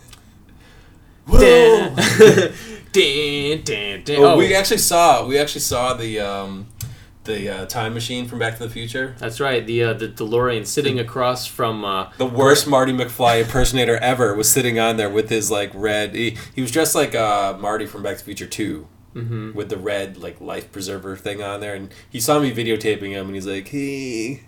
Dun, 1.27 1.95
dun, 2.91 3.61
dun, 3.63 4.03
dun. 4.03 4.15
Oh, 4.19 4.25
Oh, 4.33 4.37
we 4.37 4.53
actually 4.55 4.77
saw 4.77 5.25
we 5.25 5.37
actually 5.39 5.61
saw 5.61 5.93
the 5.95 6.19
um, 6.19 6.67
the 7.27 7.49
uh, 7.49 7.65
time 7.67 7.93
machine 7.93 8.27
from 8.27 8.39
Back 8.39 8.57
to 8.57 8.63
the 8.63 8.69
Future. 8.71 9.15
That's 9.19 9.39
right. 9.39 9.65
The 9.65 9.83
uh, 9.83 9.93
the 9.93 10.07
DeLorean 10.07 10.65
sitting 10.65 10.99
across 10.99 11.45
from. 11.45 11.85
Uh, 11.85 12.09
The 12.17 12.25
worst 12.25 12.67
Marty 12.67 12.93
McFly 12.93 13.41
impersonator 13.43 13.97
ever 13.97 14.33
was 14.33 14.49
sitting 14.49 14.79
on 14.79 14.97
there 14.97 15.09
with 15.09 15.29
his 15.29 15.51
like 15.51 15.71
red. 15.75 16.15
He, 16.15 16.37
he 16.55 16.61
was 16.61 16.71
dressed 16.71 16.95
like 16.95 17.13
uh, 17.13 17.55
Marty 17.59 17.85
from 17.85 18.01
Back 18.01 18.17
to 18.17 18.19
the 18.23 18.25
Future 18.25 18.47
Two. 18.47 18.87
mhm. 19.15 19.53
with 19.53 19.69
the 19.69 19.77
red 19.77 20.17
like 20.17 20.41
life 20.41 20.71
preserver 20.71 21.15
thing 21.15 21.43
on 21.43 21.59
there, 21.59 21.75
and 21.75 21.93
he 22.09 22.19
saw 22.19 22.39
me 22.39 22.51
videotaping 22.51 23.11
him, 23.11 23.25
and 23.27 23.35
he's 23.35 23.47
like, 23.47 23.67
"Hey," 23.67 24.41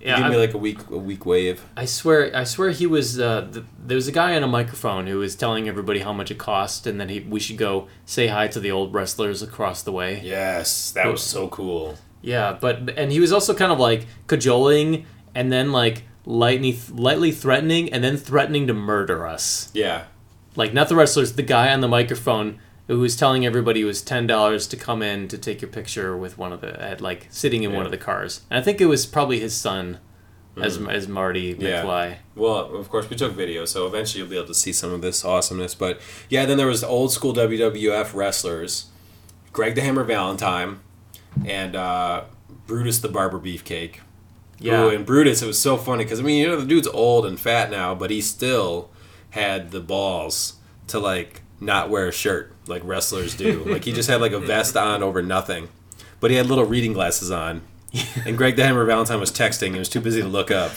he 0.00 0.10
Yeah, 0.10 0.20
gave 0.20 0.30
me 0.30 0.36
like 0.36 0.54
a 0.54 0.58
weak 0.58 0.80
a 0.90 0.98
weak 0.98 1.24
wave. 1.26 1.58
I 1.76 1.84
swear, 1.86 2.30
I 2.34 2.44
swear 2.44 2.70
he 2.70 2.86
was. 2.86 3.18
Uh, 3.20 3.48
th 3.52 3.64
there 3.88 3.96
was 3.96 4.08
a 4.08 4.12
guy 4.12 4.30
on 4.36 4.42
a 4.42 4.52
microphone 4.60 5.04
who 5.10 5.18
was 5.18 5.34
telling 5.36 5.68
everybody 5.68 6.00
how 6.00 6.12
much 6.20 6.30
it 6.30 6.38
cost, 6.38 6.86
and 6.88 6.98
then 7.00 7.08
he 7.08 7.20
we 7.34 7.40
should 7.40 7.58
go 7.68 7.72
say 8.06 8.26
hi 8.28 8.48
to 8.54 8.60
the 8.60 8.70
old 8.70 8.92
wrestlers 8.94 9.42
across 9.42 9.82
the 9.82 9.92
way. 10.00 10.20
Yes, 10.24 10.90
that 10.96 11.06
was 11.14 11.22
so 11.22 11.48
cool. 11.48 11.96
Yeah, 12.24 12.56
but 12.58 12.90
and 12.96 13.12
he 13.12 13.20
was 13.20 13.32
also 13.32 13.54
kind 13.54 13.70
of 13.70 13.78
like 13.78 14.06
cajoling, 14.26 15.04
and 15.34 15.52
then 15.52 15.72
like 15.72 16.04
lightly 16.24 16.78
lightly 16.90 17.32
threatening, 17.32 17.92
and 17.92 18.02
then 18.02 18.16
threatening 18.16 18.66
to 18.66 18.74
murder 18.74 19.26
us. 19.26 19.70
Yeah, 19.74 20.04
Like 20.56 20.72
not 20.72 20.88
the 20.88 20.96
wrestlers, 20.96 21.34
the 21.34 21.42
guy 21.42 21.72
on 21.72 21.80
the 21.82 21.88
microphone 21.88 22.58
who 22.86 23.00
was 23.00 23.14
telling 23.16 23.44
everybody 23.44 23.82
it 23.82 23.84
was 23.84 24.00
ten 24.00 24.26
dollars 24.26 24.66
to 24.68 24.76
come 24.76 25.02
in 25.02 25.28
to 25.28 25.38
take 25.38 25.60
your 25.60 25.70
picture 25.70 26.16
with 26.16 26.38
one 26.38 26.52
of 26.52 26.62
the 26.62 26.80
at 26.82 27.02
like 27.02 27.26
sitting 27.30 27.62
in 27.62 27.74
one 27.74 27.84
of 27.84 27.90
the 27.90 27.98
cars. 27.98 28.40
And 28.50 28.58
I 28.58 28.62
think 28.62 28.80
it 28.80 28.86
was 28.86 29.04
probably 29.04 29.38
his 29.40 29.54
son, 29.54 29.98
as 30.56 30.78
mm. 30.78 30.90
as 30.90 31.06
Marty 31.06 31.54
Yeah. 31.58 32.14
Well, 32.34 32.74
of 32.74 32.88
course 32.88 33.10
we 33.10 33.16
took 33.16 33.32
video, 33.32 33.66
so 33.66 33.86
eventually 33.86 34.20
you'll 34.20 34.30
be 34.30 34.36
able 34.36 34.46
to 34.46 34.54
see 34.54 34.72
some 34.72 34.92
of 34.92 35.02
this 35.02 35.26
awesomeness. 35.26 35.74
But 35.74 36.00
yeah, 36.30 36.46
then 36.46 36.56
there 36.56 36.66
was 36.66 36.80
the 36.80 36.88
old 36.88 37.12
school 37.12 37.34
WWF 37.34 38.14
wrestlers, 38.14 38.86
Greg 39.52 39.74
the 39.74 39.82
Hammer 39.82 40.04
Valentine, 40.04 40.80
and 41.46 41.74
uh, 41.76 42.24
Brutus 42.66 42.98
the 43.00 43.08
Barber 43.08 43.38
Beefcake. 43.38 43.96
Yeah. 44.58 44.84
Ooh, 44.84 44.88
and 44.90 45.04
Brutus, 45.04 45.42
it 45.42 45.46
was 45.46 45.60
so 45.60 45.76
funny 45.76 46.04
because 46.04 46.20
I 46.20 46.22
mean, 46.22 46.40
you 46.40 46.48
know, 46.48 46.60
the 46.60 46.66
dude's 46.66 46.88
old 46.88 47.26
and 47.26 47.38
fat 47.38 47.70
now, 47.70 47.94
but 47.94 48.10
he 48.10 48.20
still 48.20 48.90
had 49.30 49.70
the 49.72 49.80
balls 49.80 50.54
to 50.88 50.98
like 50.98 51.42
not 51.60 51.90
wear 51.90 52.08
a 52.08 52.12
shirt 52.12 52.52
like 52.66 52.82
wrestlers 52.84 53.34
do. 53.34 53.64
like 53.66 53.84
he 53.84 53.92
just 53.92 54.08
had 54.08 54.20
like 54.20 54.32
a 54.32 54.40
vest 54.40 54.76
on 54.76 55.02
over 55.02 55.22
nothing, 55.22 55.68
but 56.20 56.30
he 56.30 56.36
had 56.36 56.46
little 56.46 56.64
reading 56.64 56.92
glasses 56.92 57.30
on. 57.30 57.62
and 58.26 58.36
Greg 58.38 58.56
the 58.56 58.64
Hammer 58.64 58.84
Valentine 58.84 59.20
was 59.20 59.30
texting. 59.30 59.72
He 59.72 59.78
was 59.78 59.88
too 59.88 60.00
busy 60.00 60.20
to 60.22 60.28
look 60.28 60.50
up. 60.50 60.72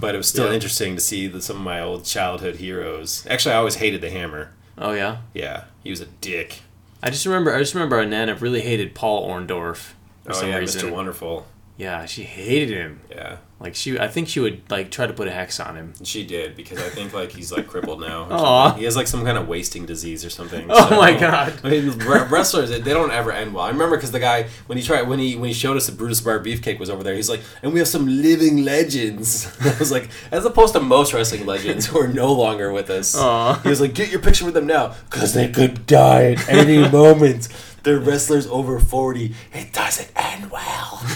But 0.00 0.14
it 0.14 0.18
was 0.18 0.28
still 0.28 0.48
Yeah. 0.48 0.54
interesting 0.54 0.96
to 0.96 1.00
see 1.00 1.28
the, 1.28 1.40
some 1.40 1.56
of 1.56 1.62
my 1.62 1.80
old 1.80 2.04
childhood 2.04 2.56
heroes. 2.56 3.24
Actually, 3.30 3.54
I 3.54 3.58
always 3.58 3.76
hated 3.76 4.00
the 4.00 4.10
Hammer. 4.10 4.50
Oh 4.76 4.92
yeah. 4.92 5.18
Yeah, 5.32 5.64
he 5.84 5.90
was 5.90 6.00
a 6.00 6.06
dick. 6.06 6.62
I 7.04 7.10
just 7.10 7.26
remember 7.26 7.54
I 7.54 7.58
just 7.58 7.74
remember 7.74 7.96
our 7.96 8.06
Nana 8.06 8.34
really 8.36 8.62
hated 8.62 8.94
Paul 8.94 9.28
Orndorff 9.28 9.92
for 10.22 10.30
oh 10.30 10.32
some 10.32 10.48
yeah, 10.48 10.56
reason. 10.56 10.88
Mr. 10.88 10.90
Wonderful. 10.90 11.46
Yeah, 11.76 12.06
she 12.06 12.22
hated 12.22 12.70
him. 12.70 13.00
Yeah, 13.10 13.38
Like 13.58 13.74
she, 13.74 13.98
I 13.98 14.06
think 14.06 14.28
she 14.28 14.38
would 14.38 14.62
like 14.70 14.92
try 14.92 15.08
to 15.08 15.12
put 15.12 15.26
a 15.26 15.32
hex 15.32 15.58
on 15.58 15.74
him. 15.74 15.92
she 16.04 16.24
did 16.24 16.54
because 16.54 16.78
I 16.78 16.88
think 16.88 17.12
like 17.12 17.32
he's 17.32 17.50
like 17.50 17.66
crippled 17.66 18.00
now. 18.00 18.26
or 18.26 18.32
Aw. 18.32 18.64
something. 18.66 18.78
He 18.78 18.84
has 18.84 18.94
like 18.94 19.08
some 19.08 19.24
kind 19.24 19.36
of 19.36 19.48
wasting 19.48 19.84
disease 19.84 20.24
or 20.24 20.30
something. 20.30 20.66
Oh 20.70 20.88
so- 20.88 20.96
my 20.96 21.18
God. 21.18 21.52
I 21.64 21.70
mean, 21.70 21.90
wrestlers 21.98 22.70
they 22.70 22.78
don't 22.92 23.10
ever 23.10 23.32
end 23.32 23.54
well. 23.54 23.64
I 23.64 23.70
remember 23.70 23.96
because 23.96 24.12
the 24.12 24.20
guy 24.20 24.44
when 24.66 24.78
he 24.78 24.84
tried 24.84 25.08
when 25.08 25.18
he 25.18 25.34
when 25.34 25.48
he 25.48 25.52
showed 25.54 25.76
us 25.76 25.86
that 25.86 25.96
Brutus 25.98 26.20
Bar 26.20 26.38
Beefcake 26.38 26.78
was 26.78 26.90
over 26.90 27.02
there, 27.02 27.16
he's 27.16 27.28
like, 27.28 27.40
and 27.60 27.72
we 27.72 27.80
have 27.80 27.88
some 27.88 28.06
living 28.06 28.64
legends. 28.64 29.46
I 29.60 29.76
was 29.76 29.90
like, 29.90 30.10
as 30.30 30.44
opposed 30.44 30.74
to 30.74 30.80
most 30.80 31.12
wrestling 31.12 31.44
legends 31.44 31.86
who 31.86 31.98
are 31.98 32.06
no 32.08 32.32
longer 32.32 32.72
with 32.72 32.88
us. 32.88 33.16
Aw. 33.16 33.58
He 33.64 33.68
was 33.68 33.80
like, 33.80 33.94
get 33.94 34.12
your 34.12 34.20
picture 34.20 34.44
with 34.44 34.54
them 34.54 34.68
now 34.68 34.94
because 35.10 35.34
they 35.34 35.48
could 35.50 35.86
die 35.86 36.34
at 36.34 36.48
any 36.48 36.88
moment. 36.88 37.48
They're 37.82 37.98
wrestlers 37.98 38.46
over 38.46 38.78
forty. 38.78 39.34
It 39.52 39.72
doesn't 39.72 40.12
end 40.14 40.52
well. 40.52 41.04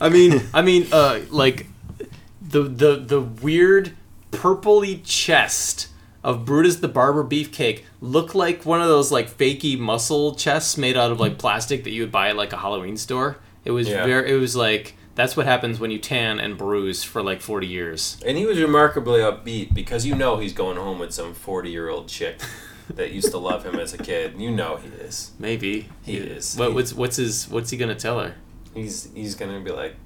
I 0.00 0.08
mean, 0.08 0.42
I 0.52 0.62
mean, 0.62 0.86
uh, 0.92 1.20
like 1.30 1.66
the 2.40 2.62
the 2.62 2.96
the 2.96 3.20
weird 3.20 3.92
purpley 4.30 5.00
chest 5.04 5.88
of 6.24 6.44
Brutus 6.44 6.76
the 6.76 6.88
Barber 6.88 7.24
Beefcake 7.24 7.82
looked 8.00 8.34
like 8.34 8.64
one 8.64 8.80
of 8.80 8.88
those 8.88 9.10
like 9.12 9.28
fakey 9.30 9.78
muscle 9.78 10.34
chests 10.34 10.76
made 10.78 10.96
out 10.96 11.10
of 11.10 11.20
like 11.20 11.38
plastic 11.38 11.84
that 11.84 11.90
you 11.90 12.02
would 12.02 12.12
buy 12.12 12.28
at 12.28 12.36
like 12.36 12.52
a 12.52 12.56
Halloween 12.56 12.96
store. 12.96 13.38
It 13.64 13.70
was 13.72 13.88
Yeah. 13.88 14.06
very. 14.06 14.30
It 14.32 14.36
was 14.36 14.54
like 14.56 14.94
that's 15.14 15.36
what 15.36 15.44
happens 15.46 15.78
when 15.78 15.90
you 15.90 15.98
tan 15.98 16.40
and 16.40 16.56
bruise 16.56 17.04
for 17.04 17.22
like 17.22 17.40
forty 17.40 17.66
years. 17.66 18.18
And 18.26 18.38
he 18.38 18.46
was 18.46 18.60
remarkably 18.60 19.20
upbeat 19.20 19.74
because 19.74 20.06
you 20.06 20.14
know 20.14 20.38
he's 20.38 20.52
going 20.52 20.76
home 20.76 20.98
with 20.98 21.12
some 21.12 21.34
forty-year-old 21.34 22.08
chick 22.08 22.40
that 22.94 23.12
used 23.12 23.30
to 23.30 23.38
love 23.38 23.64
him 23.64 23.76
as 23.76 23.92
a 23.94 23.98
kid. 23.98 24.34
You 24.40 24.50
know 24.50 24.76
he 24.76 24.88
is. 24.88 25.32
Maybe 25.38 25.88
He 26.02 26.16
is. 26.16 26.56
What, 26.56 26.74
what's 26.74 26.92
what's 26.92 27.16
his 27.16 27.48
what's 27.48 27.70
he 27.70 27.76
gonna 27.76 27.94
tell 27.94 28.20
her? 28.20 28.34
He's 28.74 29.10
he's 29.14 29.34
gonna 29.34 29.60
be 29.60 29.70
like, 29.70 29.96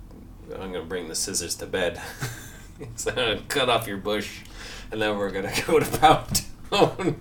I'm 0.53 0.73
gonna 0.73 0.85
bring 0.85 1.09
the 1.09 1.15
scissors 1.15 1.55
to 1.57 1.67
bed. 1.67 2.01
he's 2.79 3.05
gonna 3.05 3.41
cut 3.49 3.69
off 3.69 3.87
your 3.87 3.99
bush, 3.99 4.41
and 4.91 5.01
then 5.01 5.17
we're 5.17 5.31
gonna 5.31 5.53
go 5.67 5.79
to 5.79 5.99
Pound 5.99 6.43
Town. 6.71 6.97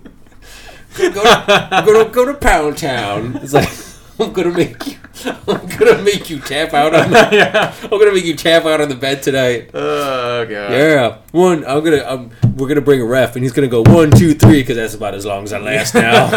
go, 0.96 1.10
to, 1.22 1.68
I'm 1.70 1.86
gonna 1.86 2.08
go 2.10 2.24
to 2.24 2.34
Pound 2.34 2.78
Town. 2.78 3.36
It's 3.42 3.52
like 3.52 3.70
I'm 4.18 4.32
gonna 4.32 4.50
make 4.52 4.86
you. 4.86 4.96
I'm 5.48 5.66
gonna 5.66 6.02
make 6.02 6.30
you 6.30 6.38
tap 6.38 6.72
out 6.72 6.94
on. 6.94 7.10
The, 7.10 7.16
yeah. 7.32 7.74
I'm 7.82 7.90
gonna 7.90 8.12
make 8.12 8.24
you 8.24 8.36
tap 8.36 8.64
out 8.64 8.80
on 8.80 8.88
the 8.88 8.94
bed 8.94 9.22
tonight. 9.22 9.70
Oh 9.74 10.46
god. 10.46 10.72
Yeah, 10.72 11.18
one. 11.32 11.64
I'm 11.64 11.82
gonna. 11.82 12.04
Um, 12.06 12.30
we're 12.54 12.68
gonna 12.68 12.80
bring 12.80 13.00
a 13.00 13.04
ref, 13.04 13.34
and 13.34 13.44
he's 13.44 13.52
gonna 13.52 13.68
go 13.68 13.82
one, 13.82 14.10
two, 14.10 14.34
three, 14.34 14.62
because 14.62 14.76
that's 14.76 14.94
about 14.94 15.14
as 15.14 15.26
long 15.26 15.44
as 15.44 15.52
I 15.52 15.58
last 15.58 15.94
now. 15.94 16.28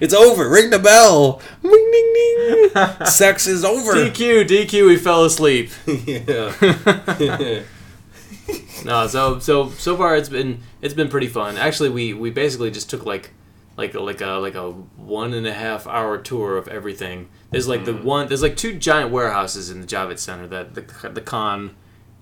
it's 0.00 0.14
over. 0.14 0.48
Ring 0.48 0.70
the 0.70 0.78
bell. 0.78 1.42
Ding, 1.62 1.72
ding. 1.72 3.06
Sex 3.06 3.46
is 3.46 3.64
over. 3.64 3.92
DQ, 3.92 4.46
DQ, 4.46 4.86
we 4.86 4.96
fell 4.96 5.24
asleep. 5.24 5.70
yeah. 5.86 7.62
No, 8.84 9.06
so 9.08 9.38
so 9.40 9.70
so 9.70 9.96
far 9.96 10.16
it's 10.16 10.28
been 10.28 10.62
it's 10.80 10.94
been 10.94 11.08
pretty 11.08 11.28
fun. 11.28 11.56
Actually, 11.56 11.90
we 11.90 12.14
we 12.14 12.30
basically 12.30 12.70
just 12.70 12.88
took 12.88 13.04
like 13.04 13.32
like 13.76 13.94
like 13.94 14.20
a 14.20 14.32
like 14.32 14.54
a 14.54 14.70
one 14.70 15.34
and 15.34 15.46
a 15.46 15.52
half 15.52 15.86
hour 15.86 16.18
tour 16.18 16.56
of 16.56 16.68
everything. 16.68 17.28
There's 17.56 17.68
like 17.68 17.84
the 17.84 17.94
one 17.94 18.28
there's 18.28 18.42
like 18.42 18.56
two 18.56 18.78
giant 18.78 19.10
warehouses 19.10 19.70
in 19.70 19.80
the 19.80 19.86
Javits 19.86 20.18
Center 20.20 20.46
that 20.48 20.74
the 20.74 21.08
the 21.10 21.20
con 21.20 21.74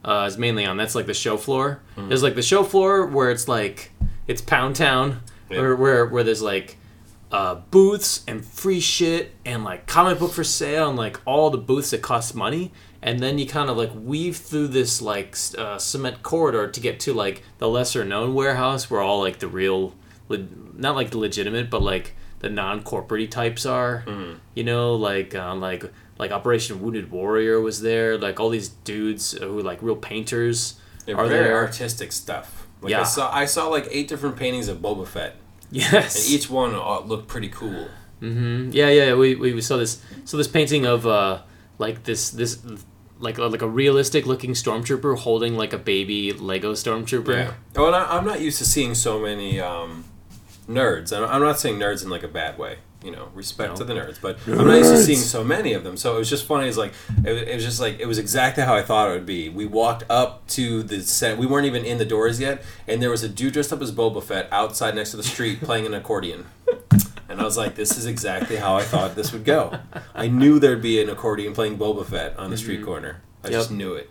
uh, 0.04 0.24
is 0.28 0.38
mainly 0.38 0.64
on. 0.64 0.76
That's 0.76 0.94
like 0.94 1.06
the 1.06 1.14
show 1.14 1.36
floor. 1.36 1.80
There's 1.96 2.22
like 2.22 2.34
the 2.34 2.42
show 2.42 2.62
floor 2.62 3.06
where 3.06 3.30
it's 3.30 3.48
like 3.48 3.90
it's 4.26 4.40
Pound 4.42 4.76
Town, 4.76 5.20
Yeah. 5.50 5.60
where 5.60 5.76
where 5.76 6.06
where 6.06 6.22
there's 6.24 6.42
like 6.42 6.76
uh, 7.32 7.56
booths 7.70 8.22
and 8.28 8.44
free 8.44 8.80
shit 8.80 9.34
and 9.44 9.64
like 9.64 9.86
comic 9.86 10.18
book 10.20 10.32
for 10.32 10.44
sale 10.44 10.88
and 10.88 10.96
like 10.96 11.20
all 11.26 11.50
the 11.50 11.58
booths 11.58 11.90
that 11.90 12.00
cost 12.00 12.32
money 12.34 12.70
and 13.02 13.18
then 13.18 13.38
you 13.38 13.46
kind 13.46 13.68
of 13.68 13.76
like 13.76 13.90
weave 13.94 14.36
through 14.36 14.68
this 14.68 15.02
like 15.02 15.36
uh, 15.58 15.76
cement 15.76 16.22
corridor 16.22 16.68
to 16.70 16.78
get 16.80 17.00
to 17.00 17.12
like 17.12 17.42
the 17.58 17.68
lesser 17.68 18.04
known 18.04 18.34
warehouse 18.34 18.88
where 18.88 19.00
all 19.00 19.18
like 19.20 19.40
the 19.40 19.48
real 19.48 19.94
not 20.76 20.94
like 20.94 21.10
the 21.10 21.18
legitimate 21.18 21.68
but 21.70 21.82
like 21.82 22.14
the 22.44 22.50
non-corporate 22.50 23.30
types 23.30 23.64
are 23.64 24.04
you 24.54 24.64
know 24.70 24.94
like 25.10 25.34
um, 25.34 25.60
like 25.68 25.82
like 26.18 26.30
operation 26.38 26.72
wounded 26.82 27.06
warrior 27.10 27.56
was 27.68 27.76
there 27.80 28.10
like 28.26 28.36
all 28.40 28.50
these 28.58 28.68
dudes 28.90 29.32
who 29.32 29.58
are 29.58 29.62
like 29.70 29.80
real 29.88 29.96
painters 30.10 30.56
They're 31.06 31.18
are 31.18 31.26
very 31.26 31.44
there 31.44 31.56
artistic 31.56 32.12
stuff. 32.12 32.48
Like 32.82 32.90
Yeah. 32.92 33.00
I 33.00 33.04
saw, 33.04 33.24
I 33.42 33.46
saw 33.46 33.62
like 33.76 33.86
eight 33.90 34.08
different 34.08 34.36
paintings 34.36 34.68
of 34.68 34.76
Boba 34.84 35.06
Fett, 35.06 35.32
Yes. 35.70 36.14
and 36.16 36.34
each 36.34 36.50
one 36.50 36.72
uh, 36.74 37.00
looked 37.00 37.28
pretty 37.34 37.48
cool. 37.60 37.88
hmm 38.20 38.70
Yeah, 38.72 38.90
yeah. 38.98 39.14
We, 39.14 39.34
we 39.36 39.60
saw 39.60 39.76
this 39.78 40.02
saw 40.28 40.36
this 40.36 40.48
painting 40.58 40.84
of 40.86 41.06
uh 41.06 41.42
like 41.78 41.96
this 42.04 42.30
this 42.30 42.58
like 43.26 43.38
a, 43.38 43.44
like 43.54 43.62
a 43.62 43.68
realistic 43.82 44.26
looking 44.26 44.52
stormtrooper 44.54 45.16
holding 45.26 45.56
like 45.62 45.72
a 45.72 45.78
baby 45.92 46.32
Lego 46.32 46.72
stormtrooper. 46.74 47.36
Yeah. 47.36 47.52
Oh, 47.76 47.86
and 47.86 47.96
I, 47.96 48.02
I'm 48.16 48.26
not 48.26 48.40
used 48.40 48.58
to 48.58 48.66
seeing 48.66 48.94
so 48.94 49.18
many 49.18 49.58
um, 49.60 50.04
nerds. 50.68 51.12
I'm 51.12 51.40
not 51.42 51.58
saying 51.60 51.78
nerds 51.78 52.02
in 52.04 52.10
like 52.10 52.22
a 52.22 52.28
bad 52.28 52.58
way. 52.58 52.78
You 53.02 53.10
know, 53.10 53.28
respect 53.34 53.72
No. 53.72 53.76
to 53.76 53.84
the 53.84 53.92
nerds, 53.92 54.18
but 54.18 54.38
I'm 54.46 54.66
not 54.66 54.78
used 54.78 54.90
to 54.90 54.96
seeing 54.96 55.18
so 55.18 55.44
many 55.44 55.74
of 55.74 55.84
them. 55.84 55.94
So 55.98 56.16
it 56.16 56.18
was 56.20 56.30
just 56.30 56.46
funny. 56.46 56.68
It's 56.68 56.78
like 56.78 56.94
it, 57.22 57.32
was- 57.32 57.42
it 57.42 57.54
was 57.54 57.62
just 57.64 57.78
like 57.78 58.00
it 58.00 58.06
was 58.06 58.16
exactly 58.16 58.62
how 58.64 58.74
I 58.74 58.82
thought 58.82 59.10
it 59.10 59.12
would 59.12 59.26
be. 59.26 59.50
We 59.50 59.66
walked 59.66 60.04
up 60.08 60.46
to 60.48 60.82
the 60.82 61.02
set. 61.02 61.36
We 61.36 61.44
weren't 61.46 61.66
even 61.66 61.84
in 61.84 61.98
the 61.98 62.06
doors 62.06 62.40
yet, 62.40 62.62
and 62.88 63.02
there 63.02 63.10
was 63.10 63.22
a 63.22 63.28
dude 63.28 63.52
dressed 63.52 63.74
up 63.74 63.82
as 63.82 63.92
Boba 63.92 64.22
Fett 64.22 64.48
outside 64.50 64.94
next 64.94 65.10
to 65.10 65.18
the 65.18 65.22
street 65.22 65.60
playing 65.62 65.84
an 65.84 65.92
accordion. 65.92 66.46
And 67.28 67.40
I 67.40 67.44
was 67.44 67.58
like, 67.58 67.74
"This 67.74 67.98
is 67.98 68.06
exactly 68.06 68.56
how 68.56 68.74
I 68.76 68.82
thought 68.84 69.16
this 69.16 69.32
would 69.34 69.44
go." 69.44 69.78
I 70.14 70.28
knew 70.28 70.58
there'd 70.58 70.80
be 70.80 71.02
an 71.02 71.10
accordion 71.10 71.52
playing 71.52 71.76
Boba 71.76 72.06
Fett 72.06 72.38
on 72.38 72.50
the 72.50 72.56
street 72.56 72.82
corner. 72.82 73.20
I 73.42 73.50
just 73.50 73.70
knew 73.70 73.92
it. 73.94 74.08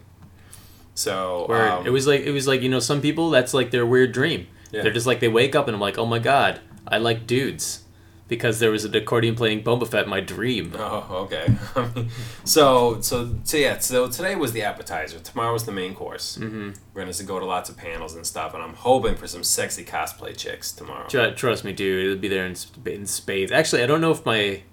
So 0.96 1.48
um, 1.50 1.88
it 1.88 1.90
was 1.90 2.06
like 2.06 2.22
it 2.22 2.32
was 2.32 2.48
like 2.48 2.62
you 2.62 2.70
know 2.70 2.80
some 2.80 3.02
people 3.02 3.32
that's 3.32 3.54
like 3.56 3.72
their 3.72 3.86
weird 3.88 4.12
dream. 4.12 4.46
Yeah. 4.74 4.82
They're 4.82 4.92
just 4.92 5.08
like 5.08 5.20
they 5.22 5.28
wake 5.30 5.56
up 5.56 5.68
and 5.68 5.76
I'm 5.76 5.82
like 5.82 5.98
oh 5.98 6.06
my 6.06 6.20
god 6.20 6.60
I 6.88 6.98
like 6.98 7.26
dudes 7.26 7.84
because 8.28 8.60
there 8.60 8.72
was 8.72 8.86
an 8.86 8.96
accordion 8.96 9.36
playing 9.36 9.64
Boba 9.64 9.88
Fett 9.88 10.06
in 10.06 10.10
my 10.10 10.20
dream. 10.20 10.74
Oh, 10.76 11.28
okay. 11.32 11.48
so, 12.44 13.00
so, 13.02 13.36
so 13.44 13.58
yeah. 13.58 13.78
So 13.78 14.08
today 14.10 14.36
was 14.36 14.54
the 14.54 14.64
appetizer. 14.64 15.20
Tomorrow 15.20 15.54
was 15.54 15.66
the 15.66 15.72
main 15.72 15.94
course. 15.94 16.38
Mm-hmm. 16.38 16.72
We're 16.94 17.06
gonna 17.06 17.24
go 17.26 17.40
to 17.40 17.46
lots 17.46 17.70
of 17.70 17.78
panels 17.78 18.16
and 18.16 18.26
stuff, 18.26 18.54
and 18.54 18.64
I'm 18.64 18.74
hoping 18.74 19.16
for 19.16 19.28
some 19.28 19.44
sexy 19.44 19.84
cosplay 19.84 20.36
chicks 20.36 20.72
tomorrow. 20.72 21.08
Tr- 21.08 21.36
Trust 21.36 21.64
me, 21.64 21.74
dude, 21.74 22.06
it'll 22.06 22.18
be 22.18 22.28
there 22.28 22.46
in, 22.46 22.56
in 22.86 23.06
spades. 23.06 23.52
Actually, 23.52 23.84
I 23.84 23.86
don't 23.86 24.02
know 24.02 24.12
if 24.12 24.26
my 24.26 24.64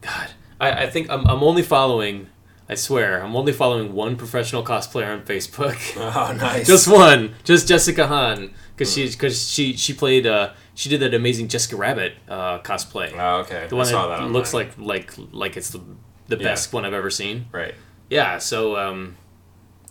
God, 0.00 0.30
I, 0.60 0.84
I 0.84 0.90
think 0.90 1.10
I'm, 1.10 1.26
I'm 1.26 1.42
only 1.42 1.62
following. 1.62 2.28
I 2.68 2.76
swear, 2.76 3.22
I'm 3.22 3.36
only 3.36 3.52
following 3.52 3.92
one 3.92 4.16
professional 4.16 4.64
cosplayer 4.64 5.12
on 5.12 5.22
Facebook. 5.22 5.76
Oh, 5.98 6.32
nice. 6.32 6.66
just 6.74 6.88
one, 6.88 7.34
just 7.44 7.68
Jessica 7.68 8.06
Hahn, 8.06 8.54
because 8.82 8.92
she 8.94 9.06
because 9.10 9.48
she 9.52 9.76
she 9.76 9.92
played 9.94 10.26
uh 10.26 10.52
she 10.74 10.88
did 10.88 11.00
that 11.00 11.14
amazing 11.14 11.48
Jessica 11.48 11.76
Rabbit 11.76 12.14
uh 12.28 12.58
cosplay. 12.60 13.12
Oh, 13.16 13.40
okay. 13.40 13.66
the 13.68 13.76
one 13.76 13.86
I 13.86 13.90
saw 13.90 14.08
that, 14.08 14.20
that. 14.20 14.30
looks 14.30 14.52
like 14.54 14.70
like 14.78 15.12
like 15.32 15.56
it's 15.56 15.70
the, 15.70 15.80
the 16.28 16.36
Yeah. 16.36 16.42
best 16.44 16.72
one 16.72 16.84
I've 16.84 16.94
ever 16.94 17.10
seen. 17.10 17.46
right. 17.52 17.74
Yeah, 18.10 18.36
so 18.38 18.76
um, 18.76 19.16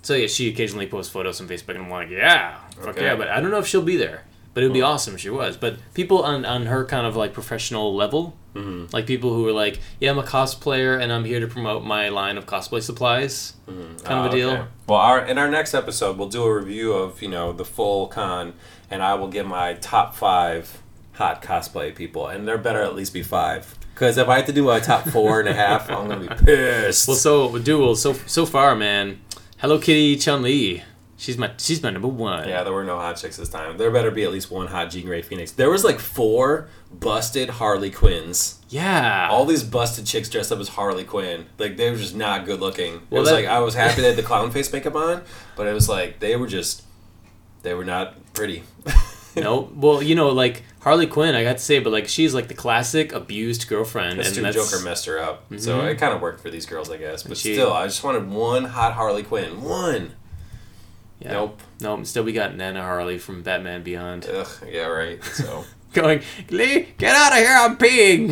so 0.04 0.14
yeah, 0.14 0.28
she 0.28 0.48
occasionally 0.50 0.86
posts 0.88 1.12
photos 1.12 1.42
on 1.42 1.48
Facebook, 1.48 1.70
and 1.76 1.80
I'm 1.86 1.90
like, 1.90 2.10
yeah, 2.10 2.60
fuck 2.78 2.90
Okay. 2.90 3.04
yeah, 3.06 3.16
but 3.16 3.30
I 3.30 3.40
don't 3.42 3.50
know 3.50 3.58
if 3.58 3.66
she'll 3.66 3.82
be 3.82 3.98
there. 3.98 4.26
But 4.54 4.64
it 4.64 4.68
would 4.68 4.74
be 4.74 4.82
awesome 4.82 5.14
if 5.16 5.22
she 5.22 5.30
was. 5.30 5.56
But 5.58 5.78
people 5.94 6.24
on 6.24 6.44
on 6.46 6.66
her 6.66 6.84
kind 6.86 7.06
of 7.08 7.16
like 7.16 7.34
professional 7.34 7.96
level, 7.96 8.36
Mm-hmm. 8.54 8.88
like 8.92 9.08
people 9.08 9.34
who 9.34 9.48
are 9.48 9.54
like, 9.54 9.80
yeah, 10.02 10.12
I'm 10.12 10.20
a 10.20 10.24
cosplayer 10.24 11.00
and 11.02 11.10
I'm 11.10 11.24
here 11.24 11.40
to 11.40 11.48
promote 11.48 11.86
my 11.86 12.10
line 12.10 12.38
of 12.38 12.46
cosplay 12.46 12.82
supplies, 12.82 13.54
kind 13.66 14.20
of 14.20 14.26
a 14.26 14.30
deal. 14.36 14.50
okay. 14.50 14.64
Well, 14.88 15.00
our 15.00 15.24
in 15.26 15.38
our 15.38 15.50
next 15.50 15.74
episode, 15.74 16.18
we'll 16.18 16.28
do 16.28 16.44
a 16.44 16.54
review 16.54 16.92
of 16.92 17.22
you 17.22 17.30
know 17.30 17.54
the 17.54 17.64
full 17.64 18.08
con, 18.08 18.54
and 18.90 19.02
I 19.02 19.14
will 19.14 19.30
give 19.30 19.46
my 19.48 19.76
top 19.76 20.16
five 20.16 20.82
hot 21.14 21.42
cosplay 21.42 21.96
people, 21.96 22.28
and 22.28 22.46
there 22.46 22.58
better 22.58 22.82
at 22.82 22.94
least 22.94 23.14
be 23.14 23.24
five. 23.24 23.74
Because 23.94 24.18
if 24.18 24.28
I 24.28 24.38
have 24.38 24.48
to 24.48 24.54
do 24.54 24.64
my 24.66 24.82
top 24.82 25.08
four 25.08 25.40
and 25.40 25.48
a 25.48 25.54
half, 25.54 25.90
I'm 25.90 26.10
gonna 26.10 26.28
be 26.28 26.36
pissed. 26.46 27.08
Well, 27.08 27.16
so 27.16 27.58
duel 27.58 27.96
so 27.96 28.12
so 28.26 28.46
far, 28.46 28.76
man. 28.76 29.22
Hello 29.60 29.80
Kitty 29.80 30.18
Chun 30.18 30.42
Li, 30.42 30.84
she's 31.22 31.38
my 31.38 31.52
she's 31.58 31.82
my 31.84 31.92
number 31.92 32.08
one. 32.08 32.50
Yeah, 32.50 32.64
there 32.64 32.74
were 32.74 32.84
no 32.84 32.98
hot 32.98 33.18
chicks 33.18 33.38
this 33.38 33.50
time. 33.50 33.78
There 33.78 33.92
better 33.92 34.10
be 34.12 34.24
at 34.24 34.32
least 34.32 34.50
one 34.52 34.68
hot 34.68 34.90
Jean 34.90 35.06
Grey 35.06 35.22
Phoenix. 35.22 35.52
There 35.52 35.70
was 35.70 35.84
like 35.84 36.00
four 36.00 36.68
busted 36.92 37.50
Harley 37.52 37.92
Quinns. 37.92 38.60
yeah. 38.70 39.28
All 39.32 39.46
these 39.46 39.64
busted 39.64 40.06
chicks 40.06 40.28
dressed 40.30 40.52
up 40.52 40.60
as 40.60 40.70
Harley 40.70 41.04
Quinn. 41.06 41.46
Like 41.58 41.78
they 41.78 41.90
were 41.92 41.98
just 41.98 42.16
not 42.16 42.46
good 42.46 42.60
looking. 42.60 42.96
It 43.12 43.20
was 43.20 43.30
that- 43.30 43.36
like 43.36 43.46
I 43.46 43.60
was 43.60 43.76
happy 43.76 44.02
they 44.02 44.08
had 44.08 44.18
the 44.18 44.24
clown 44.24 44.52
face 44.52 44.72
makeup 44.74 44.96
on, 44.96 45.22
but 45.56 45.68
it 45.68 45.74
was 45.74 45.88
like 45.88 46.20
they 46.20 46.36
were 46.36 46.48
just 46.48 46.84
they 47.64 47.74
were 47.76 47.86
not 47.86 48.34
pretty. 48.34 48.64
no, 49.36 49.70
well, 49.76 50.02
you 50.02 50.16
know, 50.16 50.30
like 50.30 50.64
Harley 50.82 51.06
Quinn, 51.08 51.36
I 51.36 51.44
got 51.44 51.54
to 51.60 51.64
say, 51.64 51.78
but 51.80 51.92
like 51.94 52.08
she's 52.08 52.34
like 52.34 52.48
the 52.48 52.54
classic 52.56 53.14
abused 53.14 53.68
girlfriend, 53.70 54.20
This 54.20 54.28
and 54.28 54.36
dude 54.38 54.46
that's 54.46 54.72
Joker 54.72 54.84
messed 54.84 55.06
her 55.06 55.20
up. 55.20 55.46
So 55.58 55.80
Mhm. 55.80 55.92
it 55.92 55.96
kind 56.00 56.14
of 56.14 56.22
worked 56.22 56.42
for 56.42 56.50
these 56.50 56.66
girls, 56.66 56.90
I 56.90 56.98
guess. 56.98 57.22
But 57.24 57.38
she- 57.38 57.54
still, 57.54 57.72
I 57.72 57.86
just 57.86 58.04
wanted 58.04 58.30
one 58.30 58.66
hot 58.66 58.94
Harley 58.94 59.24
Quinn. 59.24 59.62
One. 59.62 60.14
Yeah. 61.22 61.34
Nope. 61.34 61.62
Nope. 61.80 62.00
Instead, 62.00 62.26
we 62.26 62.34
got 62.34 62.56
Nana 62.56 62.82
Harley 62.82 63.18
from 63.18 63.44
Batman 63.44 63.84
Beyond 63.84 64.26
Ugh. 64.26 64.48
Yeah. 64.70 64.88
Right. 64.88 65.24
So. 65.24 65.66
going, 65.94 66.22
Lee, 66.50 66.88
get 66.98 67.16
out 67.16 67.34
of 67.34 67.38
here! 67.40 67.58
I'm 67.58 67.78
peeing. 67.78 68.30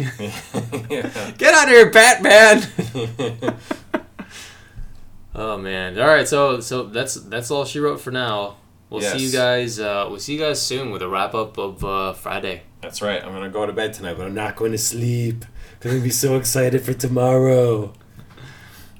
yeah. 0.89 1.31
Get 1.37 1.53
out 1.53 1.67
of 1.67 1.69
here, 1.69 1.91
Batman. 1.91 3.55
oh 5.35 5.57
man! 5.57 5.99
All 5.99 6.07
right, 6.07 6.27
so 6.27 6.59
so 6.61 6.83
that's 6.83 7.15
that's 7.15 7.51
all 7.51 7.65
she 7.65 7.79
wrote 7.79 7.99
for 7.99 8.11
now. 8.11 8.57
We'll 8.89 9.01
see 9.01 9.25
you 9.25 9.31
guys. 9.31 9.79
Uh, 9.79 10.07
we'll 10.09 10.19
see 10.19 10.33
you 10.33 10.39
guys 10.39 10.61
soon 10.61 10.89
with 10.89 11.01
a 11.01 11.07
wrap 11.07 11.35
up 11.35 11.57
of 11.57 11.85
uh, 11.85 12.13
Friday. 12.13 12.63
That's 12.81 13.01
right. 13.01 13.23
I'm 13.23 13.33
gonna 13.33 13.49
go 13.49 13.65
to 13.65 13.73
bed 13.73 13.93
tonight, 13.93 14.15
but 14.17 14.25
I'm 14.25 14.33
not 14.33 14.55
going 14.55 14.71
to 14.71 14.79
sleep. 14.79 15.45
I'm 15.83 15.91
gonna 15.91 16.01
be 16.01 16.09
so 16.09 16.37
excited 16.37 16.81
for 16.81 16.93
tomorrow. 16.93 17.93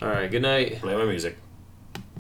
All 0.02 0.08
right. 0.08 0.30
Good 0.30 0.44
night. 0.44 0.80
Play 0.80 0.96
my 0.96 1.06
music. 1.06 1.38